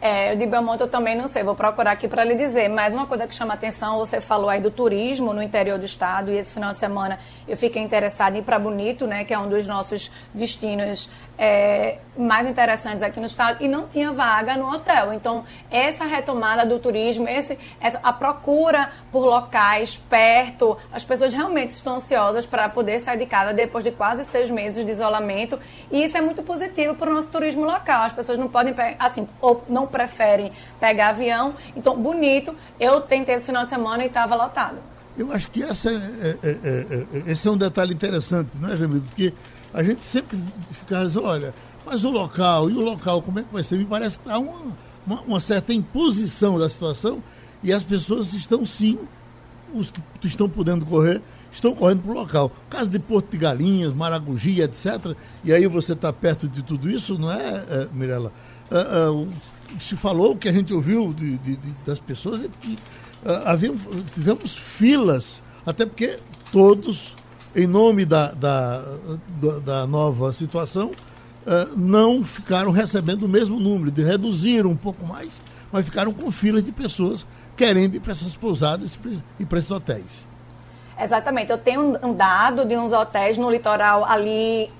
É, 0.00 0.36
de 0.36 0.46
Belmonte 0.46 0.80
eu 0.80 0.88
também 0.88 1.16
não 1.16 1.26
sei, 1.26 1.42
vou 1.42 1.56
procurar 1.56 1.90
aqui 1.90 2.06
para 2.06 2.22
lhe 2.22 2.36
dizer. 2.36 2.68
Mas 2.68 2.94
uma 2.94 3.06
coisa 3.06 3.26
que 3.26 3.34
chama 3.34 3.54
atenção, 3.54 3.98
você 3.98 4.20
falou 4.20 4.48
aí 4.48 4.60
do 4.60 4.70
turismo 4.70 5.32
no 5.32 5.42
interior 5.42 5.78
do 5.78 5.84
estado, 5.84 6.30
e 6.30 6.36
esse 6.36 6.54
final 6.54 6.72
de 6.72 6.78
semana 6.78 7.18
eu 7.48 7.56
fiquei 7.56 7.82
interessada 7.82 8.36
em 8.36 8.40
ir 8.40 8.44
para 8.44 8.58
Bonito, 8.58 9.06
né, 9.06 9.24
que 9.24 9.34
é 9.34 9.38
um 9.38 9.48
dos 9.48 9.66
nossos 9.66 10.10
destinos 10.32 11.10
é, 11.38 11.98
mais 12.16 12.50
interessantes 12.50 13.02
aqui 13.02 13.20
no 13.20 13.26
estado 13.26 13.62
e 13.62 13.68
não 13.68 13.86
tinha 13.86 14.10
vaga 14.10 14.56
no 14.56 14.68
hotel. 14.70 15.12
Então, 15.12 15.44
essa 15.70 16.04
retomada 16.04 16.66
do 16.66 16.78
turismo, 16.80 17.28
esse, 17.28 17.56
a 17.80 18.12
procura 18.12 18.90
por 19.12 19.24
locais 19.24 19.96
perto, 19.96 20.76
as 20.92 21.04
pessoas 21.04 21.32
realmente 21.32 21.70
estão 21.70 21.96
ansiosas 21.96 22.44
para 22.44 22.68
poder 22.68 22.98
sair 23.00 23.18
de 23.18 23.26
casa 23.26 23.54
depois 23.54 23.84
de 23.84 23.92
quase 23.92 24.24
seis 24.24 24.50
meses 24.50 24.84
de 24.84 24.90
isolamento 24.90 25.58
e 25.92 26.02
isso 26.02 26.18
é 26.18 26.20
muito 26.20 26.42
positivo 26.42 26.94
para 26.96 27.10
o 27.10 27.14
nosso 27.14 27.28
turismo 27.28 27.64
local. 27.64 28.02
As 28.02 28.12
pessoas 28.12 28.38
não 28.38 28.48
podem, 28.48 28.74
assim, 28.98 29.28
ou 29.40 29.62
não 29.68 29.86
preferem 29.86 30.50
pegar 30.80 31.10
avião. 31.10 31.54
Então, 31.76 31.96
bonito, 31.96 32.54
eu 32.80 33.00
tentei 33.00 33.36
esse 33.36 33.46
final 33.46 33.62
de 33.64 33.70
semana 33.70 34.02
e 34.02 34.06
estava 34.08 34.34
lotado. 34.34 34.78
Eu 35.16 35.32
acho 35.32 35.50
que 35.50 35.62
essa 35.62 35.90
é, 35.90 35.94
é, 35.94 36.36
é, 36.42 37.06
é, 37.28 37.32
esse 37.32 37.48
é 37.48 37.50
um 37.50 37.56
detalhe 37.56 37.92
interessante, 37.92 38.50
não 38.54 38.72
é, 38.72 38.76
Jamil? 38.76 39.02
Porque 39.02 39.32
a 39.72 39.82
gente 39.82 40.04
sempre 40.04 40.38
fica 40.72 41.00
assim, 41.00 41.18
olha, 41.18 41.54
mas 41.84 42.04
o 42.04 42.10
local, 42.10 42.70
e 42.70 42.74
o 42.74 42.80
local, 42.80 43.22
como 43.22 43.38
é 43.38 43.42
que 43.42 43.52
vai 43.52 43.62
ser? 43.62 43.78
Me 43.78 43.84
parece 43.84 44.18
que 44.18 44.28
há 44.30 44.38
uma, 44.38 44.76
uma, 45.06 45.20
uma 45.22 45.40
certa 45.40 45.72
imposição 45.72 46.58
da 46.58 46.68
situação 46.68 47.22
e 47.62 47.72
as 47.72 47.82
pessoas 47.82 48.32
estão 48.34 48.64
sim, 48.64 48.98
os 49.74 49.90
que 49.90 50.26
estão 50.26 50.48
podendo 50.48 50.86
correr, 50.86 51.22
estão 51.52 51.74
correndo 51.74 52.02
para 52.02 52.12
o 52.12 52.14
local. 52.14 52.52
Caso 52.70 52.90
de 52.90 52.98
Porto 52.98 53.30
de 53.30 53.38
Galinhas, 53.38 53.92
Maragogi, 53.94 54.60
etc. 54.60 55.14
E 55.44 55.52
aí 55.52 55.66
você 55.66 55.92
está 55.92 56.12
perto 56.12 56.48
de 56.48 56.62
tudo 56.62 56.90
isso, 56.90 57.18
não 57.18 57.32
é, 57.32 57.64
é 57.68 57.88
Mirella? 57.92 58.32
Uh, 58.70 59.28
se 59.78 59.96
falou, 59.96 60.32
o 60.32 60.36
que 60.36 60.48
a 60.48 60.52
gente 60.52 60.72
ouviu 60.72 61.12
de, 61.12 61.38
de, 61.38 61.56
de, 61.56 61.74
das 61.84 61.98
pessoas, 61.98 62.44
é 62.44 62.48
que 62.60 62.74
uh, 63.24 63.46
havia, 63.46 63.74
tivemos 64.14 64.56
filas, 64.56 65.42
até 65.66 65.84
porque 65.84 66.18
todos 66.52 67.16
em 67.54 67.66
nome 67.66 68.04
da, 68.04 68.32
da, 68.32 68.84
da 69.64 69.86
nova 69.86 70.32
situação, 70.32 70.90
uh, 70.90 71.76
não 71.76 72.24
ficaram 72.24 72.70
recebendo 72.70 73.24
o 73.24 73.28
mesmo 73.28 73.58
número, 73.58 73.90
de 73.90 74.02
reduziram 74.02 74.70
um 74.70 74.76
pouco 74.76 75.06
mais, 75.06 75.40
mas 75.72 75.84
ficaram 75.84 76.12
com 76.12 76.30
filas 76.30 76.64
de 76.64 76.72
pessoas 76.72 77.26
querendo 77.56 77.94
ir 77.96 78.00
para 78.00 78.12
essas 78.12 78.36
pousadas 78.36 78.98
e 79.40 79.44
para 79.44 79.58
esses 79.58 79.70
hotéis. 79.70 80.27
Exatamente. 81.00 81.52
Eu 81.52 81.58
tenho 81.58 81.96
um 82.02 82.12
dado 82.12 82.64
de 82.64 82.76
uns 82.76 82.92
hotéis 82.92 83.38
no 83.38 83.48
litoral 83.50 84.04
ali, 84.04 84.70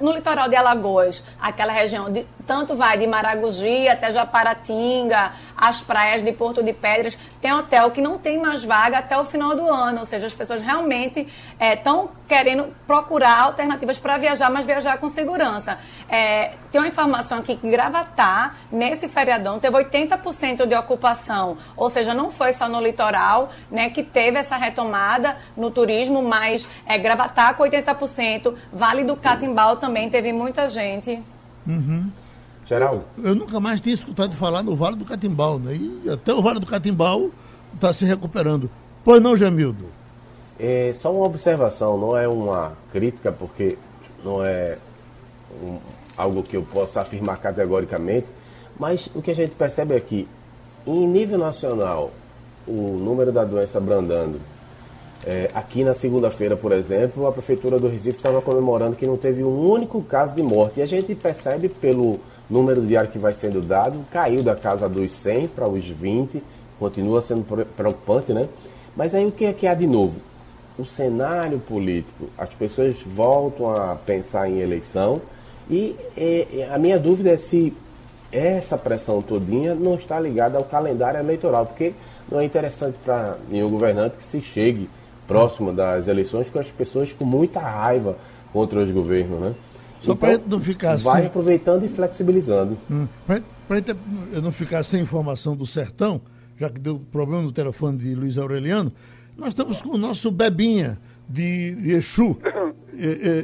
no 0.00 0.12
litoral 0.12 0.48
de 0.48 0.56
Alagoas, 0.56 1.24
aquela 1.40 1.72
região 1.72 2.10
de 2.10 2.26
tanto 2.46 2.74
vai 2.74 2.96
de 2.96 3.06
Maragogi 3.06 3.86
até 3.88 4.10
Japaratinga, 4.10 5.32
as 5.56 5.80
praias 5.82 6.22
de 6.22 6.32
Porto 6.32 6.62
de 6.62 6.72
Pedras. 6.72 7.16
Tem 7.40 7.52
hotel 7.52 7.90
que 7.90 8.00
não 8.00 8.18
tem 8.18 8.40
mais 8.40 8.64
vaga 8.64 8.98
até 8.98 9.16
o 9.18 9.24
final 9.24 9.54
do 9.54 9.68
ano, 9.68 10.00
ou 10.00 10.04
seja, 10.06 10.26
as 10.26 10.34
pessoas 10.34 10.62
realmente 10.62 11.28
estão 11.60 12.04
é, 12.04 12.36
querendo 12.36 12.74
procurar 12.86 13.40
alternativas 13.42 13.98
para 13.98 14.16
viajar, 14.16 14.50
mas 14.50 14.64
viajar 14.64 14.98
com 14.98 15.08
segurança. 15.08 15.78
É, 16.08 16.52
tem 16.70 16.80
uma 16.80 16.88
informação 16.88 17.38
aqui 17.38 17.56
que 17.56 17.70
Gravatar, 17.70 18.56
nesse 18.70 19.08
feriadão, 19.08 19.58
teve 19.58 19.76
80% 19.76 20.66
de 20.66 20.74
ocupação, 20.74 21.56
ou 21.76 21.88
seja, 21.88 22.14
não 22.14 22.30
foi 22.30 22.52
só 22.52 22.68
no 22.68 22.80
litoral 22.80 23.50
né, 23.70 23.90
que 23.90 24.02
teve 24.02 24.38
essa 24.38 24.56
retomada 24.56 25.36
no 25.56 25.70
turismo, 25.70 26.22
mas 26.22 26.68
é, 26.86 26.98
Gravatar 26.98 27.56
com 27.56 27.64
80%, 27.64 28.54
Vale 28.72 29.04
do 29.04 29.16
Catimbau 29.16 29.76
também 29.76 30.10
teve 30.10 30.32
muita 30.32 30.68
gente. 30.68 31.22
Uhum. 31.66 32.10
Geral? 32.66 33.04
Eu, 33.16 33.28
eu, 33.28 33.34
nunca 33.34 33.58
mais 33.58 33.80
tinha 33.80 33.94
escutado 33.94 34.36
falar 34.36 34.62
no 34.62 34.76
Vale 34.76 34.96
do 34.96 35.04
Catimbau, 35.04 35.58
né? 35.58 35.74
E 35.74 36.10
até 36.10 36.34
o 36.34 36.42
Vale 36.42 36.60
do 36.60 36.66
Catimbau 36.66 37.30
está 37.74 37.92
se 37.92 38.04
recuperando. 38.04 38.70
Pois 39.02 39.22
não, 39.22 39.36
Jamildo? 39.36 39.86
É 40.58 40.92
só 40.94 41.12
uma 41.12 41.24
observação, 41.24 41.96
não 41.96 42.16
é 42.16 42.28
uma 42.28 42.72
crítica, 42.92 43.32
porque 43.32 43.78
não 44.24 44.44
é 44.44 44.76
um, 45.62 45.78
algo 46.18 46.42
que 46.42 46.56
eu 46.56 46.62
possa 46.62 47.00
afirmar 47.00 47.38
categoricamente, 47.38 48.26
mas 48.78 49.08
o 49.14 49.22
que 49.22 49.30
a 49.30 49.34
gente 49.34 49.52
percebe 49.52 49.94
é 49.94 50.00
que, 50.00 50.28
em 50.86 51.06
nível 51.06 51.38
nacional, 51.38 52.10
o 52.66 52.72
número 52.72 53.32
da 53.32 53.44
doença 53.44 53.78
abrandando. 53.78 54.40
É, 55.26 55.50
aqui 55.54 55.82
na 55.82 55.94
segunda-feira, 55.94 56.56
por 56.56 56.72
exemplo, 56.72 57.26
a 57.26 57.32
Prefeitura 57.32 57.78
do 57.78 57.88
Recife 57.88 58.16
estava 58.16 58.40
comemorando 58.40 58.96
que 58.96 59.06
não 59.06 59.16
teve 59.16 59.42
um 59.42 59.70
único 59.70 60.02
caso 60.02 60.34
de 60.34 60.42
morte. 60.42 60.78
E 60.78 60.82
a 60.82 60.86
gente 60.86 61.14
percebe 61.14 61.68
pelo 61.68 62.20
número 62.48 62.80
diário 62.80 63.10
que 63.10 63.18
vai 63.18 63.34
sendo 63.34 63.60
dado, 63.60 64.04
caiu 64.12 64.42
da 64.42 64.54
casa 64.54 64.88
dos 64.88 65.12
100 65.12 65.48
para 65.48 65.68
os 65.68 65.86
20, 65.86 66.42
continua 66.78 67.20
sendo 67.20 67.44
preocupante, 67.76 68.32
né? 68.32 68.48
Mas 68.96 69.14
aí 69.14 69.26
o 69.26 69.32
que 69.32 69.44
é 69.44 69.52
que 69.52 69.66
há 69.66 69.74
de 69.74 69.86
novo? 69.86 70.20
O 70.78 70.84
cenário 70.84 71.58
político. 71.58 72.26
As 72.38 72.54
pessoas 72.54 72.94
voltam 73.04 73.74
a 73.74 73.96
pensar 73.96 74.48
em 74.48 74.60
eleição 74.60 75.20
e, 75.70 75.96
e 76.16 76.66
a 76.70 76.78
minha 76.78 76.98
dúvida 76.98 77.30
é 77.30 77.36
se 77.36 77.72
essa 78.30 78.76
pressão 78.76 79.22
todinha 79.22 79.74
não 79.74 79.94
está 79.94 80.20
ligada 80.20 80.58
ao 80.58 80.64
calendário 80.64 81.20
eleitoral, 81.20 81.66
porque 81.66 81.94
não 82.30 82.40
é 82.40 82.44
interessante 82.44 82.96
para 83.04 83.38
nenhum 83.50 83.70
governante 83.70 84.16
que 84.16 84.24
se 84.24 84.40
chegue 84.40 84.88
próximo 85.26 85.72
das 85.72 86.08
eleições 86.08 86.48
com 86.48 86.58
as 86.58 86.68
pessoas 86.68 87.12
com 87.12 87.24
muita 87.24 87.60
raiva 87.60 88.16
contra 88.52 88.82
os 88.82 88.90
governos, 88.90 89.40
né? 89.40 89.54
Só 90.00 90.12
então, 90.12 90.16
para 90.16 90.38
não 90.46 90.60
ficar 90.60 90.96
vai 90.96 91.26
aproveitando 91.26 91.84
e 91.84 91.88
flexibilizando. 91.88 92.78
Hum, 92.90 93.06
para 93.26 93.84
eu 94.32 94.40
não 94.40 94.52
ficar 94.52 94.82
sem 94.84 95.02
informação 95.02 95.56
do 95.56 95.66
sertão, 95.66 96.20
já 96.58 96.70
que 96.70 96.78
deu 96.78 97.00
problema 97.10 97.42
no 97.42 97.52
telefone 97.52 97.98
de 97.98 98.14
Luiz 98.14 98.38
Aureliano, 98.38 98.92
nós 99.36 99.48
estamos 99.48 99.82
com 99.82 99.90
o 99.90 99.98
nosso 99.98 100.30
Bebinha 100.30 100.98
de 101.28 101.92
Exu. 101.92 102.36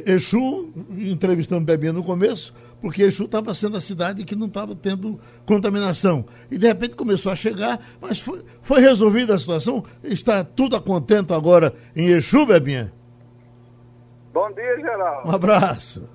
Exu, 0.06 0.72
entrevistando 0.98 1.64
Bebinha 1.64 1.92
no 1.92 2.02
começo, 2.02 2.52
porque 2.80 3.02
Exu 3.02 3.24
estava 3.24 3.54
sendo 3.54 3.76
a 3.76 3.80
cidade 3.80 4.24
que 4.24 4.34
não 4.34 4.48
estava 4.48 4.74
tendo 4.74 5.20
contaminação. 5.46 6.24
E 6.50 6.58
de 6.58 6.66
repente 6.66 6.96
começou 6.96 7.30
a 7.30 7.36
chegar, 7.36 7.80
mas 8.00 8.18
foi, 8.18 8.44
foi 8.62 8.80
resolvida 8.80 9.34
a 9.34 9.38
situação? 9.38 9.84
Está 10.02 10.42
tudo 10.42 10.74
a 10.74 10.80
contento 10.80 11.32
agora 11.32 11.72
em 11.94 12.08
Exu, 12.08 12.46
Bebinha? 12.46 12.92
Bom 14.32 14.50
dia, 14.52 14.76
Geraldo. 14.80 15.28
Um 15.28 15.32
abraço. 15.32 16.08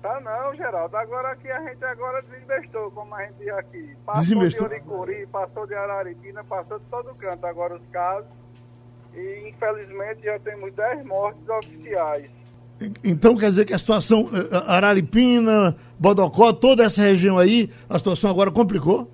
Tá 0.00 0.20
não, 0.20 0.54
Geraldo. 0.54 0.96
Agora 0.96 1.32
aqui 1.32 1.50
a 1.50 1.60
gente 1.64 1.84
agora 1.84 2.22
desinvestou, 2.22 2.90
como 2.92 3.14
a 3.14 3.26
gente 3.26 3.50
aqui. 3.50 3.96
Passou 4.06 4.48
de 4.48 4.62
Oricuri, 4.62 5.26
passou 5.26 5.66
de 5.66 5.74
Araripina, 5.74 6.44
passou 6.44 6.78
de 6.78 6.84
todo 6.86 7.12
canto 7.16 7.44
agora 7.44 7.74
os 7.74 7.86
casos. 7.88 8.30
E 9.16 9.48
infelizmente 9.48 10.22
já 10.22 10.38
temos 10.38 10.72
10 10.74 11.04
mortes 11.06 11.48
oficiais. 11.48 12.30
Então 13.02 13.36
quer 13.36 13.50
dizer 13.50 13.64
que 13.64 13.72
a 13.72 13.78
situação 13.78 14.28
eh, 14.34 14.54
eh, 14.54 14.62
Araripina, 14.66 15.74
Bodocó, 15.98 16.52
toda 16.52 16.84
essa 16.84 17.02
região 17.02 17.38
aí, 17.38 17.70
a 17.88 17.98
situação 17.98 18.30
agora 18.30 18.50
complicou? 18.50 19.10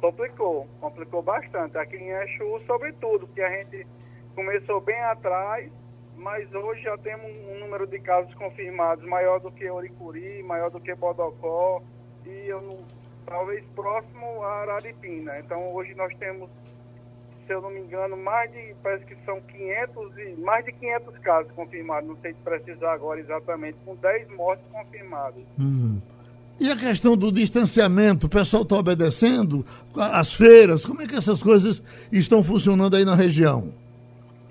Complicou, 0.00 0.68
complicou 0.80 1.20
bastante. 1.20 1.76
Aqui 1.76 1.96
em 1.96 2.10
Exu, 2.10 2.64
sobretudo, 2.66 3.26
porque 3.26 3.42
a 3.42 3.50
gente 3.50 3.86
começou 4.34 4.80
bem 4.80 5.00
atrás 5.00 5.70
mas 6.20 6.52
hoje 6.54 6.82
já 6.82 6.98
temos 6.98 7.30
um 7.48 7.60
número 7.60 7.86
de 7.86 7.98
casos 7.98 8.32
confirmados 8.34 9.02
maior 9.06 9.40
do 9.40 9.50
que 9.50 9.68
Oricuri, 9.70 10.42
maior 10.42 10.70
do 10.70 10.78
que 10.78 10.94
Bodocó 10.94 11.82
e 12.26 12.46
eu 12.46 12.60
não, 12.60 12.78
talvez 13.24 13.64
próximo 13.74 14.42
a 14.42 14.60
Araripina. 14.60 15.38
Então 15.38 15.72
hoje 15.72 15.94
nós 15.94 16.14
temos, 16.18 16.50
se 17.50 17.54
eu 17.54 17.60
não 17.60 17.70
me 17.70 17.80
engano, 17.80 18.16
mais 18.16 18.48
de, 18.52 18.76
parece 18.80 19.04
que 19.04 19.16
são 19.24 19.40
500 19.40 20.18
e 20.18 20.40
mais 20.40 20.64
de 20.64 20.70
500 20.70 21.18
casos 21.18 21.50
confirmados, 21.50 22.08
não 22.08 22.16
sei 22.22 22.32
precisar 22.44 22.92
agora 22.92 23.18
exatamente, 23.18 23.76
com 23.84 23.96
10 23.96 24.30
mortes 24.36 24.64
confirmadas. 24.70 25.42
Uhum. 25.58 26.00
E 26.60 26.70
a 26.70 26.76
questão 26.76 27.16
do 27.16 27.32
distanciamento, 27.32 28.28
o 28.28 28.30
pessoal 28.30 28.62
está 28.62 28.76
obedecendo? 28.76 29.66
As 29.96 30.32
feiras, 30.32 30.86
como 30.86 31.02
é 31.02 31.08
que 31.08 31.16
essas 31.16 31.42
coisas 31.42 31.82
estão 32.12 32.44
funcionando 32.44 32.94
aí 32.94 33.04
na 33.04 33.16
região? 33.16 33.72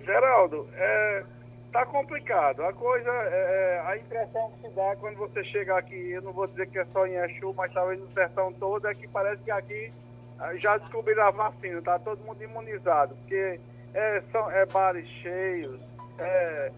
Geraldo, 0.03 0.67
é, 0.73 1.23
Tá 1.71 1.85
complicado. 1.85 2.63
A 2.63 2.73
coisa, 2.73 3.09
é, 3.09 3.77
é, 3.77 3.83
a 3.87 3.95
impressão 3.95 4.51
que 4.51 4.67
se 4.67 4.75
dá 4.75 4.95
quando 4.99 5.17
você 5.17 5.43
chega 5.45 5.77
aqui, 5.77 6.11
eu 6.11 6.21
não 6.23 6.33
vou 6.33 6.47
dizer 6.47 6.67
que 6.67 6.79
é 6.79 6.85
só 6.85 7.05
em 7.05 7.13
Exu, 7.13 7.53
mas 7.55 7.71
talvez 7.71 7.99
no 7.99 8.11
sertão 8.11 8.51
todo, 8.53 8.87
é 8.87 8.95
que 8.95 9.07
parece 9.07 9.43
que 9.43 9.51
aqui 9.51 9.91
já 10.57 10.77
descobriram 10.77 11.23
a 11.23 11.31
vacina, 11.31 11.81
tá 11.81 11.99
todo 11.99 12.23
mundo 12.23 12.41
imunizado, 12.43 13.15
porque 13.15 13.59
é, 13.93 14.23
são 14.31 14.49
é, 14.51 14.65
bares 14.65 15.07
cheios, 15.21 15.79
é, 16.17 16.71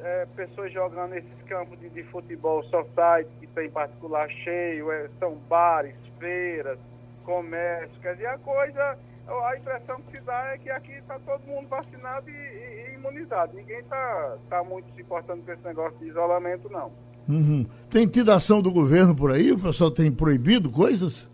é, 0.00 0.26
pessoas 0.36 0.72
jogando 0.72 1.10
nesses 1.10 1.42
campos 1.46 1.78
de, 1.80 1.88
de 1.88 2.02
futebol 2.04 2.62
society, 2.64 3.30
que 3.40 3.46
tem 3.48 3.70
particular 3.70 4.28
cheio, 4.28 4.90
é, 4.92 5.08
são 5.18 5.34
bares, 5.48 5.94
feiras, 6.18 6.78
comércio, 7.24 8.00
quer 8.00 8.14
dizer, 8.14 8.26
a 8.26 8.38
coisa 8.38 8.98
a 9.28 9.56
impressão 9.56 10.00
que 10.02 10.16
se 10.16 10.24
dá 10.24 10.52
é 10.54 10.58
que 10.58 10.70
aqui 10.70 10.92
está 10.92 11.18
todo 11.18 11.44
mundo 11.46 11.66
vacinado 11.68 12.30
e, 12.30 12.32
e, 12.32 12.90
e 12.90 12.94
imunizado. 12.94 13.56
Ninguém 13.56 13.80
está 13.80 14.36
tá 14.48 14.62
muito 14.62 14.86
se 14.94 15.00
importando 15.00 15.42
com 15.42 15.52
esse 15.52 15.64
negócio 15.64 15.98
de 15.98 16.06
isolamento, 16.06 16.68
não. 16.70 16.92
Uhum. 17.28 17.66
Tem 17.90 18.06
tido 18.06 18.30
ação 18.30 18.62
do 18.62 18.70
governo 18.70 19.16
por 19.16 19.32
aí? 19.32 19.50
O 19.50 19.58
pessoal 19.58 19.90
tem 19.90 20.12
proibido 20.12 20.70
coisas? 20.70 21.28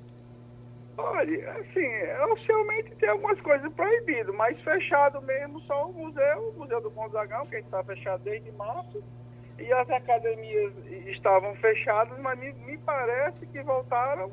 Olha, 1.03 1.51
assim, 1.53 1.89
oficialmente 2.33 2.95
tem 2.95 3.09
algumas 3.09 3.41
coisas 3.41 3.73
proibidas, 3.75 4.33
mas 4.37 4.61
fechado 4.61 5.21
mesmo 5.23 5.61
só 5.63 5.89
o 5.89 5.93
museu, 5.93 6.53
o 6.55 6.61
Museu 6.61 6.81
do 6.81 6.91
Gonzagão, 6.91 7.45
que 7.47 7.57
está 7.57 7.83
fechado 7.83 8.23
desde 8.23 8.53
março, 8.53 9.03
e 9.59 9.73
as 9.73 9.91
academias 9.91 10.73
estavam 11.07 11.55
fechadas, 11.57 12.17
mas 12.21 12.39
me, 12.39 12.53
me 12.53 12.79
parece 12.79 13.45
que 13.47 13.63
voltaram, 13.63 14.31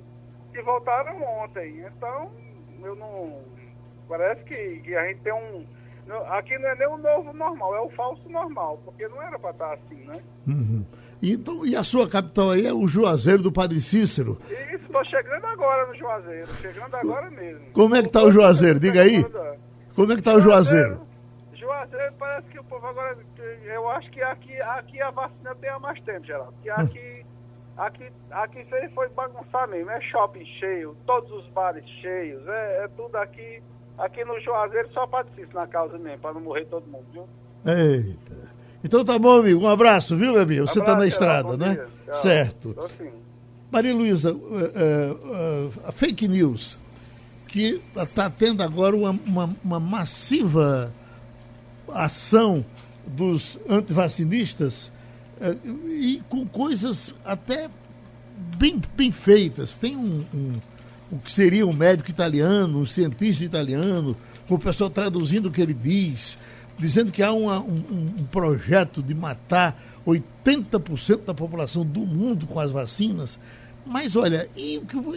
que 0.54 0.62
voltaram 0.62 1.22
ontem. 1.24 1.80
Então, 1.80 2.32
eu 2.84 2.96
não. 2.96 3.44
Parece 4.08 4.44
que, 4.44 4.80
que 4.82 4.96
a 4.96 5.08
gente 5.08 5.22
tem 5.22 5.34
um. 5.34 5.66
Aqui 6.30 6.58
não 6.58 6.70
é 6.70 6.76
nem 6.76 6.88
o 6.88 6.98
novo 6.98 7.34
normal, 7.34 7.76
é 7.76 7.82
o 7.82 7.90
falso 7.92 8.28
normal, 8.30 8.80
porque 8.84 9.08
não 9.08 9.22
era 9.22 9.38
para 9.38 9.52
estar 9.52 9.74
assim, 9.74 10.06
né? 10.06 10.24
Uhum. 10.48 10.86
Então, 11.22 11.66
e 11.66 11.76
a 11.76 11.84
sua 11.84 12.08
capital 12.08 12.52
aí 12.52 12.66
é 12.66 12.74
o 12.74 12.88
Juazeiro 12.88 13.44
do 13.44 13.52
Padre 13.52 13.82
Cícero? 13.82 14.38
Isso, 14.50 14.86
estou 14.86 15.04
chegando 15.06 15.46
agora 15.46 15.88
no 15.88 15.96
Juazeiro, 15.96 16.48
chegando 16.56 16.96
agora 16.96 17.30
mesmo. 17.30 17.66
Como 17.74 17.96
é 17.96 18.02
que 18.02 18.08
está 18.08 18.24
o 18.24 18.32
Juazeiro? 18.32 18.80
Diga 18.80 19.02
aí. 19.02 19.24
Como 19.96 20.12
é 20.12 20.16
que 20.16 20.22
está 20.22 20.34
o 20.34 20.42
Juazeiro? 20.42 21.02
Juazeiro 21.54 22.14
parece 22.18 22.48
que 22.48 22.60
o 22.60 22.64
povo 22.64 22.88
agora. 22.88 23.18
Eu 23.66 23.90
acho 23.90 24.10
que 24.12 24.22
aqui, 24.22 24.60
aqui 24.62 25.02
a 25.02 25.12
vacina 25.12 25.54
tem 25.56 25.70
há 25.70 25.80
mais 25.80 26.02
tempo, 26.02 26.26
Geraldo. 26.26 26.54
Porque 26.54 26.70
aqui 26.70 27.26
Aqui, 27.80 28.12
aqui 28.30 28.60
isso 28.60 28.94
foi 28.94 29.08
bagunçar 29.10 29.66
mesmo. 29.70 29.90
É 29.90 30.02
shopping 30.02 30.46
cheio, 30.60 30.98
todos 31.06 31.32
os 31.32 31.48
bares 31.52 31.86
cheios, 32.02 32.46
é, 32.46 32.84
é 32.84 32.88
tudo 32.90 33.16
aqui. 33.16 33.64
Aqui 33.98 34.24
no 34.26 34.38
Juazeiro 34.42 34.92
só 34.92 35.08
participa 35.08 35.62
na 35.62 35.68
causa 35.68 35.98
mesmo, 35.98 36.20
para 36.20 36.34
não 36.34 36.42
morrer 36.42 36.66
todo 36.66 36.86
mundo, 36.88 37.06
viu? 37.14 37.28
Eita. 37.66 38.49
Então 38.84 39.04
tá 39.04 39.18
bom, 39.20 39.40
amigo. 39.40 39.64
Um 39.64 39.70
abraço, 39.70 40.16
viu, 40.16 40.34
meu 40.34 40.42
amigo? 40.42 40.68
Você 40.68 40.80
está 40.80 40.96
na 40.96 41.08
estrada, 41.08 41.58
né? 41.58 41.86
Certo. 42.12 42.76
Maria 43.72 43.94
Luísa, 43.94 44.34
uh, 44.34 44.36
uh, 44.36 45.68
uh, 45.68 45.74
a 45.86 45.92
fake 45.92 46.28
news, 46.28 46.78
que 47.48 47.82
está 47.96 48.30
tendo 48.30 48.64
agora 48.64 48.96
uma, 48.96 49.12
uma, 49.26 49.56
uma 49.64 49.80
massiva 49.80 50.94
ação 51.94 52.66
dos 53.06 53.60
antivacinistas 53.68 54.92
e 55.88 56.22
com 56.30 56.46
coisas 56.46 57.14
até 57.24 57.70
bem, 58.58 58.82
bem 58.96 59.12
feitas. 59.12 59.78
Tem 59.78 59.96
um, 59.96 60.26
um, 60.34 60.54
o 61.12 61.18
que 61.18 61.32
seria 61.32 61.66
um 61.66 61.74
médico 61.74 62.10
italiano, 62.10 62.80
um 62.80 62.86
cientista 62.86 63.44
italiano, 63.44 64.16
com 64.48 64.56
o 64.56 64.60
pessoal 64.60 64.90
traduzindo 64.90 65.48
o 65.48 65.52
que 65.52 65.62
ele 65.62 65.74
diz, 65.74 66.38
dizendo 66.80 67.12
que 67.12 67.22
há 67.22 67.32
uma, 67.32 67.60
um, 67.60 68.14
um 68.20 68.26
projeto 68.32 69.04
de 69.04 69.14
matar 69.14 69.80
80% 70.08 71.26
da 71.26 71.34
população 71.34 71.86
do 71.86 72.00
mundo 72.00 72.48
com 72.48 72.60
as 72.60 72.72
vacinas. 72.72 73.38
Mas 73.86 74.16
olha, 74.16 74.50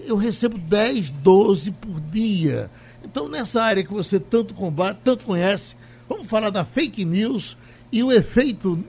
eu 0.07 0.17
recebo 0.17 0.59
10, 0.59 1.11
12 1.11 1.71
por 1.71 2.01
dia. 2.01 2.71
Então, 3.05 3.29
nessa 3.29 3.63
área 3.63 3.85
que 3.85 3.93
você 3.93 4.19
tanto 4.19 4.55
combate, 4.55 4.99
tanto 5.05 5.25
conhece, 5.25 5.77
vamos 6.09 6.29
falar 6.29 6.51
da 6.51 6.65
fake 6.65 7.05
news 7.05 7.57
e 7.91 8.03
o 8.03 8.11
efeito 8.11 8.83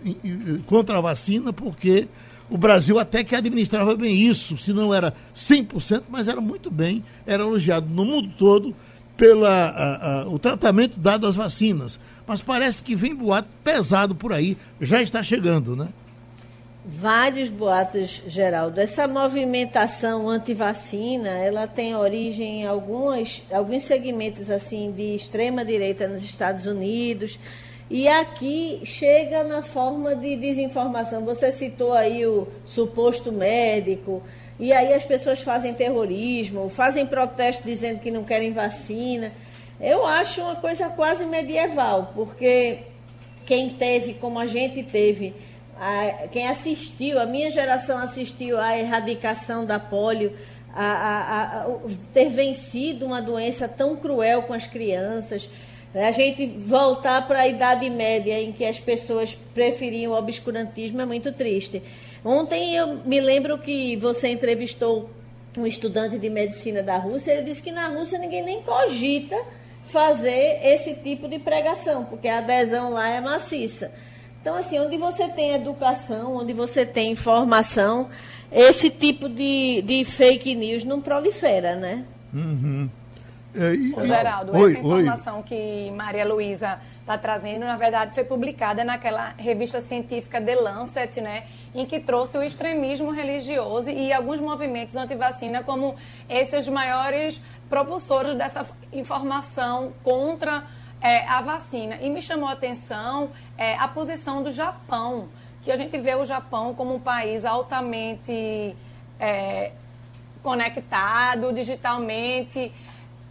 contra 0.66 0.98
a 0.98 1.02
vacina, 1.02 1.52
porque 1.52 2.08
o 2.50 2.58
Brasil 2.58 3.00
até 3.00 3.24
que 3.24 3.36
administrava 3.36 3.96
bem 3.96 4.16
isso, 4.16 4.58
se 4.58 4.72
não 4.72 4.94
era 4.94 5.14
100%, 5.36 6.04
mas 6.10 6.28
era 6.28 6.40
muito 6.40 6.72
bem, 6.72 7.04
era 7.26 7.44
elogiado 7.44 7.88
no 7.90 8.06
mundo 8.06 8.30
todo 8.38 8.76
pelo 9.16 10.40
tratamento 10.40 11.00
dado 11.00 11.28
às 11.28 11.36
vacinas. 11.36 12.00
Mas 12.26 12.42
parece 12.42 12.82
que 12.82 12.96
vem 12.96 13.16
boato 13.16 13.50
pesado 13.64 14.16
por 14.16 14.32
aí, 14.34 14.58
já 14.80 15.02
está 15.02 15.22
chegando, 15.22 15.76
né? 15.76 15.90
Vários 16.86 17.48
boatos, 17.48 18.24
Geraldo. 18.28 18.82
Essa 18.82 19.08
movimentação 19.08 20.28
anti-vacina, 20.28 21.30
ela 21.30 21.66
tem 21.66 21.96
origem 21.96 22.62
em 22.62 22.68
algumas, 22.68 23.42
alguns 23.50 23.84
segmentos 23.84 24.50
assim 24.50 24.92
de 24.92 25.16
extrema 25.16 25.64
direita 25.64 26.08
nos 26.08 26.22
Estados 26.24 26.66
Unidos, 26.66 27.40
e 27.90 28.08
aqui 28.08 28.82
chega 28.84 29.44
na 29.46 29.62
forma 29.62 30.14
de 30.14 30.36
desinformação. 30.36 31.24
Você 31.24 31.54
citou 31.54 31.94
aí 31.94 32.26
o 32.26 32.48
suposto 32.66 33.32
médico, 33.32 34.22
e 34.60 34.72
aí 34.72 34.94
as 34.94 35.04
pessoas 35.04 35.42
fazem 35.42 35.74
terrorismo, 35.74 36.70
fazem 36.70 37.06
protesto 37.06 37.64
dizendo 37.64 38.00
que 38.00 38.12
não 38.12 38.24
querem 38.24 38.52
vacina. 38.52 39.32
Eu 39.80 40.06
acho 40.06 40.42
uma 40.42 40.56
coisa 40.56 40.90
quase 40.90 41.26
medieval, 41.26 42.12
porque 42.14 42.80
quem 43.46 43.70
teve, 43.72 44.14
como 44.14 44.40
a 44.40 44.46
gente 44.46 44.84
teve, 44.84 45.34
a, 45.80 46.28
quem 46.32 46.48
assistiu, 46.48 47.20
a 47.20 47.26
minha 47.26 47.50
geração 47.50 47.98
assistiu 47.98 48.60
à 48.60 48.78
erradicação 48.78 49.66
da 49.66 49.80
polio, 49.80 50.34
a, 50.74 50.84
a, 50.84 51.64
a, 51.64 51.78
ter 52.14 52.30
vencido 52.30 53.06
uma 53.06 53.22
doença 53.22 53.68
tão 53.68 53.96
cruel 53.96 54.44
com 54.44 54.54
as 54.54 54.66
crianças. 54.66 55.50
A 55.94 56.12
gente 56.12 56.48
voltar 56.48 57.28
para 57.28 57.42
a 57.42 57.48
Idade 57.48 57.88
Média, 57.90 58.42
em 58.42 58.52
que 58.52 58.66
as 58.66 58.80
pessoas 58.80 59.38
preferiam 59.54 60.12
o 60.12 60.18
obscurantismo, 60.18 61.02
é 61.02 61.06
muito 61.06 61.32
triste. 61.32 61.84
Ontem 62.24 62.76
eu 62.76 63.02
me 63.06 63.20
lembro 63.20 63.58
que 63.58 63.96
você 63.98 64.30
entrevistou 64.30 65.10
um 65.58 65.68
estudante 65.68 66.18
de 66.18 66.30
medicina 66.30 66.82
da 66.82 66.98
Rússia, 66.98 67.32
ele 67.34 67.44
disse 67.44 67.62
que 67.62 67.72
na 67.72 67.88
Rússia 67.88 68.18
ninguém 68.18 68.44
nem 68.44 68.62
cogita 68.62 69.36
fazer 69.86 70.60
esse 70.64 70.96
tipo 70.96 71.28
de 71.28 71.38
pregação, 71.40 72.06
porque 72.06 72.28
a 72.28 72.40
adesão 72.40 72.92
lá 72.92 73.10
é 73.10 73.20
maciça. 73.20 73.92
Então, 74.42 74.56
assim, 74.56 74.80
onde 74.80 74.98
você 74.98 75.28
tem 75.28 75.54
educação, 75.54 76.36
onde 76.36 76.54
você 76.54 76.86
tem 76.86 77.12
informação, 77.12 78.10
esse 78.52 78.90
tipo 78.90 79.30
de, 79.30 79.82
de 79.84 80.04
fake 80.06 80.56
news 80.56 80.84
não 80.84 81.02
prolifera, 81.02 81.76
né? 81.76 82.04
Uhum. 82.34 82.90
É, 83.56 83.74
e, 83.74 83.94
Ô, 83.96 84.04
Geraldo, 84.04 84.58
oi, 84.58 84.72
essa 84.72 84.80
informação 84.80 85.38
oi. 85.38 85.44
que 85.44 85.92
Maria 85.92 86.26
Luísa 86.26 86.80
está 87.04 87.18
trazendo, 87.18 87.66
na 87.66 87.76
verdade, 87.76 88.14
foi 88.14 88.24
publicada 88.24 88.84
naquela 88.84 89.34
revista 89.38 89.82
científica 89.82 90.42
The 90.42 90.56
Lancet, 90.56 91.20
né? 91.20 91.44
Em 91.76 91.86
que 91.86 92.00
trouxe 92.00 92.38
o 92.38 92.44
extremismo 92.44 93.12
religioso 93.12 93.90
e 93.90 94.14
alguns 94.14 94.40
movimentos 94.40 94.96
anti-vacina 94.96 95.64
como 95.64 95.96
esses 96.30 96.68
maiores 96.70 97.42
propulsores 97.70 98.36
dessa 98.36 98.66
informação 98.94 99.92
contra 100.02 100.64
é, 101.02 101.28
a 101.28 101.42
vacina. 101.42 101.98
E 102.02 102.10
me 102.10 102.22
chamou 102.22 102.48
a 102.48 102.54
atenção 102.54 103.32
é, 103.58 103.76
a 103.76 103.88
posição 103.88 104.42
do 104.42 104.52
Japão, 104.52 105.28
que 105.62 105.72
a 105.72 105.76
gente 105.76 105.98
vê 105.98 106.16
o 106.16 106.24
Japão 106.24 106.74
como 106.74 106.96
um 106.96 107.00
país 107.00 107.44
altamente 107.44 108.74
é, 109.20 109.72
conectado 110.42 111.52
digitalmente. 111.52 112.72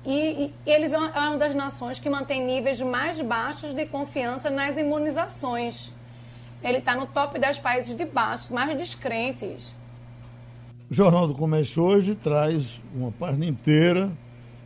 E, 0.05 0.45
e, 0.45 0.55
eles 0.67 0.93
é 0.93 0.99
uma 0.99 1.37
das 1.39 1.55
nações 1.55 1.99
que 1.99 2.11
mantém 2.11 2.45
níveis 2.45 2.81
mais 2.81 3.21
baixos 3.21 3.73
de 3.73 3.87
confiança 3.87 4.51
nas 4.51 4.77
imunizações. 4.77 5.93
Ele 6.63 6.79
está 6.79 6.95
no 6.95 7.07
top 7.07 7.39
10 7.39 7.59
países 7.59 7.95
de 7.95 8.05
baixo, 8.05 8.53
mais 8.53 8.77
descrentes. 8.77 9.75
O 10.91 10.95
Jornal 10.95 11.27
do 11.27 11.35
Comércio 11.35 11.83
hoje 11.83 12.15
traz 12.15 12.81
uma 12.95 13.11
página 13.13 13.47
inteira 13.47 14.13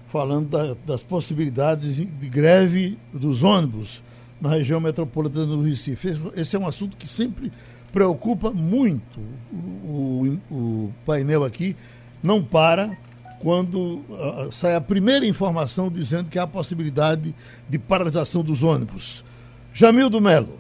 falando 0.08 0.48
da, 0.48 0.74
das 0.86 1.02
possibilidades 1.02 1.96
de 1.96 2.04
greve 2.04 2.98
dos 3.12 3.42
ônibus 3.42 4.02
na 4.40 4.50
região 4.50 4.80
metropolitana 4.80 5.46
do 5.46 5.62
Recife. 5.62 6.20
Esse 6.34 6.56
é 6.56 6.58
um 6.58 6.66
assunto 6.66 6.96
que 6.96 7.08
sempre 7.08 7.52
preocupa 7.92 8.50
muito 8.50 9.20
o, 9.52 10.38
o, 10.50 10.54
o 10.54 10.94
painel 11.04 11.44
aqui. 11.44 11.76
Não 12.22 12.42
para 12.42 12.96
quando 13.40 14.02
uh, 14.08 14.50
sai 14.50 14.74
a 14.74 14.80
primeira 14.80 15.26
informação 15.26 15.90
dizendo 15.90 16.28
que 16.30 16.38
há 16.38 16.46
possibilidade 16.46 17.34
de 17.68 17.78
paralisação 17.78 18.42
dos 18.42 18.62
ônibus. 18.62 19.24
Jamildo 19.72 20.20
Melo. 20.20 20.58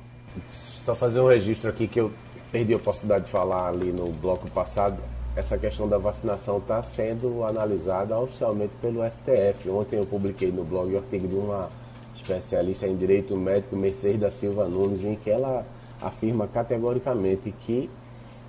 Só 0.84 0.94
fazer 0.94 1.20
um 1.20 1.28
registro 1.28 1.70
aqui 1.70 1.88
que 1.88 2.00
eu 2.00 2.12
perdi 2.52 2.74
a 2.74 2.76
oportunidade 2.76 3.24
de 3.24 3.30
falar 3.30 3.68
ali 3.68 3.92
no 3.92 4.12
bloco 4.12 4.48
passado 4.50 4.98
essa 5.36 5.58
questão 5.58 5.86
da 5.86 5.98
vacinação 5.98 6.56
está 6.56 6.82
sendo 6.82 7.44
analisada 7.44 8.18
oficialmente 8.18 8.72
pelo 8.80 9.04
STF. 9.04 9.68
Ontem 9.68 9.98
eu 9.98 10.06
publiquei 10.06 10.50
no 10.50 10.64
blog 10.64 10.94
o 10.94 10.96
artigo 10.96 11.28
de 11.28 11.34
uma 11.34 11.68
especialista 12.14 12.88
em 12.88 12.96
direito 12.96 13.36
médico, 13.36 13.76
Mercedes 13.76 14.18
da 14.18 14.30
Silva 14.30 14.66
Nunes, 14.66 15.04
em 15.04 15.14
que 15.14 15.28
ela 15.28 15.66
afirma 16.00 16.48
categoricamente 16.48 17.54
que 17.60 17.90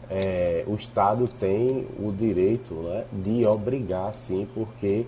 é, 0.09 0.63
o 0.67 0.75
Estado 0.75 1.27
tem 1.27 1.85
o 1.99 2.11
direito 2.11 2.73
né, 2.73 3.03
de 3.11 3.45
obrigar, 3.45 4.13
sim, 4.13 4.47
porque 4.53 5.05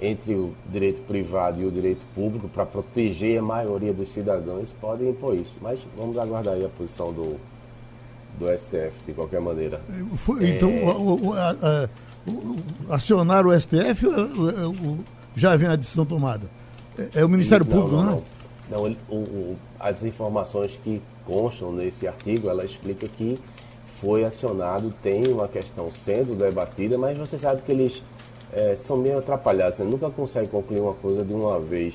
entre 0.00 0.34
o 0.34 0.54
direito 0.70 1.02
privado 1.02 1.60
e 1.60 1.66
o 1.66 1.70
direito 1.70 2.00
público, 2.14 2.48
para 2.48 2.64
proteger 2.64 3.40
a 3.40 3.42
maioria 3.42 3.92
dos 3.92 4.12
cidadãos, 4.12 4.72
podem 4.80 5.10
impor 5.10 5.34
isso. 5.34 5.56
Mas 5.60 5.80
vamos 5.96 6.16
aguardar 6.16 6.54
aí 6.54 6.64
a 6.64 6.68
posição 6.68 7.12
do, 7.12 7.36
do 8.38 8.46
STF, 8.56 8.92
de 9.06 9.12
qualquer 9.12 9.40
maneira. 9.40 9.80
Foi, 10.16 10.50
então, 10.50 10.70
é... 10.70 10.84
o, 10.84 11.26
o, 11.26 11.34
a, 11.34 11.88
o, 12.26 12.92
acionar 12.92 13.46
o 13.46 13.60
STF 13.60 14.06
já 15.34 15.56
vem 15.56 15.68
a 15.68 15.76
decisão 15.76 16.06
tomada? 16.06 16.48
É, 16.96 17.20
é 17.20 17.24
o 17.24 17.28
Ministério 17.28 17.66
não, 17.66 17.72
Público, 17.72 17.96
não? 17.96 18.22
Não, 18.70 18.88
não. 18.88 18.96
não 19.10 19.56
as 19.80 20.04
informações 20.04 20.78
que 20.82 21.02
constam 21.24 21.72
nesse 21.72 22.06
artigo, 22.06 22.48
ela 22.48 22.64
explica 22.64 23.06
que 23.08 23.38
foi 24.00 24.24
acionado, 24.24 24.92
tem 25.02 25.26
uma 25.28 25.48
questão 25.48 25.90
sendo 25.92 26.36
debatida, 26.36 26.96
mas 26.96 27.16
você 27.16 27.38
sabe 27.38 27.62
que 27.62 27.72
eles 27.72 28.02
é, 28.52 28.76
são 28.76 28.96
meio 28.96 29.18
atrapalhados, 29.18 29.76
você 29.76 29.84
nunca 29.84 30.08
consegue 30.10 30.48
concluir 30.48 30.80
uma 30.80 30.94
coisa 30.94 31.24
de 31.24 31.32
uma 31.32 31.58
vez. 31.58 31.94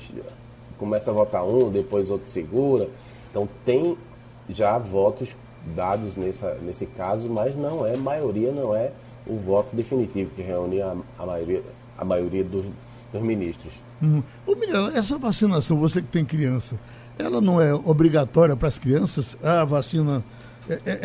Começa 0.78 1.10
a 1.10 1.14
votar 1.14 1.44
um, 1.44 1.70
depois 1.70 2.10
outro 2.10 2.28
segura. 2.28 2.88
Então 3.30 3.48
tem 3.64 3.96
já 4.48 4.78
votos 4.78 5.34
dados 5.74 6.16
nessa, 6.16 6.54
nesse 6.62 6.86
caso, 6.86 7.28
mas 7.28 7.56
não 7.56 7.86
é, 7.86 7.96
maioria 7.96 8.52
não 8.52 8.74
é 8.74 8.92
o 9.28 9.36
voto 9.38 9.74
definitivo 9.74 10.30
que 10.36 10.42
reúne 10.42 10.82
a, 10.82 10.94
a 11.18 11.26
maioria, 11.26 11.62
a 11.96 12.04
maioria 12.04 12.44
dos, 12.44 12.64
dos 13.12 13.22
ministros. 13.22 13.72
Hum. 14.02 14.22
Ô, 14.46 14.54
essa 14.94 15.16
vacinação, 15.16 15.78
você 15.78 16.02
que 16.02 16.08
tem 16.08 16.24
criança, 16.24 16.78
ela 17.18 17.40
não 17.40 17.60
é 17.60 17.72
obrigatória 17.72 18.54
para 18.56 18.68
as 18.68 18.78
crianças? 18.78 19.36
A 19.42 19.64
vacina, 19.64 20.22
é, 20.68 20.80
é, 20.86 20.98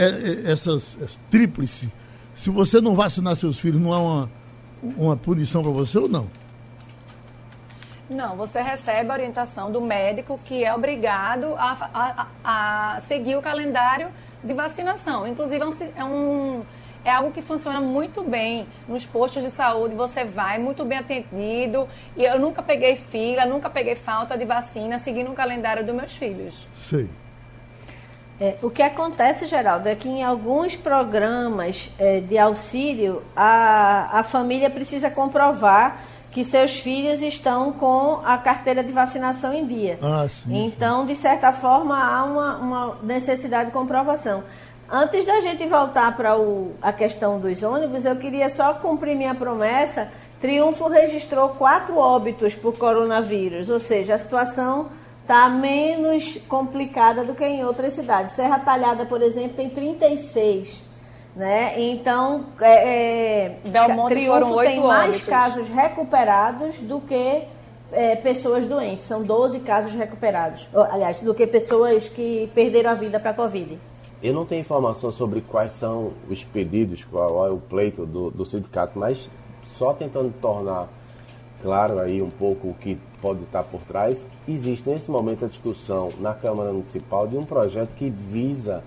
é, 0.47 0.51
essas, 0.51 0.95
essas 1.01 1.20
tríplice, 1.30 1.91
se 2.36 2.49
você 2.49 2.80
não 2.80 2.95
vacinar 2.95 3.36
seus 3.36 3.60
filhos, 3.60 3.82
não 3.82 3.91
há 3.91 3.99
uma, 3.99 4.32
uma 4.97 5.18
punição 5.18 5.62
para 5.62 5.72
você 5.72 5.97
ou 5.97 6.07
não? 6.07 6.28
Não, 8.10 8.36
você 8.36 8.62
recebe 8.62 9.12
a 9.12 9.14
orientação 9.14 9.72
do 9.72 9.80
médico 9.80 10.39
que 10.43 10.64
é 10.64 10.74
obrigado 10.74 11.53
a, 11.57 12.28
a, 12.43 12.95
a 12.95 13.01
seguir 13.01 13.36
o 13.36 13.41
calendário 13.41 14.10
de 14.43 14.53
vacinação. 14.53 15.28
Inclusive, 15.28 15.62
é, 15.95 16.03
um, 16.03 16.64
é, 17.05 17.10
é 17.10 17.12
algo 17.12 17.32
que 17.32 17.41
funciona 17.41 17.80
muito 17.80 18.24
bem 18.24 18.66
nos 18.88 19.05
postos 19.05 19.43
de 19.43 19.51
saúde. 19.51 19.93
Você 19.93 20.26
vai 20.26 20.57
muito 20.57 20.84
bem 20.84 20.97
atendido. 20.97 21.88
E 22.18 22.24
eu 22.24 22.39
nunca 22.39 22.64
peguei 22.64 22.95
fila, 22.95 23.45
nunca 23.45 23.70
peguei 23.70 23.93
falta 23.93 24.36
de 24.36 24.45
vacina, 24.45 24.97
seguindo 24.97 25.30
o 25.30 25.36
calendário 25.36 25.86
dos 25.86 25.93
meus 25.93 26.16
filhos. 26.16 26.68
Sim. 26.76 27.07
É, 28.42 28.56
o 28.62 28.70
que 28.70 28.82
acontece, 28.82 29.48
Geraldo, 29.48 29.90
é 29.90 29.96
que 29.96 30.08
em 30.08 30.24
alguns 30.24 30.76
programas 30.76 31.90
é, 32.00 32.22
de 32.22 32.38
auxílio, 32.38 33.22
a, 33.36 34.20
a 34.20 34.24
família 34.24 34.70
precisa 34.70 35.10
comprovar 35.10 36.02
que 36.32 36.46
seus 36.46 36.80
filhos 36.80 37.22
estão 37.22 37.74
com 37.74 38.22
a 38.24 38.38
carteira 38.38 38.84
de 38.84 38.92
vacinação 38.92 39.54
em 39.54 39.66
dia. 39.66 39.98
Ah, 40.02 40.28
sim, 40.30 40.68
então, 40.68 41.02
sim. 41.02 41.08
de 41.08 41.16
certa 41.16 41.52
forma, 41.52 41.98
há 41.98 42.24
uma, 42.24 42.58
uma, 42.58 42.98
necessidade 43.04 43.68
de 43.68 43.72
comprovação. 43.72 44.44
Antes 44.90 45.26
da 45.26 45.42
gente 45.42 45.66
voltar 45.68 46.16
para 46.16 46.34
a 46.82 46.94
questão 46.94 47.40
dos 47.40 47.62
ônibus, 47.62 48.06
eu 48.06 48.16
queria 48.16 48.50
só 48.50 48.74
cumprir 48.76 49.16
minha 49.16 49.36
promessa. 49.36 50.12
Triunfo 50.40 50.88
registrou 50.88 51.50
quatro 51.50 51.98
óbitos 51.98 52.56
por 52.56 52.78
coronavírus, 52.78 53.70
ou 53.70 53.80
seja, 53.80 54.16
a 54.16 54.18
situação 54.18 54.88
está 55.30 55.48
menos 55.48 56.40
complicada 56.48 57.24
do 57.24 57.36
que 57.36 57.46
em 57.46 57.64
outras 57.64 57.94
cidades. 57.94 58.34
Serra 58.34 58.58
Talhada, 58.58 59.06
por 59.06 59.22
exemplo, 59.22 59.58
tem 59.58 59.70
36. 59.70 60.84
Né? 61.36 61.80
Então, 61.80 62.46
é, 62.60 63.46
é, 63.46 63.58
Belmonte 63.64 64.16
Triunfo 64.16 64.58
tem 64.58 64.80
mais 64.80 65.10
óbitos. 65.10 65.30
casos 65.30 65.70
recuperados 65.70 66.82
do 66.82 67.00
que 67.00 67.44
é, 67.92 68.16
pessoas 68.16 68.66
doentes. 68.66 69.06
São 69.06 69.22
12 69.22 69.60
casos 69.60 69.94
recuperados. 69.94 70.68
Aliás, 70.74 71.22
do 71.22 71.36
que 71.36 71.46
pessoas 71.46 72.10
que 72.10 72.50
perderam 72.56 72.90
a 72.90 72.96
vida 72.96 73.20
para 73.20 73.30
a 73.30 73.34
Covid. 73.36 73.78
Eu 74.24 74.34
não 74.34 74.48
tenho 74.48 74.62
informação 74.62 75.12
sobre 75.12 75.42
quais 75.42 75.74
são 75.74 76.12
os 76.28 76.44
pedidos, 76.44 77.04
qual 77.04 77.46
é 77.46 77.52
o 77.52 77.58
pleito 77.58 78.04
do, 78.04 78.32
do 78.32 78.46
sindicato, 78.48 78.98
mas 78.98 79.30
só 79.78 79.94
tentando 79.94 80.34
tornar 80.42 80.90
claro 81.62 81.99
aí 81.99 82.22
um 82.22 82.30
pouco 82.30 82.70
o 82.70 82.74
que 82.74 82.97
pode 83.22 83.43
estar 83.43 83.64
por 83.64 83.82
trás, 83.82 84.26
existe 84.47 84.89
nesse 84.89 85.12
momento 85.12 85.45
a 85.45 85.47
discussão 85.47 86.10
na 86.20 86.34
Câmara 86.34 86.72
Municipal 86.72 87.28
de 87.28 87.38
um 87.38 87.43
projeto 87.43 87.89
que 87.95 88.10
visa 88.10 88.84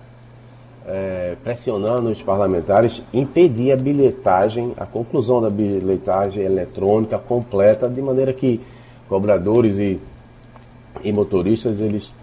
é, 0.85 1.35
pressionando 1.43 2.09
os 2.09 2.21
parlamentares, 2.21 3.03
impedir 3.13 3.71
a 3.71 3.77
bilhetagem, 3.77 4.73
a 4.77 4.85
conclusão 4.85 5.41
da 5.41 5.49
bilhetagem 5.49 6.43
eletrônica 6.43 7.17
completa, 7.17 7.87
de 7.87 8.01
maneira 8.01 8.33
que 8.33 8.59
cobradores 9.07 9.77
e, 9.77 9.99
e 11.03 11.11
motoristas 11.11 11.79
eles 11.79 12.13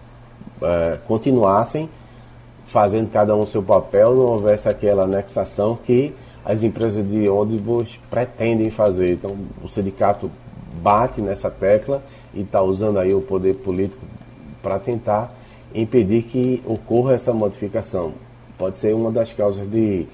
é, 0.62 0.98
continuassem 1.06 1.88
fazendo 2.66 3.10
cada 3.10 3.34
um 3.34 3.44
seu 3.44 3.62
papel, 3.62 4.14
não 4.14 4.26
houvesse 4.26 4.68
aquela 4.68 5.02
anexação 5.02 5.76
que 5.76 6.14
as 6.44 6.62
empresas 6.62 7.08
de 7.08 7.28
ônibus 7.28 7.98
pretendem 8.10 8.70
fazer. 8.70 9.12
Então, 9.12 9.36
o 9.62 9.68
sindicato 9.68 10.30
bate 10.82 11.20
nessa 11.20 11.50
tecla 11.50 12.02
e 12.32 12.40
está 12.40 12.62
usando 12.62 12.98
aí 12.98 13.12
o 13.12 13.20
poder 13.20 13.56
político 13.56 14.04
para 14.62 14.78
tentar 14.78 15.32
impedir 15.74 16.22
que 16.22 16.62
ocorra 16.66 17.14
essa 17.14 17.32
modificação 17.32 18.14
pode 18.60 18.78
ser 18.78 18.94
uma 18.94 19.10
das 19.10 19.32
causas 19.32 19.66
de, 19.66 20.06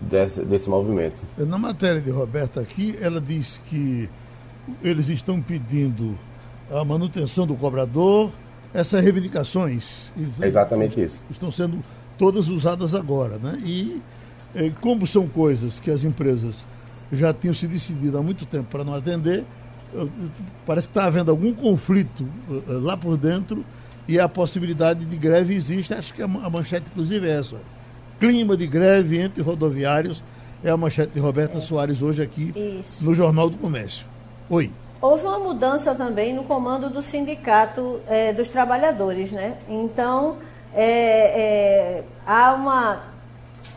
desse, 0.00 0.40
desse 0.42 0.70
movimento. 0.70 1.16
Na 1.36 1.58
matéria 1.58 2.00
de 2.00 2.08
Roberta 2.08 2.60
aqui, 2.60 2.96
ela 3.00 3.20
diz 3.20 3.60
que 3.66 4.08
eles 4.80 5.08
estão 5.08 5.42
pedindo 5.42 6.16
a 6.70 6.84
manutenção 6.84 7.44
do 7.48 7.56
cobrador, 7.56 8.30
essas 8.72 9.02
reivindicações. 9.02 10.12
É 10.40 10.46
exatamente 10.46 11.02
isso. 11.02 11.20
Estão 11.28 11.50
sendo 11.50 11.82
todas 12.16 12.46
usadas 12.46 12.94
agora, 12.94 13.38
né? 13.38 13.60
E 13.64 14.00
como 14.80 15.06
são 15.06 15.28
coisas 15.28 15.78
que 15.78 15.90
as 15.90 16.04
empresas 16.04 16.64
já 17.12 17.32
tinham 17.32 17.54
se 17.54 17.66
decidido 17.66 18.18
há 18.18 18.22
muito 18.22 18.46
tempo 18.46 18.66
para 18.70 18.84
não 18.84 18.94
atender. 18.94 19.44
Parece 20.66 20.86
que 20.86 20.92
está 20.92 21.06
havendo 21.06 21.30
algum 21.30 21.52
conflito 21.52 22.26
lá 22.66 22.96
por 22.96 23.16
dentro 23.16 23.64
e 24.06 24.18
a 24.18 24.28
possibilidade 24.28 25.04
de 25.04 25.16
greve 25.16 25.54
existe. 25.54 25.94
Acho 25.94 26.14
que 26.14 26.22
a 26.22 26.28
manchete, 26.28 26.86
inclusive, 26.90 27.28
é 27.28 27.38
essa. 27.38 27.56
Clima 28.18 28.56
de 28.56 28.66
greve 28.66 29.18
entre 29.18 29.42
rodoviários 29.42 30.22
é 30.62 30.70
a 30.70 30.76
manchete 30.76 31.12
de 31.12 31.20
Roberta 31.20 31.58
é. 31.58 31.60
Soares 31.60 32.02
hoje 32.02 32.22
aqui 32.22 32.52
Isso. 32.54 33.02
no 33.04 33.14
Jornal 33.14 33.48
do 33.48 33.56
Comércio. 33.56 34.04
Oi. 34.48 34.70
Houve 35.00 35.24
uma 35.24 35.38
mudança 35.38 35.94
também 35.94 36.34
no 36.34 36.44
comando 36.44 36.90
do 36.90 37.00
sindicato 37.02 38.00
é, 38.06 38.32
dos 38.32 38.48
trabalhadores, 38.48 39.32
né? 39.32 39.56
Então, 39.68 40.36
é, 40.74 42.02
é, 42.02 42.04
há 42.26 42.52
uma, 42.52 43.00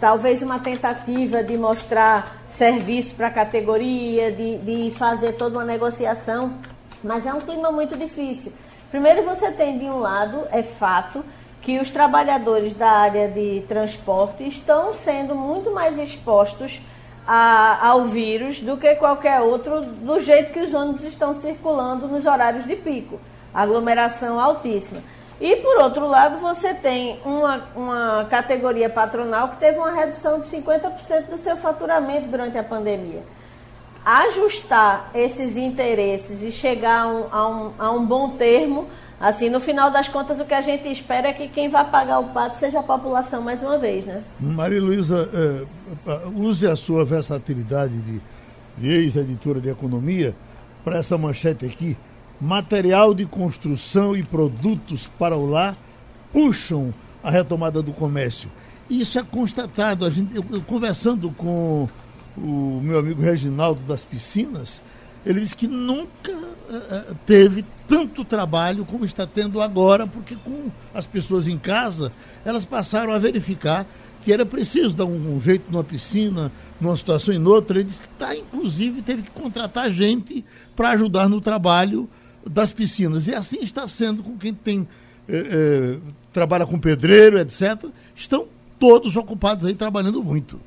talvez 0.04 0.42
uma 0.42 0.60
tentativa 0.60 1.42
de 1.42 1.58
mostrar 1.58 2.36
serviço 2.50 3.16
para 3.16 3.28
a 3.28 3.32
categoria, 3.32 4.34
de, 4.34 4.58
de 4.58 4.92
fazer 4.98 5.38
toda 5.38 5.60
uma 5.60 5.64
negociação, 5.64 6.58
mas 7.02 7.26
é 7.26 7.34
um 7.34 7.40
clima 7.40 7.72
muito 7.72 7.96
difícil. 7.96 8.52
Primeiro, 8.92 9.24
você 9.24 9.50
tem 9.54 9.78
de 9.78 9.86
um 9.86 10.00
lado, 10.00 10.44
é 10.52 10.62
fato, 10.62 11.24
que 11.62 11.80
os 11.80 11.90
trabalhadores 11.90 12.74
da 12.74 12.90
área 12.90 13.30
de 13.30 13.64
transporte 13.66 14.46
estão 14.46 14.94
sendo 14.94 15.36
muito 15.36 15.72
mais 15.72 15.98
expostos 15.98 16.82
a, 17.26 17.88
ao 17.88 18.04
vírus 18.04 18.60
do 18.60 18.76
que 18.76 18.96
qualquer 18.96 19.40
outro, 19.40 19.80
do 19.80 20.20
jeito 20.20 20.52
que 20.52 20.60
os 20.60 20.74
ônibus 20.74 21.06
estão 21.06 21.34
circulando 21.40 22.10
nos 22.10 22.26
horários 22.26 22.66
de 22.66 22.76
pico. 22.76 23.22
Aglomeração 23.54 24.38
altíssima. 24.38 25.02
E, 25.42 25.56
por 25.58 25.82
outro 25.82 26.08
lado, 26.08 26.40
você 26.40 26.74
tem 26.74 27.20
uma, 27.26 27.64
uma 27.76 28.28
categoria 28.30 28.90
patronal 28.90 29.50
que 29.50 29.58
teve 29.58 29.78
uma 29.78 29.92
redução 29.92 30.40
de 30.40 30.46
50% 30.46 31.30
do 31.30 31.38
seu 31.38 31.58
faturamento 31.58 32.28
durante 32.28 32.58
a 32.58 32.64
pandemia. 32.64 33.24
Ajustar 34.06 35.10
esses 35.14 35.58
interesses 35.58 36.44
e 36.44 36.52
chegar 36.52 37.04
a 37.04 37.08
um, 37.08 37.28
a 37.32 37.50
um, 37.50 37.74
a 37.80 37.92
um 37.92 38.06
bom 38.06 38.30
termo 38.32 38.88
Assim, 39.24 39.50
no 39.50 39.62
final 39.62 39.90
das 39.90 40.10
contas, 40.10 40.38
o 40.42 40.44
que 40.44 40.54
a 40.54 40.60
gente 40.60 40.86
espera 40.92 41.30
é 41.30 41.34
que 41.34 41.48
quem 41.48 41.70
vai 41.70 41.90
pagar 41.90 42.20
o 42.20 42.26
pato 42.34 42.58
seja 42.58 42.80
a 42.80 42.84
população 42.84 43.42
mais 43.42 43.64
uma 43.64 43.78
vez, 43.78 44.04
né? 44.04 44.22
Maria 44.38 44.82
Luísa, 44.82 45.30
é, 45.34 46.28
use 46.36 46.68
a 46.68 46.76
sua 46.76 47.06
versatilidade 47.06 47.96
de, 48.02 48.22
de 48.78 48.90
ex-editora 48.90 49.62
de 49.62 49.70
economia 49.70 50.36
para 50.84 50.98
essa 50.98 51.18
manchete 51.18 51.66
aqui. 51.66 51.96
Material 52.44 53.14
de 53.14 53.26
construção 53.26 54.14
e 54.14 54.22
produtos 54.22 55.08
para 55.18 55.38
o 55.38 55.50
lar 55.50 55.78
puxam 56.34 56.94
a 57.24 57.32
retomada 57.32 57.82
do 57.82 57.94
comércio. 57.94 58.50
Isso 58.90 59.18
é 59.18 59.24
constatado. 59.24 60.06
A 60.06 60.10
gente, 60.10 60.36
eu, 60.36 60.44
eu, 60.52 60.62
conversando 60.62 61.30
com 61.32 61.88
o 62.38 62.82
meu 62.84 63.00
amigo 63.00 63.22
Reginaldo 63.22 63.80
das 63.88 64.04
Piscinas, 64.04 64.82
ele 65.26 65.40
disse 65.40 65.56
que 65.56 65.70
nunca 65.70 66.34
uh, 66.34 67.16
teve 67.26 67.64
tanto 67.88 68.26
trabalho 68.26 68.84
como 68.84 69.06
está 69.06 69.26
tendo 69.26 69.62
agora, 69.62 70.06
porque 70.06 70.36
com 70.36 70.70
as 70.94 71.08
pessoas 71.08 71.48
em 71.48 71.58
casa, 71.58 72.12
elas 72.44 72.66
passaram 72.66 73.14
a 73.14 73.20
verificar 73.20 73.88
que 74.22 74.34
era 74.34 74.46
preciso 74.46 74.98
dar 74.98 75.06
um, 75.06 75.38
um 75.38 75.40
jeito 75.40 75.72
numa 75.72 75.84
piscina, 75.84 76.52
numa 76.82 76.98
situação 76.98 77.34
e 77.34 77.40
noutra. 77.40 77.78
Ele 77.78 77.86
disse 77.86 78.02
que 78.02 78.08
está, 78.08 78.36
inclusive, 78.36 79.02
teve 79.02 79.22
que 79.22 79.32
contratar 79.32 79.90
gente 79.90 80.44
para 80.76 80.90
ajudar 80.90 81.30
no 81.30 81.40
trabalho 81.40 82.10
das 82.50 82.72
piscinas. 82.72 83.28
E 83.28 83.36
assim 83.36 83.62
está 83.62 83.88
sendo 83.88 84.24
com 84.24 84.38
quem 84.38 84.54
tem 84.54 84.88
eh, 85.28 85.36
eh, 85.36 85.98
trabalha 86.32 86.66
com 86.66 86.80
pedreiro, 86.80 87.40
etc. 87.40 87.86
Estão 88.16 88.48
todos 88.80 89.16
ocupados 89.16 89.66
aí 89.66 89.76
trabalhando 89.76 90.24
muito. 90.24 90.60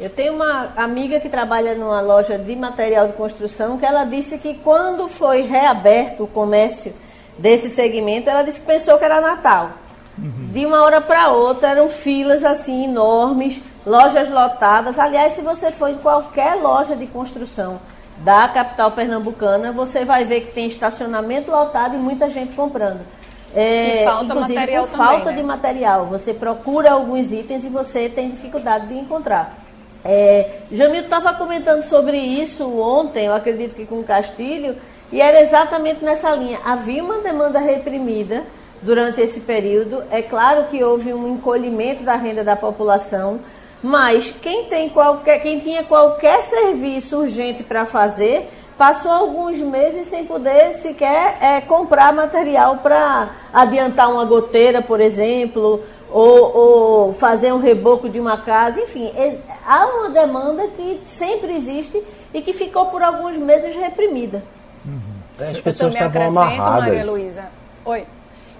Eu 0.00 0.10
tenho 0.10 0.34
uma 0.34 0.72
amiga 0.76 1.18
que 1.18 1.28
trabalha 1.28 1.74
numa 1.74 2.00
loja 2.00 2.38
de 2.38 2.54
material 2.54 3.08
de 3.08 3.14
construção 3.14 3.78
que 3.78 3.84
ela 3.84 4.04
disse 4.04 4.38
que 4.38 4.54
quando 4.54 5.08
foi 5.08 5.42
reaberto 5.42 6.22
o 6.22 6.26
comércio 6.26 6.92
desse 7.36 7.68
segmento, 7.68 8.30
ela 8.30 8.42
disse 8.42 8.60
que 8.60 8.66
pensou 8.66 8.96
que 8.96 9.04
era 9.04 9.20
Natal. 9.20 9.72
Uhum. 10.16 10.50
De 10.52 10.64
uma 10.66 10.82
hora 10.82 11.00
para 11.00 11.30
outra 11.30 11.70
eram 11.70 11.88
filas 11.88 12.44
assim 12.44 12.84
enormes, 12.84 13.60
lojas 13.84 14.28
lotadas. 14.28 14.98
Aliás, 14.98 15.32
se 15.32 15.42
você 15.42 15.72
for 15.72 15.88
em 15.88 15.98
qualquer 15.98 16.54
loja 16.56 16.94
de 16.94 17.06
construção 17.06 17.80
da 18.18 18.48
capital 18.48 18.90
pernambucana, 18.90 19.72
você 19.72 20.04
vai 20.04 20.24
ver 20.24 20.42
que 20.42 20.52
tem 20.52 20.66
estacionamento 20.66 21.50
lotado 21.50 21.94
e 21.94 21.98
muita 21.98 22.28
gente 22.28 22.54
comprando. 22.54 23.00
É, 23.54 24.02
e 24.02 24.04
falta 24.04 24.24
inclusive 24.24 24.54
material 24.54 24.86
por 24.86 24.96
falta 24.96 25.18
também, 25.18 25.34
né? 25.34 25.40
de 25.40 25.46
material. 25.46 26.06
Você 26.06 26.34
procura 26.34 26.92
alguns 26.92 27.32
itens 27.32 27.64
e 27.64 27.68
você 27.68 28.08
tem 28.08 28.30
dificuldade 28.30 28.88
de 28.88 28.94
encontrar. 28.94 29.58
É, 30.04 30.60
Jamil 30.70 31.02
estava 31.02 31.34
comentando 31.34 31.82
sobre 31.82 32.18
isso 32.18 32.64
ontem, 32.78 33.26
eu 33.26 33.34
acredito 33.34 33.74
que 33.74 33.84
com 33.84 34.00
o 34.00 34.04
Castilho, 34.04 34.76
e 35.10 35.20
era 35.20 35.40
exatamente 35.40 36.04
nessa 36.04 36.30
linha. 36.34 36.58
Havia 36.64 37.02
uma 37.02 37.18
demanda 37.18 37.58
reprimida 37.58 38.44
durante 38.82 39.20
esse 39.20 39.40
período. 39.40 40.02
É 40.10 40.22
claro 40.22 40.64
que 40.64 40.82
houve 40.82 41.12
um 41.12 41.34
encolhimento 41.34 42.02
da 42.02 42.14
renda 42.14 42.44
da 42.44 42.54
população, 42.54 43.40
mas 43.82 44.34
quem, 44.42 44.64
tem 44.64 44.88
qualquer, 44.88 45.40
quem 45.40 45.60
tinha 45.60 45.84
qualquer 45.84 46.42
serviço 46.42 47.18
urgente 47.18 47.62
para 47.62 47.86
fazer 47.86 48.48
passou 48.76 49.10
alguns 49.10 49.58
meses 49.58 50.06
sem 50.06 50.24
poder 50.24 50.74
sequer 50.76 51.36
é, 51.40 51.60
comprar 51.60 52.12
material 52.12 52.78
para 52.78 53.30
adiantar 53.52 54.10
uma 54.10 54.24
goteira, 54.24 54.80
por 54.80 55.00
exemplo, 55.00 55.82
ou, 56.10 56.56
ou, 56.56 57.12
fazer 57.12 57.52
um 57.52 57.58
reboco 57.58 58.08
de 58.08 58.20
uma 58.20 58.38
casa, 58.38 58.80
enfim, 58.80 59.12
é, 59.16 59.36
há 59.66 59.84
uma 59.86 60.10
demanda 60.10 60.68
que 60.68 61.00
sempre 61.06 61.54
existe 61.54 62.02
e 62.32 62.40
que 62.40 62.52
ficou 62.52 62.86
por 62.86 63.02
alguns 63.02 63.36
meses 63.36 63.74
reprimida. 63.74 64.42
Uhum. 64.86 65.18
É, 65.40 65.50
as 65.50 65.60
pessoas 65.60 65.92
estavam 65.92 66.28
amarradas. 66.28 66.88
Maria 66.88 67.04
Luísa. 67.04 67.44
Oi. 67.84 68.06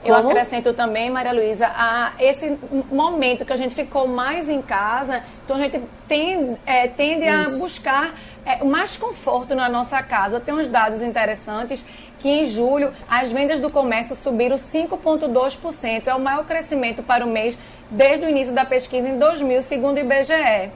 Eu 0.09 0.15
Como? 0.17 0.31
acrescento 0.31 0.73
também, 0.73 1.11
Maria 1.11 1.33
Luísa, 1.33 1.67
a 1.67 2.13
esse 2.19 2.59
momento 2.91 3.45
que 3.45 3.53
a 3.53 3.57
gente 3.57 3.75
ficou 3.75 4.09
mais 4.09 4.49
em 4.49 4.63
casa, 4.63 5.23
então 5.45 5.57
a 5.57 5.61
gente 5.61 5.83
tem, 6.09 6.57
é, 6.65 6.89
tende 6.89 7.27
Isso. 7.27 7.55
a 7.55 7.59
buscar 7.59 8.15
é, 8.47 8.65
mais 8.65 8.97
conforto 8.97 9.55
na 9.55 9.69
nossa 9.69 10.03
casa. 10.03 10.37
Eu 10.37 10.41
tenho 10.41 10.59
uns 10.59 10.69
dados 10.69 11.03
interessantes 11.03 11.85
que 12.19 12.29
em 12.29 12.47
julho 12.47 12.91
as 13.09 13.31
vendas 13.31 13.61
do 13.61 13.69
comércio 13.69 14.17
subiram 14.17 14.57
5,2%. 14.57 16.07
É 16.07 16.15
o 16.15 16.21
maior 16.21 16.45
crescimento 16.45 17.03
para 17.03 17.25
o 17.25 17.29
mês 17.29 17.59
desde 17.91 18.25
o 18.25 18.29
início 18.31 18.55
da 18.55 18.65
pesquisa 18.65 19.09
em 19.09 19.19
2000, 19.19 19.63
segundo 19.63 19.99
o 19.99 20.01
IBGE. 20.01 20.71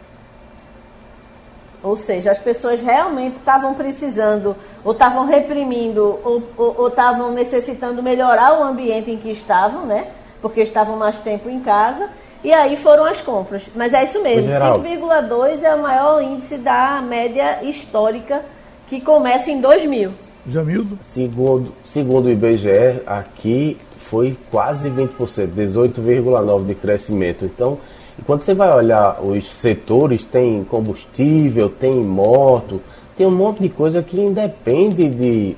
Ou 1.83 1.97
seja, 1.97 2.30
as 2.30 2.39
pessoas 2.39 2.80
realmente 2.80 3.37
estavam 3.37 3.74
precisando, 3.74 4.55
ou 4.85 4.93
estavam 4.93 5.26
reprimindo, 5.26 6.18
ou 6.57 6.89
estavam 6.89 7.33
necessitando 7.33 8.03
melhorar 8.03 8.61
o 8.61 8.62
ambiente 8.62 9.11
em 9.11 9.16
que 9.16 9.30
estavam, 9.30 9.85
né? 9.85 10.09
Porque 10.41 10.61
estavam 10.61 10.97
mais 10.97 11.18
tempo 11.18 11.51
em 11.51 11.61
casa. 11.61 12.09
E 12.45 12.53
aí 12.53 12.76
foram 12.76 13.05
as 13.05 13.20
compras. 13.20 13.64
Mas 13.74 13.93
é 13.93 14.05
isso 14.05 14.20
mesmo, 14.22 14.51
5,2 14.51 15.62
é 15.62 15.74
o 15.74 15.83
maior 15.83 16.22
índice 16.22 16.57
da 16.59 17.01
média 17.01 17.62
histórica 17.62 18.43
que 18.89 19.01
começa 19.01 19.51
em 19.51 19.61
2000. 19.61 20.12
Jamildo? 20.47 20.99
Segundo, 21.03 21.72
segundo 21.85 22.26
o 22.26 22.30
IBGE, 22.30 23.03
aqui 23.07 23.78
foi 23.97 24.37
quase 24.51 24.91
20%, 24.91 25.09
18,9% 25.57 26.66
de 26.66 26.74
crescimento. 26.74 27.45
Então, 27.45 27.78
quando 28.27 28.43
você 28.43 28.55
vai 28.55 28.71
olhar 28.73 29.21
os 29.23 29.45
setores, 29.51 30.23
tem 30.23 30.65
combustível, 30.65 31.69
tem 31.69 31.95
moto, 31.95 32.81
tem 33.17 33.27
um 33.27 33.31
monte 33.31 33.63
de 33.63 33.69
coisa 33.69 34.03
que 34.03 34.21
independe 34.21 35.09
de 35.09 35.57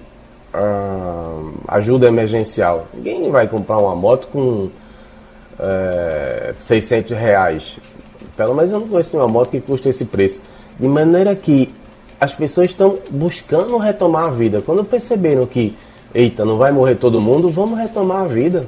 uh, 0.54 1.52
ajuda 1.68 2.06
emergencial. 2.06 2.86
Ninguém 2.94 3.30
vai 3.30 3.48
comprar 3.48 3.78
uma 3.78 3.94
moto 3.94 4.28
com 4.28 4.38
uh, 4.38 4.70
eh, 5.58 6.54
600 6.58 7.16
reais. 7.16 7.78
Pelo 8.36 8.54
menos 8.54 8.70
eu 8.70 8.80
não 8.80 8.88
conheço 8.88 9.10
nenhuma 9.12 9.28
moto 9.28 9.50
que 9.50 9.60
custe 9.60 9.88
esse 9.88 10.04
preço. 10.04 10.40
De 10.78 10.88
maneira 10.88 11.34
que 11.34 11.72
as 12.20 12.34
pessoas 12.34 12.70
estão 12.70 12.98
buscando 13.10 13.76
retomar 13.76 14.26
a 14.26 14.30
vida. 14.30 14.62
Quando 14.62 14.84
perceberam 14.84 15.46
que, 15.46 15.76
eita, 16.14 16.44
não 16.44 16.56
vai 16.56 16.72
morrer 16.72 16.94
todo 16.94 17.20
mundo, 17.20 17.50
vamos 17.50 17.78
retomar 17.78 18.22
a 18.22 18.26
vida. 18.26 18.66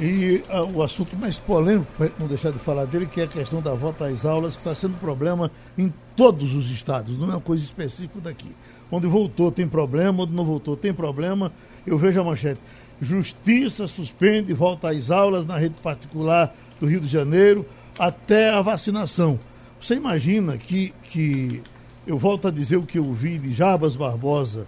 E 0.00 0.44
uh, 0.48 0.76
o 0.76 0.82
assunto 0.82 1.16
mais 1.16 1.38
polêmico, 1.38 1.90
para 1.98 2.08
não 2.20 2.28
deixar 2.28 2.52
de 2.52 2.58
falar 2.60 2.84
dele, 2.84 3.06
que 3.06 3.20
é 3.20 3.24
a 3.24 3.28
questão 3.28 3.60
da 3.60 3.74
volta 3.74 4.06
às 4.06 4.24
aulas, 4.24 4.54
que 4.54 4.60
está 4.60 4.72
sendo 4.72 4.96
problema 5.00 5.50
em 5.76 5.92
todos 6.16 6.54
os 6.54 6.70
estados, 6.70 7.18
não 7.18 7.26
é 7.26 7.30
uma 7.30 7.40
coisa 7.40 7.64
específica 7.64 8.20
daqui. 8.22 8.50
Onde 8.92 9.08
voltou 9.08 9.50
tem 9.50 9.66
problema, 9.66 10.22
onde 10.22 10.32
não 10.32 10.44
voltou 10.44 10.76
tem 10.76 10.94
problema. 10.94 11.52
Eu 11.84 11.98
vejo 11.98 12.20
a 12.20 12.24
manchete. 12.24 12.60
Justiça 13.02 13.88
suspende 13.88 14.52
volta 14.54 14.90
às 14.90 15.10
aulas 15.10 15.44
na 15.44 15.58
rede 15.58 15.74
particular 15.82 16.54
do 16.80 16.86
Rio 16.86 17.00
de 17.00 17.08
Janeiro 17.08 17.66
até 17.98 18.50
a 18.50 18.62
vacinação. 18.62 19.38
Você 19.80 19.94
imagina 19.94 20.56
que, 20.56 20.94
que 21.04 21.60
eu 22.06 22.18
volto 22.18 22.48
a 22.48 22.50
dizer 22.50 22.76
o 22.76 22.82
que 22.82 22.98
eu 22.98 23.12
vi 23.12 23.36
de 23.38 23.52
Jabas 23.52 23.96
Barbosa 23.96 24.66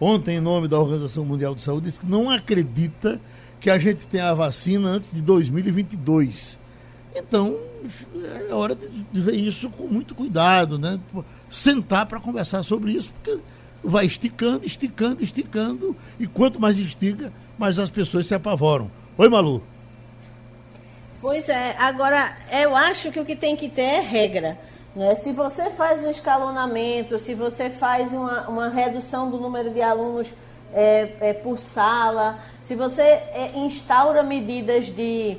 ontem, 0.00 0.36
em 0.36 0.40
nome 0.40 0.66
da 0.66 0.78
Organização 0.78 1.24
Mundial 1.24 1.54
de 1.54 1.62
Saúde, 1.62 1.86
disse 1.86 2.00
que 2.00 2.06
não 2.06 2.28
acredita 2.28 3.20
que 3.62 3.70
a 3.70 3.78
gente 3.78 4.06
tenha 4.08 4.28
a 4.28 4.34
vacina 4.34 4.88
antes 4.88 5.14
de 5.14 5.22
2022. 5.22 6.58
Então, 7.14 7.56
é 8.50 8.52
hora 8.52 8.74
de, 8.74 9.20
ver 9.20 9.36
isso 9.36 9.70
com 9.70 9.84
muito 9.84 10.16
cuidado, 10.16 10.78
né? 10.78 10.98
Sentar 11.48 12.06
para 12.06 12.18
conversar 12.18 12.64
sobre 12.64 12.90
isso, 12.90 13.12
porque 13.12 13.40
vai 13.82 14.04
esticando, 14.04 14.66
esticando, 14.66 15.22
esticando, 15.22 15.96
e 16.18 16.26
quanto 16.26 16.60
mais 16.60 16.76
estica, 16.76 17.32
mais 17.56 17.78
as 17.78 17.88
pessoas 17.88 18.26
se 18.26 18.34
apavoram. 18.34 18.90
Oi, 19.16 19.28
Malu. 19.28 19.62
Pois 21.20 21.48
é, 21.48 21.76
agora 21.78 22.36
eu 22.50 22.74
acho 22.74 23.12
que 23.12 23.20
o 23.20 23.24
que 23.24 23.36
tem 23.36 23.54
que 23.54 23.68
ter 23.68 23.82
é 23.82 24.00
regra. 24.00 24.58
Né? 24.96 25.14
Se 25.14 25.32
você 25.32 25.70
faz 25.70 26.02
um 26.02 26.10
escalonamento, 26.10 27.16
se 27.20 27.32
você 27.32 27.70
faz 27.70 28.12
uma, 28.12 28.48
uma 28.48 28.68
redução 28.70 29.30
do 29.30 29.38
número 29.38 29.72
de 29.72 29.80
alunos 29.80 30.28
é, 30.72 31.08
é, 31.20 31.32
por 31.32 31.58
sala, 31.58 32.38
se 32.62 32.74
você 32.74 33.02
é, 33.02 33.52
instaura 33.56 34.22
medidas 34.22 34.86
de, 34.86 35.36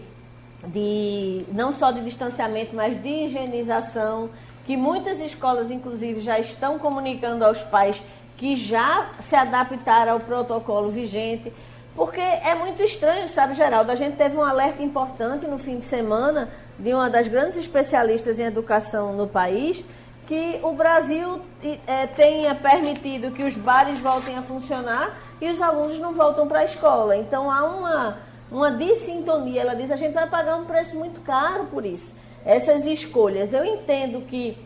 de 0.67 1.45
não 1.51 1.73
só 1.75 1.91
de 1.91 2.01
distanciamento, 2.01 2.75
mas 2.75 3.01
de 3.01 3.09
higienização, 3.09 4.29
que 4.65 4.77
muitas 4.77 5.19
escolas, 5.19 5.71
inclusive, 5.71 6.21
já 6.21 6.39
estão 6.39 6.79
comunicando 6.79 7.43
aos 7.43 7.59
pais 7.63 8.01
que 8.37 8.55
já 8.55 9.11
se 9.19 9.35
adaptaram 9.35 10.13
ao 10.13 10.19
protocolo 10.19 10.89
vigente. 10.89 11.51
Porque 11.95 12.19
é 12.19 12.55
muito 12.55 12.81
estranho, 12.81 13.29
sabe, 13.29 13.53
Geraldo? 13.53 13.91
A 13.91 13.95
gente 13.95 14.15
teve 14.15 14.35
um 14.35 14.43
alerta 14.43 14.81
importante 14.81 15.45
no 15.45 15.59
fim 15.59 15.77
de 15.77 15.85
semana 15.85 16.49
de 16.79 16.93
uma 16.93 17.09
das 17.09 17.27
grandes 17.27 17.55
especialistas 17.55 18.39
em 18.39 18.43
educação 18.43 19.13
no 19.13 19.27
país, 19.27 19.85
que 20.27 20.59
o 20.63 20.73
Brasil 20.73 21.41
é, 21.85 22.07
tenha 22.07 22.55
permitido 22.55 23.31
que 23.31 23.43
os 23.43 23.55
bares 23.55 23.99
voltem 23.99 24.37
a 24.37 24.41
funcionar 24.41 25.17
e 25.41 25.49
os 25.49 25.61
alunos 25.61 25.99
não 25.99 26.13
voltam 26.13 26.47
para 26.47 26.59
a 26.59 26.63
escola. 26.63 27.15
Então 27.15 27.51
há 27.51 27.63
uma, 27.63 28.17
uma 28.51 28.71
dissintonia. 28.71 29.61
Ela 29.61 29.75
diz: 29.75 29.91
a 29.91 29.95
gente 29.95 30.13
vai 30.13 30.27
pagar 30.27 30.55
um 30.55 30.65
preço 30.65 30.95
muito 30.95 31.21
caro 31.21 31.65
por 31.65 31.85
isso. 31.85 32.13
Essas 32.45 32.85
escolhas. 32.85 33.53
Eu 33.53 33.63
entendo 33.63 34.21
que 34.21 34.57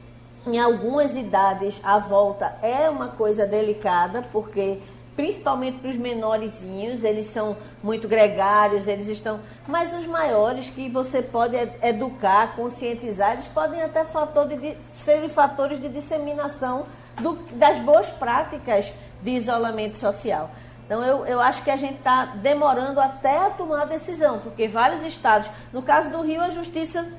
em 0.45 0.59
algumas 0.59 1.15
idades 1.15 1.81
a 1.83 1.99
volta 1.99 2.55
é 2.61 2.89
uma 2.89 3.09
coisa 3.09 3.45
delicada, 3.45 4.23
porque 4.31 4.79
principalmente 5.17 5.79
para 5.79 5.89
os 5.89 5.97
menorzinhos, 5.97 7.03
eles 7.03 7.25
são 7.25 7.57
muito 7.81 8.07
gregários, 8.07 8.87
eles 8.87 9.07
estão. 9.07 9.39
Mas 9.67 9.91
os 9.91 10.05
maiores 10.05 10.67
que 10.67 10.87
você 10.87 11.23
pode 11.23 11.57
educar, 11.81 12.55
conscientizar, 12.55 13.33
eles 13.33 13.47
podem 13.47 13.81
até 13.81 14.05
fator 14.05 14.47
de, 14.47 14.77
serem 15.03 15.27
fatores 15.27 15.81
de 15.81 15.89
disseminação 15.89 16.85
do, 17.19 17.33
das 17.53 17.79
boas 17.79 18.09
práticas 18.11 18.93
de 19.23 19.31
isolamento 19.31 19.97
social. 19.97 20.51
Então, 20.85 21.03
eu, 21.03 21.25
eu 21.25 21.41
acho 21.41 21.63
que 21.63 21.71
a 21.71 21.75
gente 21.75 21.97
está 21.97 22.25
demorando 22.35 23.01
até 23.01 23.39
a 23.39 23.49
tomar 23.49 23.81
a 23.81 23.85
decisão, 23.85 24.39
porque 24.39 24.67
vários 24.67 25.03
estados, 25.03 25.49
no 25.73 25.81
caso 25.81 26.11
do 26.11 26.21
Rio, 26.21 26.41
a 26.41 26.51
Justiça 26.51 27.11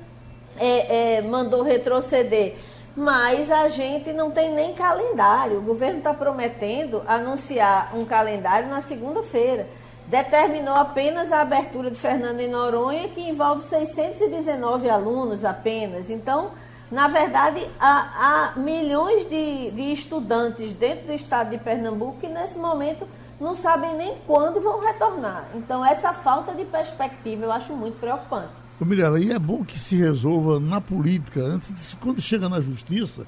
é, 0.57 1.17
é, 1.17 1.21
mandou 1.21 1.63
retroceder 1.63 2.55
mas 2.99 3.49
a 3.49 3.69
gente 3.69 4.11
não 4.11 4.29
tem 4.29 4.53
nem 4.53 4.73
calendário. 4.73 5.59
O 5.59 5.61
governo 5.61 5.99
está 5.99 6.13
prometendo 6.13 7.01
anunciar 7.07 7.95
um 7.95 8.03
calendário 8.03 8.67
na 8.67 8.81
segunda-feira. 8.81 9.69
Determinou 10.07 10.75
apenas 10.75 11.31
a 11.31 11.39
abertura 11.39 11.89
de 11.89 11.97
Fernando 11.97 12.41
em 12.41 12.49
Noronha, 12.49 13.07
que 13.07 13.21
envolve 13.21 13.63
619 13.63 14.89
alunos 14.89 15.45
apenas. 15.45 16.09
Então, 16.09 16.51
na 16.91 17.07
verdade, 17.07 17.65
há, 17.79 18.51
há 18.57 18.59
milhões 18.59 19.29
de, 19.29 19.71
de 19.71 19.93
estudantes 19.93 20.73
dentro 20.73 21.05
do 21.07 21.13
estado 21.13 21.51
de 21.51 21.57
Pernambuco 21.57 22.19
que, 22.19 22.27
nesse 22.27 22.59
momento, 22.59 23.07
não 23.39 23.55
sabem 23.55 23.95
nem 23.95 24.17
quando 24.27 24.59
vão 24.59 24.81
retornar. 24.81 25.45
Então, 25.55 25.85
essa 25.85 26.11
falta 26.11 26.53
de 26.53 26.65
perspectiva 26.65 27.45
eu 27.45 27.51
acho 27.53 27.71
muito 27.71 27.97
preocupante. 27.97 28.68
Ô, 28.79 28.85
Mirella, 28.85 29.19
e 29.19 29.31
é 29.31 29.37
bom 29.37 29.63
que 29.65 29.77
se 29.77 29.95
resolva 29.95 30.59
na 30.59 30.79
política, 30.79 31.41
antes 31.41 31.73
de, 31.73 31.95
quando 31.97 32.21
chega 32.21 32.47
na 32.47 32.61
justiça, 32.61 33.27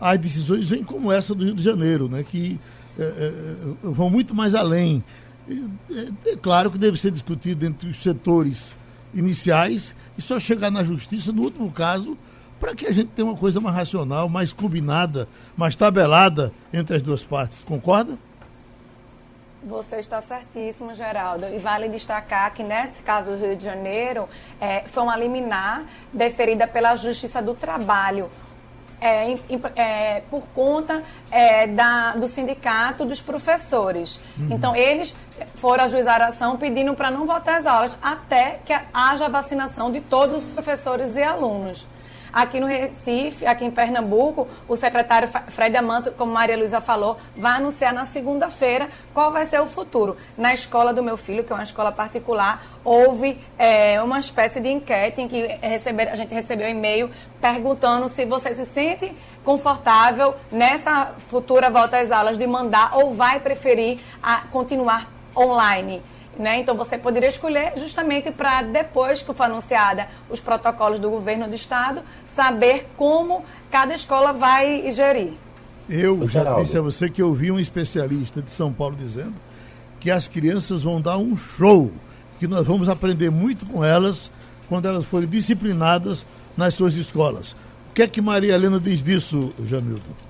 as 0.00 0.18
decisões 0.18 0.68
vêm 0.68 0.82
como 0.82 1.12
essa 1.12 1.34
do 1.34 1.44
Rio 1.44 1.54
de 1.54 1.62
Janeiro, 1.62 2.08
né, 2.08 2.22
que 2.22 2.58
é, 2.98 3.02
é, 3.02 3.56
vão 3.82 4.08
muito 4.08 4.34
mais 4.34 4.54
além. 4.54 5.04
É, 5.48 6.30
é, 6.30 6.36
claro 6.36 6.70
que 6.70 6.78
deve 6.78 6.98
ser 6.98 7.10
discutido 7.10 7.66
entre 7.66 7.90
os 7.90 8.02
setores 8.02 8.74
iniciais 9.12 9.94
e 10.16 10.22
só 10.22 10.40
chegar 10.40 10.70
na 10.70 10.82
justiça, 10.82 11.30
no 11.30 11.42
último 11.42 11.70
caso, 11.70 12.16
para 12.58 12.74
que 12.74 12.86
a 12.86 12.92
gente 12.92 13.08
tenha 13.08 13.28
uma 13.28 13.36
coisa 13.36 13.60
mais 13.60 13.76
racional, 13.76 14.30
mais 14.30 14.50
combinada, 14.50 15.28
mais 15.54 15.76
tabelada 15.76 16.52
entre 16.72 16.96
as 16.96 17.02
duas 17.02 17.22
partes. 17.22 17.58
Concorda? 17.66 18.18
Você 19.66 19.96
está 19.96 20.22
certíssimo, 20.22 20.94
Geraldo. 20.94 21.46
E 21.52 21.58
vale 21.58 21.88
destacar 21.88 22.54
que, 22.54 22.62
nesse 22.62 23.02
caso 23.02 23.32
do 23.32 23.36
Rio 23.36 23.56
de 23.56 23.64
Janeiro, 23.64 24.28
é, 24.60 24.82
foi 24.86 25.02
uma 25.02 25.16
liminar 25.16 25.82
deferida 26.12 26.68
pela 26.68 26.94
Justiça 26.94 27.42
do 27.42 27.52
Trabalho. 27.52 28.30
É, 28.98 29.36
é, 29.74 30.22
por 30.30 30.46
conta 30.54 31.02
é, 31.30 31.66
da, 31.66 32.12
do 32.12 32.28
sindicato 32.28 33.04
dos 33.04 33.20
professores. 33.20 34.20
Uhum. 34.38 34.48
Então, 34.52 34.74
eles 34.74 35.14
foram 35.56 35.84
ajuizar 35.84 36.22
a 36.22 36.28
ação 36.28 36.56
pedindo 36.56 36.94
para 36.94 37.10
não 37.10 37.26
voltar 37.26 37.58
às 37.58 37.66
aulas 37.66 37.98
até 38.00 38.60
que 38.64 38.72
haja 38.94 39.28
vacinação 39.28 39.90
de 39.90 40.00
todos 40.00 40.48
os 40.48 40.54
professores 40.54 41.14
e 41.16 41.22
alunos. 41.22 41.86
Aqui 42.32 42.60
no 42.60 42.66
Recife, 42.66 43.46
aqui 43.46 43.64
em 43.64 43.70
Pernambuco, 43.70 44.48
o 44.68 44.76
secretário 44.76 45.28
Fred 45.48 45.76
Amanso, 45.76 46.12
como 46.12 46.32
Maria 46.32 46.56
Luísa 46.56 46.80
falou, 46.80 47.16
vai 47.36 47.56
anunciar 47.56 47.92
na 47.92 48.04
segunda-feira 48.04 48.88
qual 49.14 49.32
vai 49.32 49.46
ser 49.46 49.60
o 49.60 49.66
futuro. 49.66 50.16
Na 50.36 50.52
escola 50.52 50.92
do 50.92 51.02
meu 51.02 51.16
filho, 51.16 51.44
que 51.44 51.52
é 51.52 51.56
uma 51.56 51.62
escola 51.62 51.90
particular, 51.92 52.62
houve 52.84 53.38
é, 53.58 54.00
uma 54.02 54.18
espécie 54.18 54.60
de 54.60 54.68
enquete 54.68 55.20
em 55.20 55.28
que 55.28 55.46
receber, 55.60 56.08
a 56.08 56.14
gente 56.14 56.32
recebeu 56.32 56.66
um 56.66 56.70
e-mail 56.70 57.10
perguntando 57.40 58.08
se 58.08 58.24
você 58.24 58.54
se 58.54 58.66
sente 58.66 59.12
confortável 59.44 60.34
nessa 60.50 61.14
futura 61.28 61.70
volta 61.70 61.98
às 61.98 62.10
aulas 62.10 62.36
de 62.36 62.46
mandar 62.46 62.96
ou 62.96 63.14
vai 63.14 63.40
preferir 63.40 64.00
a 64.22 64.42
continuar 64.50 65.10
online. 65.36 66.02
Né? 66.38 66.60
Então 66.60 66.76
você 66.76 66.98
poderia 66.98 67.28
escolher 67.28 67.72
justamente 67.76 68.30
para 68.30 68.62
depois 68.62 69.22
que 69.22 69.32
for 69.32 69.44
anunciada 69.44 70.06
os 70.28 70.38
protocolos 70.38 71.00
do 71.00 71.08
governo 71.08 71.48
do 71.48 71.54
estado, 71.54 72.02
saber 72.26 72.88
como 72.96 73.44
cada 73.70 73.94
escola 73.94 74.32
vai 74.32 74.90
gerir. 74.90 75.32
Eu 75.88 76.28
já 76.28 76.54
disse 76.60 76.76
a 76.76 76.82
você 76.82 77.08
que 77.08 77.22
eu 77.22 77.32
vi 77.32 77.50
um 77.50 77.58
especialista 77.60 78.42
de 78.42 78.50
São 78.50 78.72
Paulo 78.72 78.96
dizendo 78.96 79.34
que 80.00 80.10
as 80.10 80.28
crianças 80.28 80.82
vão 80.82 81.00
dar 81.00 81.16
um 81.16 81.36
show, 81.36 81.90
que 82.38 82.46
nós 82.46 82.66
vamos 82.66 82.88
aprender 82.88 83.30
muito 83.30 83.64
com 83.66 83.84
elas 83.84 84.30
quando 84.68 84.86
elas 84.86 85.04
forem 85.06 85.28
disciplinadas 85.28 86.26
nas 86.56 86.74
suas 86.74 86.94
escolas. 86.94 87.52
O 87.90 87.94
que 87.94 88.02
é 88.02 88.08
que 88.08 88.20
Maria 88.20 88.54
Helena 88.54 88.78
diz 88.78 89.02
disso, 89.02 89.54
Jamilton? 89.64 90.25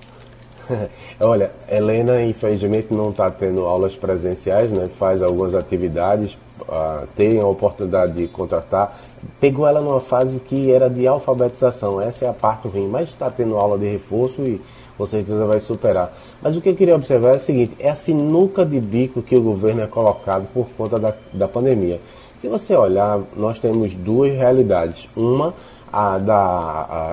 Olha, 1.19 1.51
Helena 1.69 2.21
infelizmente 2.21 2.93
não 2.93 3.09
está 3.11 3.29
tendo 3.31 3.65
aulas 3.65 3.95
presenciais, 3.95 4.71
né? 4.71 4.89
faz 4.97 5.21
algumas 5.21 5.55
atividades, 5.55 6.37
uh, 6.61 7.07
tem 7.15 7.39
a 7.39 7.45
oportunidade 7.45 8.13
de 8.13 8.27
contratar. 8.27 8.99
Pegou 9.39 9.67
ela 9.67 9.81
numa 9.81 9.99
fase 9.99 10.39
que 10.39 10.71
era 10.71 10.89
de 10.89 11.07
alfabetização, 11.07 12.01
essa 12.01 12.25
é 12.25 12.29
a 12.29 12.33
parte 12.33 12.67
ruim, 12.67 12.87
mas 12.87 13.09
está 13.09 13.29
tendo 13.29 13.55
aula 13.55 13.77
de 13.77 13.89
reforço 13.89 14.41
e 14.43 14.61
com 14.97 15.05
certeza 15.05 15.45
vai 15.45 15.59
superar. 15.59 16.11
Mas 16.41 16.55
o 16.55 16.61
que 16.61 16.69
eu 16.69 16.75
queria 16.75 16.95
observar 16.95 17.33
é 17.33 17.35
o 17.35 17.39
seguinte: 17.39 17.75
é 17.79 17.89
a 17.89 17.95
sinuca 17.95 18.65
de 18.65 18.79
bico 18.79 19.21
que 19.21 19.35
o 19.35 19.41
governo 19.41 19.81
é 19.81 19.87
colocado 19.87 20.47
por 20.53 20.67
conta 20.77 20.99
da, 20.99 21.13
da 21.31 21.47
pandemia. 21.47 21.99
Se 22.41 22.47
você 22.47 22.75
olhar, 22.75 23.19
nós 23.35 23.59
temos 23.59 23.93
duas 23.93 24.31
realidades. 24.33 25.07
Uma, 25.15 25.53
a 25.91 26.17
da 26.17 26.35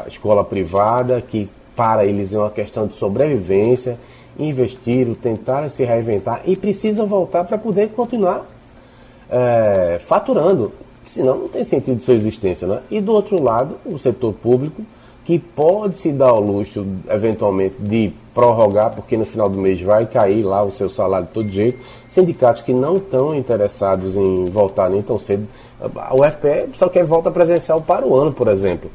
a 0.05 0.09
escola 0.09 0.45
privada, 0.45 1.21
que 1.21 1.49
para 1.77 2.05
eles 2.05 2.33
é 2.33 2.39
uma 2.39 2.51
questão 2.51 2.87
de 2.87 2.95
sobrevivência, 2.95 3.99
investir, 4.39 5.15
tentar 5.17 5.69
se 5.69 5.85
reinventar 5.85 6.43
e 6.45 6.57
precisam 6.57 7.07
voltar 7.07 7.45
para 7.45 7.59
poder 7.59 7.91
continuar 7.91 8.47
é, 9.31 9.99
faturando, 10.01 10.73
senão 11.07 11.39
não 11.39 11.49
tem 11.49 11.65
sentido 11.65 12.03
sua 12.03 12.15
existência. 12.15 12.67
Né? 12.67 12.81
E 12.91 13.01
do 13.01 13.13
outro 13.13 13.43
lado, 13.43 13.77
o 13.85 13.99
setor 13.99 14.33
público, 14.35 14.83
que 15.25 15.39
pode 15.39 15.97
se 15.97 16.13
dar 16.13 16.29
ao 16.31 16.41
luxo, 16.41 16.87
eventualmente, 17.09 17.77
de 17.79 18.13
prorrogar, 18.35 18.95
porque 18.95 19.17
no 19.17 19.25
final 19.25 19.49
do 19.49 19.57
mês 19.57 19.81
vai 19.81 20.05
cair 20.05 20.43
lá 20.43 20.63
o 20.63 20.71
seu 20.71 20.91
salário 20.91 21.27
de 21.27 21.33
todo 21.33 21.49
jeito. 21.49 21.79
Sindicatos 22.11 22.61
que 22.61 22.75
não 22.75 22.97
estão 22.97 23.35
interessados 23.35 24.17
em 24.17 24.45
voltar 24.45 24.91
nem 24.91 25.01
tão 25.01 25.19
cedo. 25.19 25.49
O 26.13 26.23
FPE 26.31 26.77
só 26.77 26.89
quer 26.89 27.05
volta 27.05 27.31
presencial 27.31 27.81
para 27.81 28.07
o 28.07 28.15
ano, 28.15 28.33
por 28.33 28.49
exemplo. 28.49 28.91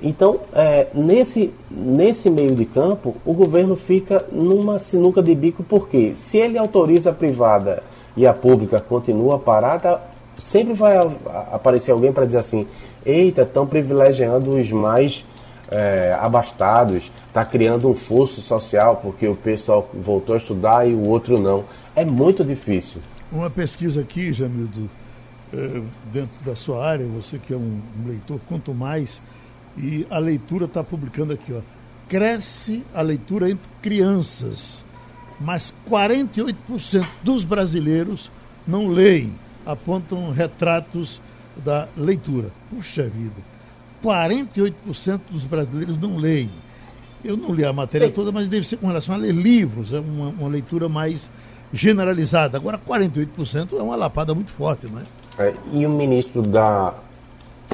Então, 0.00 0.40
é, 0.52 0.86
nesse, 0.94 1.52
nesse 1.70 2.30
meio 2.30 2.54
de 2.54 2.64
campo, 2.64 3.16
o 3.24 3.32
governo 3.32 3.76
fica 3.76 4.24
numa 4.30 4.78
sinuca 4.78 5.20
de 5.20 5.34
bico, 5.34 5.64
porque 5.64 6.14
se 6.14 6.38
ele 6.38 6.56
autoriza 6.56 7.10
a 7.10 7.12
privada 7.12 7.82
e 8.16 8.26
a 8.26 8.32
pública 8.32 8.80
continua 8.80 9.38
parada, 9.38 10.00
sempre 10.38 10.72
vai 10.72 10.96
aparecer 11.52 11.90
alguém 11.90 12.12
para 12.12 12.26
dizer 12.26 12.38
assim: 12.38 12.66
eita, 13.04 13.42
estão 13.42 13.66
privilegiando 13.66 14.56
os 14.56 14.70
mais 14.70 15.24
é, 15.70 16.16
abastados, 16.20 17.10
está 17.26 17.44
criando 17.44 17.88
um 17.88 17.94
fosso 17.94 18.40
social 18.40 18.96
porque 19.02 19.26
o 19.26 19.34
pessoal 19.34 19.88
voltou 19.92 20.34
a 20.34 20.38
estudar 20.38 20.88
e 20.88 20.94
o 20.94 21.08
outro 21.08 21.40
não. 21.40 21.64
É 21.96 22.04
muito 22.04 22.44
difícil. 22.44 23.00
Uma 23.30 23.50
pesquisa 23.50 24.00
aqui, 24.00 24.32
Jamildo, 24.32 24.88
eh, 25.52 25.82
dentro 26.12 26.42
da 26.44 26.56
sua 26.56 26.86
área, 26.86 27.04
você 27.06 27.38
que 27.38 27.52
é 27.52 27.56
um 27.56 27.80
leitor, 28.06 28.40
quanto 28.48 28.72
mais, 28.72 29.22
e 29.78 30.06
a 30.10 30.18
leitura 30.18 30.64
está 30.64 30.82
publicando 30.82 31.32
aqui, 31.32 31.52
ó. 31.52 31.60
Cresce 32.08 32.82
a 32.94 33.02
leitura 33.02 33.50
entre 33.50 33.68
crianças, 33.82 34.84
mas 35.40 35.72
48% 35.88 37.06
dos 37.22 37.44
brasileiros 37.44 38.30
não 38.66 38.88
leem, 38.88 39.32
apontam 39.64 40.32
retratos 40.32 41.20
da 41.64 41.86
leitura. 41.96 42.50
Puxa 42.70 43.04
vida, 43.04 43.36
48% 44.02 45.20
dos 45.30 45.44
brasileiros 45.44 46.00
não 46.00 46.16
leem. 46.16 46.50
Eu 47.24 47.36
não 47.36 47.52
li 47.54 47.64
a 47.64 47.72
matéria 47.72 48.10
toda, 48.10 48.32
mas 48.32 48.48
deve 48.48 48.66
ser 48.66 48.76
com 48.76 48.86
relação 48.86 49.14
a 49.14 49.18
ler 49.18 49.34
livros, 49.34 49.92
é 49.92 50.00
uma, 50.00 50.28
uma 50.28 50.48
leitura 50.48 50.88
mais 50.88 51.28
generalizada. 51.72 52.56
Agora, 52.56 52.78
48% 52.78 53.78
é 53.78 53.82
uma 53.82 53.96
lapada 53.96 54.34
muito 54.34 54.50
forte, 54.50 54.86
não 54.86 55.00
é? 55.00 55.04
É, 55.38 55.54
e 55.72 55.86
o 55.86 55.90
ministro 55.90 56.42
da 56.42 56.94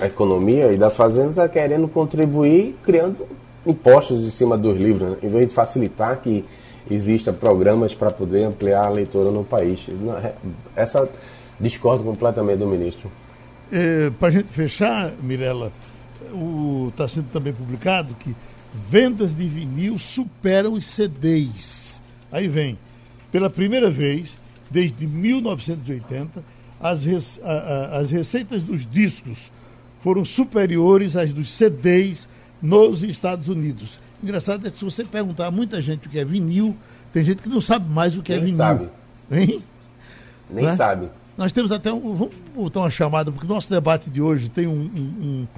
Economia 0.02 0.72
e 0.72 0.76
da 0.76 0.90
Fazenda 0.90 1.30
está 1.30 1.48
querendo 1.48 1.86
contribuir 1.88 2.76
criando 2.82 3.26
impostos 3.66 4.22
em 4.22 4.30
cima 4.30 4.58
dos 4.58 4.76
livros, 4.76 5.10
né? 5.10 5.16
em 5.22 5.28
vez 5.28 5.48
de 5.48 5.54
facilitar 5.54 6.20
que 6.20 6.44
existam 6.90 7.32
programas 7.32 7.94
para 7.94 8.10
poder 8.10 8.44
ampliar 8.44 8.86
a 8.86 8.90
leitura 8.90 9.30
no 9.30 9.44
país. 9.44 9.86
É, 10.22 10.32
essa 10.76 11.08
discordo 11.58 12.04
completamente 12.04 12.58
do 12.58 12.66
ministro. 12.66 13.10
É, 13.72 14.10
para 14.18 14.28
a 14.28 14.30
gente 14.30 14.48
fechar, 14.48 15.12
Mirella, 15.22 15.72
está 16.90 17.08
sendo 17.08 17.30
também 17.32 17.52
publicado 17.52 18.14
que 18.14 18.34
vendas 18.88 19.34
de 19.34 19.46
vinil 19.46 19.98
superam 19.98 20.74
os 20.74 20.86
CDs. 20.86 22.02
Aí 22.30 22.48
vem, 22.48 22.78
pela 23.30 23.48
primeira 23.48 23.90
vez, 23.90 24.36
desde 24.70 25.06
1980, 25.06 26.44
as, 26.80 27.04
rece 27.04 27.40
a, 27.42 27.52
a, 27.52 27.98
as 27.98 28.10
receitas 28.10 28.62
dos 28.62 28.84
discos 28.84 29.50
foram 30.04 30.22
superiores 30.22 31.16
às 31.16 31.32
dos 31.32 31.48
CDs 31.48 32.28
nos 32.60 33.02
Estados 33.02 33.48
Unidos. 33.48 33.98
Engraçado 34.22 34.66
é 34.66 34.70
que 34.70 34.76
se 34.76 34.84
você 34.84 35.02
perguntar 35.02 35.46
a 35.46 35.50
muita 35.50 35.80
gente 35.80 36.06
o 36.06 36.10
que 36.10 36.18
é 36.18 36.24
vinil, 36.26 36.76
tem 37.10 37.24
gente 37.24 37.40
que 37.40 37.48
não 37.48 37.62
sabe 37.62 37.88
mais 37.88 38.14
o 38.14 38.22
que 38.22 38.30
é 38.30 38.36
Nem 38.36 38.42
é 38.42 38.44
vinil. 38.44 38.58
Sabe. 38.58 38.88
Hein? 39.32 39.64
Nem 40.50 40.66
né? 40.66 40.76
sabe. 40.76 41.08
Nós 41.38 41.52
temos 41.52 41.72
até 41.72 41.90
um. 41.90 42.16
Vamos 42.16 42.34
botar 42.54 42.80
uma 42.80 42.90
chamada, 42.90 43.32
porque 43.32 43.46
o 43.46 43.48
nosso 43.48 43.70
debate 43.70 44.10
de 44.10 44.20
hoje 44.20 44.50
tem 44.50 44.66
um, 44.66 44.72
um, 44.72 45.22
um 45.22 45.48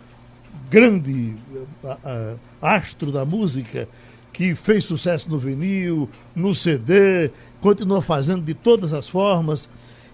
grande 0.70 1.34
uh, 1.82 2.38
astro 2.62 3.10
da 3.10 3.24
música 3.24 3.88
que 4.32 4.54
fez 4.54 4.84
sucesso 4.84 5.28
no 5.28 5.40
vinil, 5.40 6.08
no 6.36 6.54
CD, 6.54 7.32
continua 7.60 8.00
fazendo 8.00 8.44
de 8.44 8.54
todas 8.54 8.92
as 8.92 9.08
formas. 9.08 9.68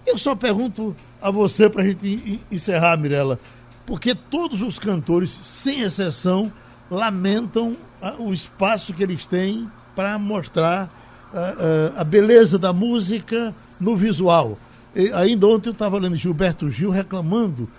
Eu 0.07 0.17
só 0.17 0.35
pergunto 0.35 0.95
a 1.21 1.29
você, 1.29 1.69
para 1.69 1.83
a 1.83 1.85
gente 1.85 2.41
encerrar, 2.51 2.97
Mirella, 2.97 3.39
porque 3.85 4.15
todos 4.15 4.61
os 4.61 4.79
cantores, 4.79 5.29
sem 5.29 5.81
exceção, 5.81 6.51
lamentam 6.89 7.75
uh, 8.01 8.23
o 8.23 8.33
espaço 8.33 8.93
que 8.93 9.03
eles 9.03 9.25
têm 9.25 9.69
para 9.95 10.17
mostrar 10.17 10.85
uh, 11.33 11.99
a 11.99 12.03
beleza 12.03 12.57
da 12.57 12.71
música 12.71 13.53
no 13.79 13.95
visual. 13.95 14.57
E, 14.95 15.11
ainda 15.11 15.47
ontem 15.47 15.69
eu 15.69 15.73
estava 15.73 15.97
lendo 15.97 16.15
Gilberto 16.15 16.69
Gil 16.69 16.89
reclamando 16.89 17.69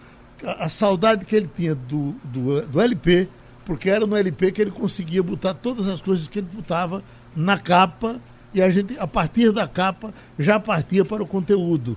a, 0.45 0.65
a, 0.65 0.69
saudade 0.69 1.25
que 1.25 1.35
ele 1.35 1.51
tinha 1.55 1.75
do, 1.75 2.15
do, 2.25 2.63
do, 2.63 2.81
LP, 2.81 3.29
porque 3.65 3.89
era 3.89 4.07
no 4.07 4.17
LP 4.17 4.53
que 4.53 4.61
ele 4.61 4.71
conseguia 4.71 5.23
botar 5.23 5.55
todas 5.55 5.87
as 5.87 6.01
coisas 6.01 6.29
que 6.29 6.41
ele 6.41 6.49
botava 6.53 7.03
na 7.35 7.59
capa 7.59 8.17
e 8.53 8.63
a 8.63 8.71
gente, 8.71 8.97
a 8.99 9.07
partir 9.07 9.51
da 9.51 9.67
capa, 9.67 10.15
já 10.39 10.61
partia 10.61 11.05
para 11.05 11.23
o 11.23 11.27
conteúdo. 11.27 11.97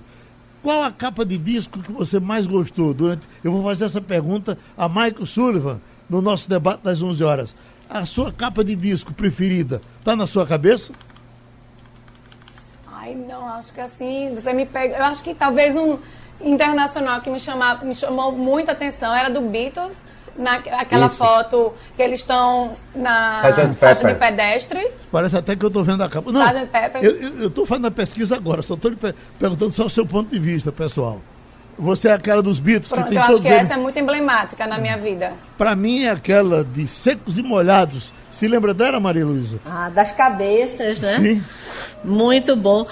Qual 0.68 0.82
a 0.82 0.92
capa 0.92 1.24
de 1.24 1.38
disco 1.38 1.78
que 1.78 1.90
você 1.90 2.20
mais 2.20 2.46
gostou? 2.46 2.92
Durante, 2.92 3.26
eu 3.42 3.50
vou 3.50 3.64
fazer 3.64 3.86
essa 3.86 4.02
pergunta 4.02 4.58
a 4.76 4.86
Michael 4.86 5.24
Sullivan 5.24 5.80
no 6.10 6.20
nosso 6.20 6.46
debate 6.46 6.82
das 6.82 7.00
11 7.00 7.24
horas. 7.24 7.54
A 7.88 8.04
sua 8.04 8.30
capa 8.30 8.62
de 8.62 8.76
disco 8.76 9.14
preferida 9.14 9.80
está 9.98 10.14
na 10.14 10.26
sua 10.26 10.46
cabeça? 10.46 10.92
Ai, 12.86 13.14
não, 13.14 13.48
acho 13.48 13.72
que 13.72 13.80
assim, 13.80 14.34
você 14.34 14.52
me 14.52 14.66
pega. 14.66 14.98
Eu 14.98 15.04
acho 15.06 15.24
que 15.24 15.34
talvez 15.34 15.74
um 15.74 15.98
internacional 16.38 17.22
que 17.22 17.30
me, 17.30 17.40
chamava, 17.40 17.82
me 17.86 17.94
chamou 17.94 18.30
muita 18.32 18.72
atenção 18.72 19.14
era 19.14 19.30
do 19.30 19.40
Beatles. 19.40 20.02
Naquela 20.38 21.06
Isso. 21.06 21.16
foto 21.16 21.74
que 21.96 22.02
eles 22.02 22.20
estão 22.20 22.70
na 22.94 23.40
faixa 23.78 24.04
de 24.04 24.14
pedestre. 24.14 24.88
Parece 25.10 25.36
até 25.36 25.56
que 25.56 25.64
eu 25.64 25.68
estou 25.68 25.82
vendo 25.82 26.02
a 26.02 26.08
capa. 26.08 26.30
Não, 26.30 26.40
eu 27.02 27.48
estou 27.48 27.66
fazendo 27.66 27.88
a 27.88 27.90
pesquisa 27.90 28.36
agora, 28.36 28.62
só 28.62 28.74
estou 28.74 28.92
perguntando 29.38 29.72
só 29.72 29.86
o 29.86 29.90
seu 29.90 30.06
ponto 30.06 30.30
de 30.30 30.38
vista, 30.38 30.70
pessoal. 30.70 31.20
Você 31.78 32.08
é 32.08 32.12
aquela 32.12 32.42
dos 32.42 32.58
Beatles 32.58 32.88
Pronto, 32.88 33.04
que 33.04 33.10
tem 33.10 33.18
eu 33.18 33.24
acho 33.24 33.40
que 33.40 33.48
eles... 33.48 33.62
essa 33.62 33.74
é 33.74 33.76
muito 33.76 33.98
emblemática 33.98 34.66
na 34.66 34.78
minha 34.78 34.96
vida. 34.96 35.32
Para 35.56 35.76
mim 35.76 36.02
é 36.02 36.10
aquela 36.10 36.64
de 36.64 36.86
secos 36.88 37.38
e 37.38 37.42
molhados. 37.42 38.12
Se 38.32 38.48
lembra 38.48 38.74
dela, 38.74 38.98
Maria 38.98 39.24
Luísa? 39.24 39.58
Ah, 39.64 39.88
das 39.88 40.10
cabeças, 40.10 41.00
né? 41.00 41.16
Sim. 41.20 41.42
Muito 42.04 42.56
bom. 42.56 42.86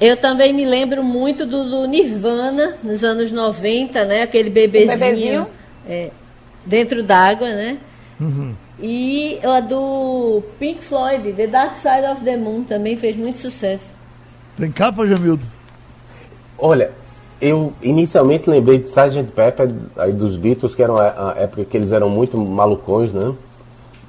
Eu 0.00 0.16
também 0.16 0.52
me 0.52 0.66
lembro 0.66 1.02
muito 1.02 1.46
do, 1.46 1.70
do 1.70 1.86
Nirvana, 1.86 2.76
nos 2.82 3.02
anos 3.02 3.32
90, 3.32 4.04
né? 4.04 4.22
Aquele 4.22 4.50
bebezinho, 4.50 4.98
bebezinho? 4.98 5.46
É, 5.88 6.10
dentro 6.66 7.02
d'água, 7.02 7.48
né? 7.48 7.78
Uhum. 8.20 8.54
E 8.78 9.38
a 9.42 9.60
do 9.60 10.42
Pink 10.58 10.84
Floyd, 10.84 11.32
The 11.32 11.46
Dark 11.46 11.76
Side 11.76 12.06
of 12.12 12.22
the 12.22 12.36
Moon, 12.36 12.64
também 12.64 12.96
fez 12.96 13.16
muito 13.16 13.38
sucesso. 13.38 13.90
Tem 14.58 14.70
capa, 14.70 15.06
Jamildo? 15.06 15.42
Olha, 16.58 16.90
eu 17.40 17.72
inicialmente 17.82 18.48
lembrei 18.48 18.78
de 18.78 18.88
Sgt. 18.88 19.32
Pepper, 19.34 19.70
aí 19.96 20.12
dos 20.12 20.36
Beatles, 20.36 20.74
que 20.74 20.82
era 20.82 20.92
a 20.92 21.34
época 21.38 21.64
que 21.64 21.76
eles 21.76 21.92
eram 21.92 22.08
muito 22.08 22.38
malucões, 22.38 23.12
né? 23.12 23.34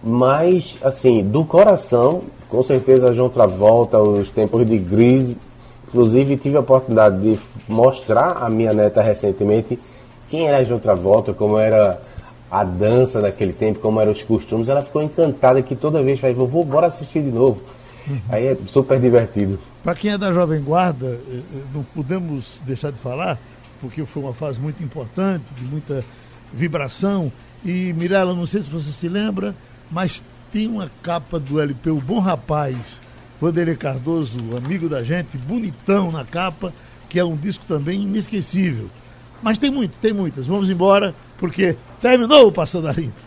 Mas, 0.03 0.77
assim, 0.81 1.23
do 1.23 1.43
coração, 1.43 2.23
com 2.49 2.63
certeza 2.63 3.13
João 3.13 3.29
Travolta, 3.29 3.99
os 3.99 4.29
tempos 4.29 4.65
de 4.65 4.77
Grease. 4.77 5.37
Inclusive, 5.87 6.37
tive 6.37 6.57
a 6.57 6.61
oportunidade 6.61 7.19
de 7.19 7.39
mostrar 7.67 8.37
a 8.41 8.49
minha 8.49 8.73
neta 8.73 9.01
recentemente 9.01 9.79
quem 10.29 10.47
era 10.47 10.63
João 10.63 10.79
Travolta, 10.79 11.33
como 11.33 11.57
era 11.57 11.99
a 12.49 12.63
dança 12.63 13.21
naquele 13.21 13.53
tempo, 13.53 13.79
como 13.79 13.99
eram 13.99 14.11
os 14.11 14.23
costumes. 14.23 14.69
Ela 14.69 14.81
ficou 14.81 15.01
encantada 15.01 15.61
que 15.61 15.75
toda 15.75 16.01
vez 16.01 16.19
vai, 16.19 16.33
vovô, 16.33 16.63
bora 16.63 16.87
assistir 16.87 17.21
de 17.21 17.31
novo. 17.31 17.61
Uhum. 18.07 18.19
Aí 18.29 18.47
é 18.47 18.57
super 18.67 18.99
divertido. 18.99 19.59
Para 19.83 19.95
quem 19.95 20.11
é 20.11 20.17
da 20.17 20.31
Jovem 20.31 20.61
Guarda, 20.61 21.19
eh, 21.29 21.39
eh, 21.53 21.61
não 21.73 21.83
podemos 21.83 22.61
deixar 22.65 22.91
de 22.91 22.99
falar, 22.99 23.37
porque 23.81 24.05
foi 24.05 24.23
uma 24.23 24.33
fase 24.33 24.59
muito 24.59 24.81
importante, 24.81 25.43
de 25.57 25.65
muita 25.65 26.03
vibração. 26.53 27.31
E, 27.65 27.93
Mirella, 27.93 28.33
não 28.33 28.45
sei 28.45 28.61
se 28.61 28.69
você 28.69 28.91
se 28.91 29.09
lembra, 29.09 29.53
mas 29.91 30.23
tem 30.51 30.67
uma 30.67 30.89
capa 31.01 31.39
do 31.39 31.59
LP, 31.59 31.89
o 31.89 31.99
Bom 31.99 32.19
Rapaz, 32.19 33.01
Vanderlei 33.41 33.75
Cardoso, 33.75 34.37
amigo 34.55 34.87
da 34.87 35.03
gente, 35.03 35.37
bonitão 35.37 36.11
na 36.11 36.23
capa, 36.23 36.73
que 37.09 37.19
é 37.19 37.25
um 37.25 37.35
disco 37.35 37.65
também 37.67 38.03
inesquecível. 38.03 38.89
Mas 39.41 39.57
tem 39.57 39.69
muito, 39.69 39.93
tem 40.01 40.13
muitas. 40.13 40.47
Vamos 40.47 40.69
embora, 40.69 41.13
porque 41.37 41.75
terminou 42.01 42.47
o 42.47 42.51
Passando 42.51 42.87
a 42.87 42.91
Limpo. 42.91 43.26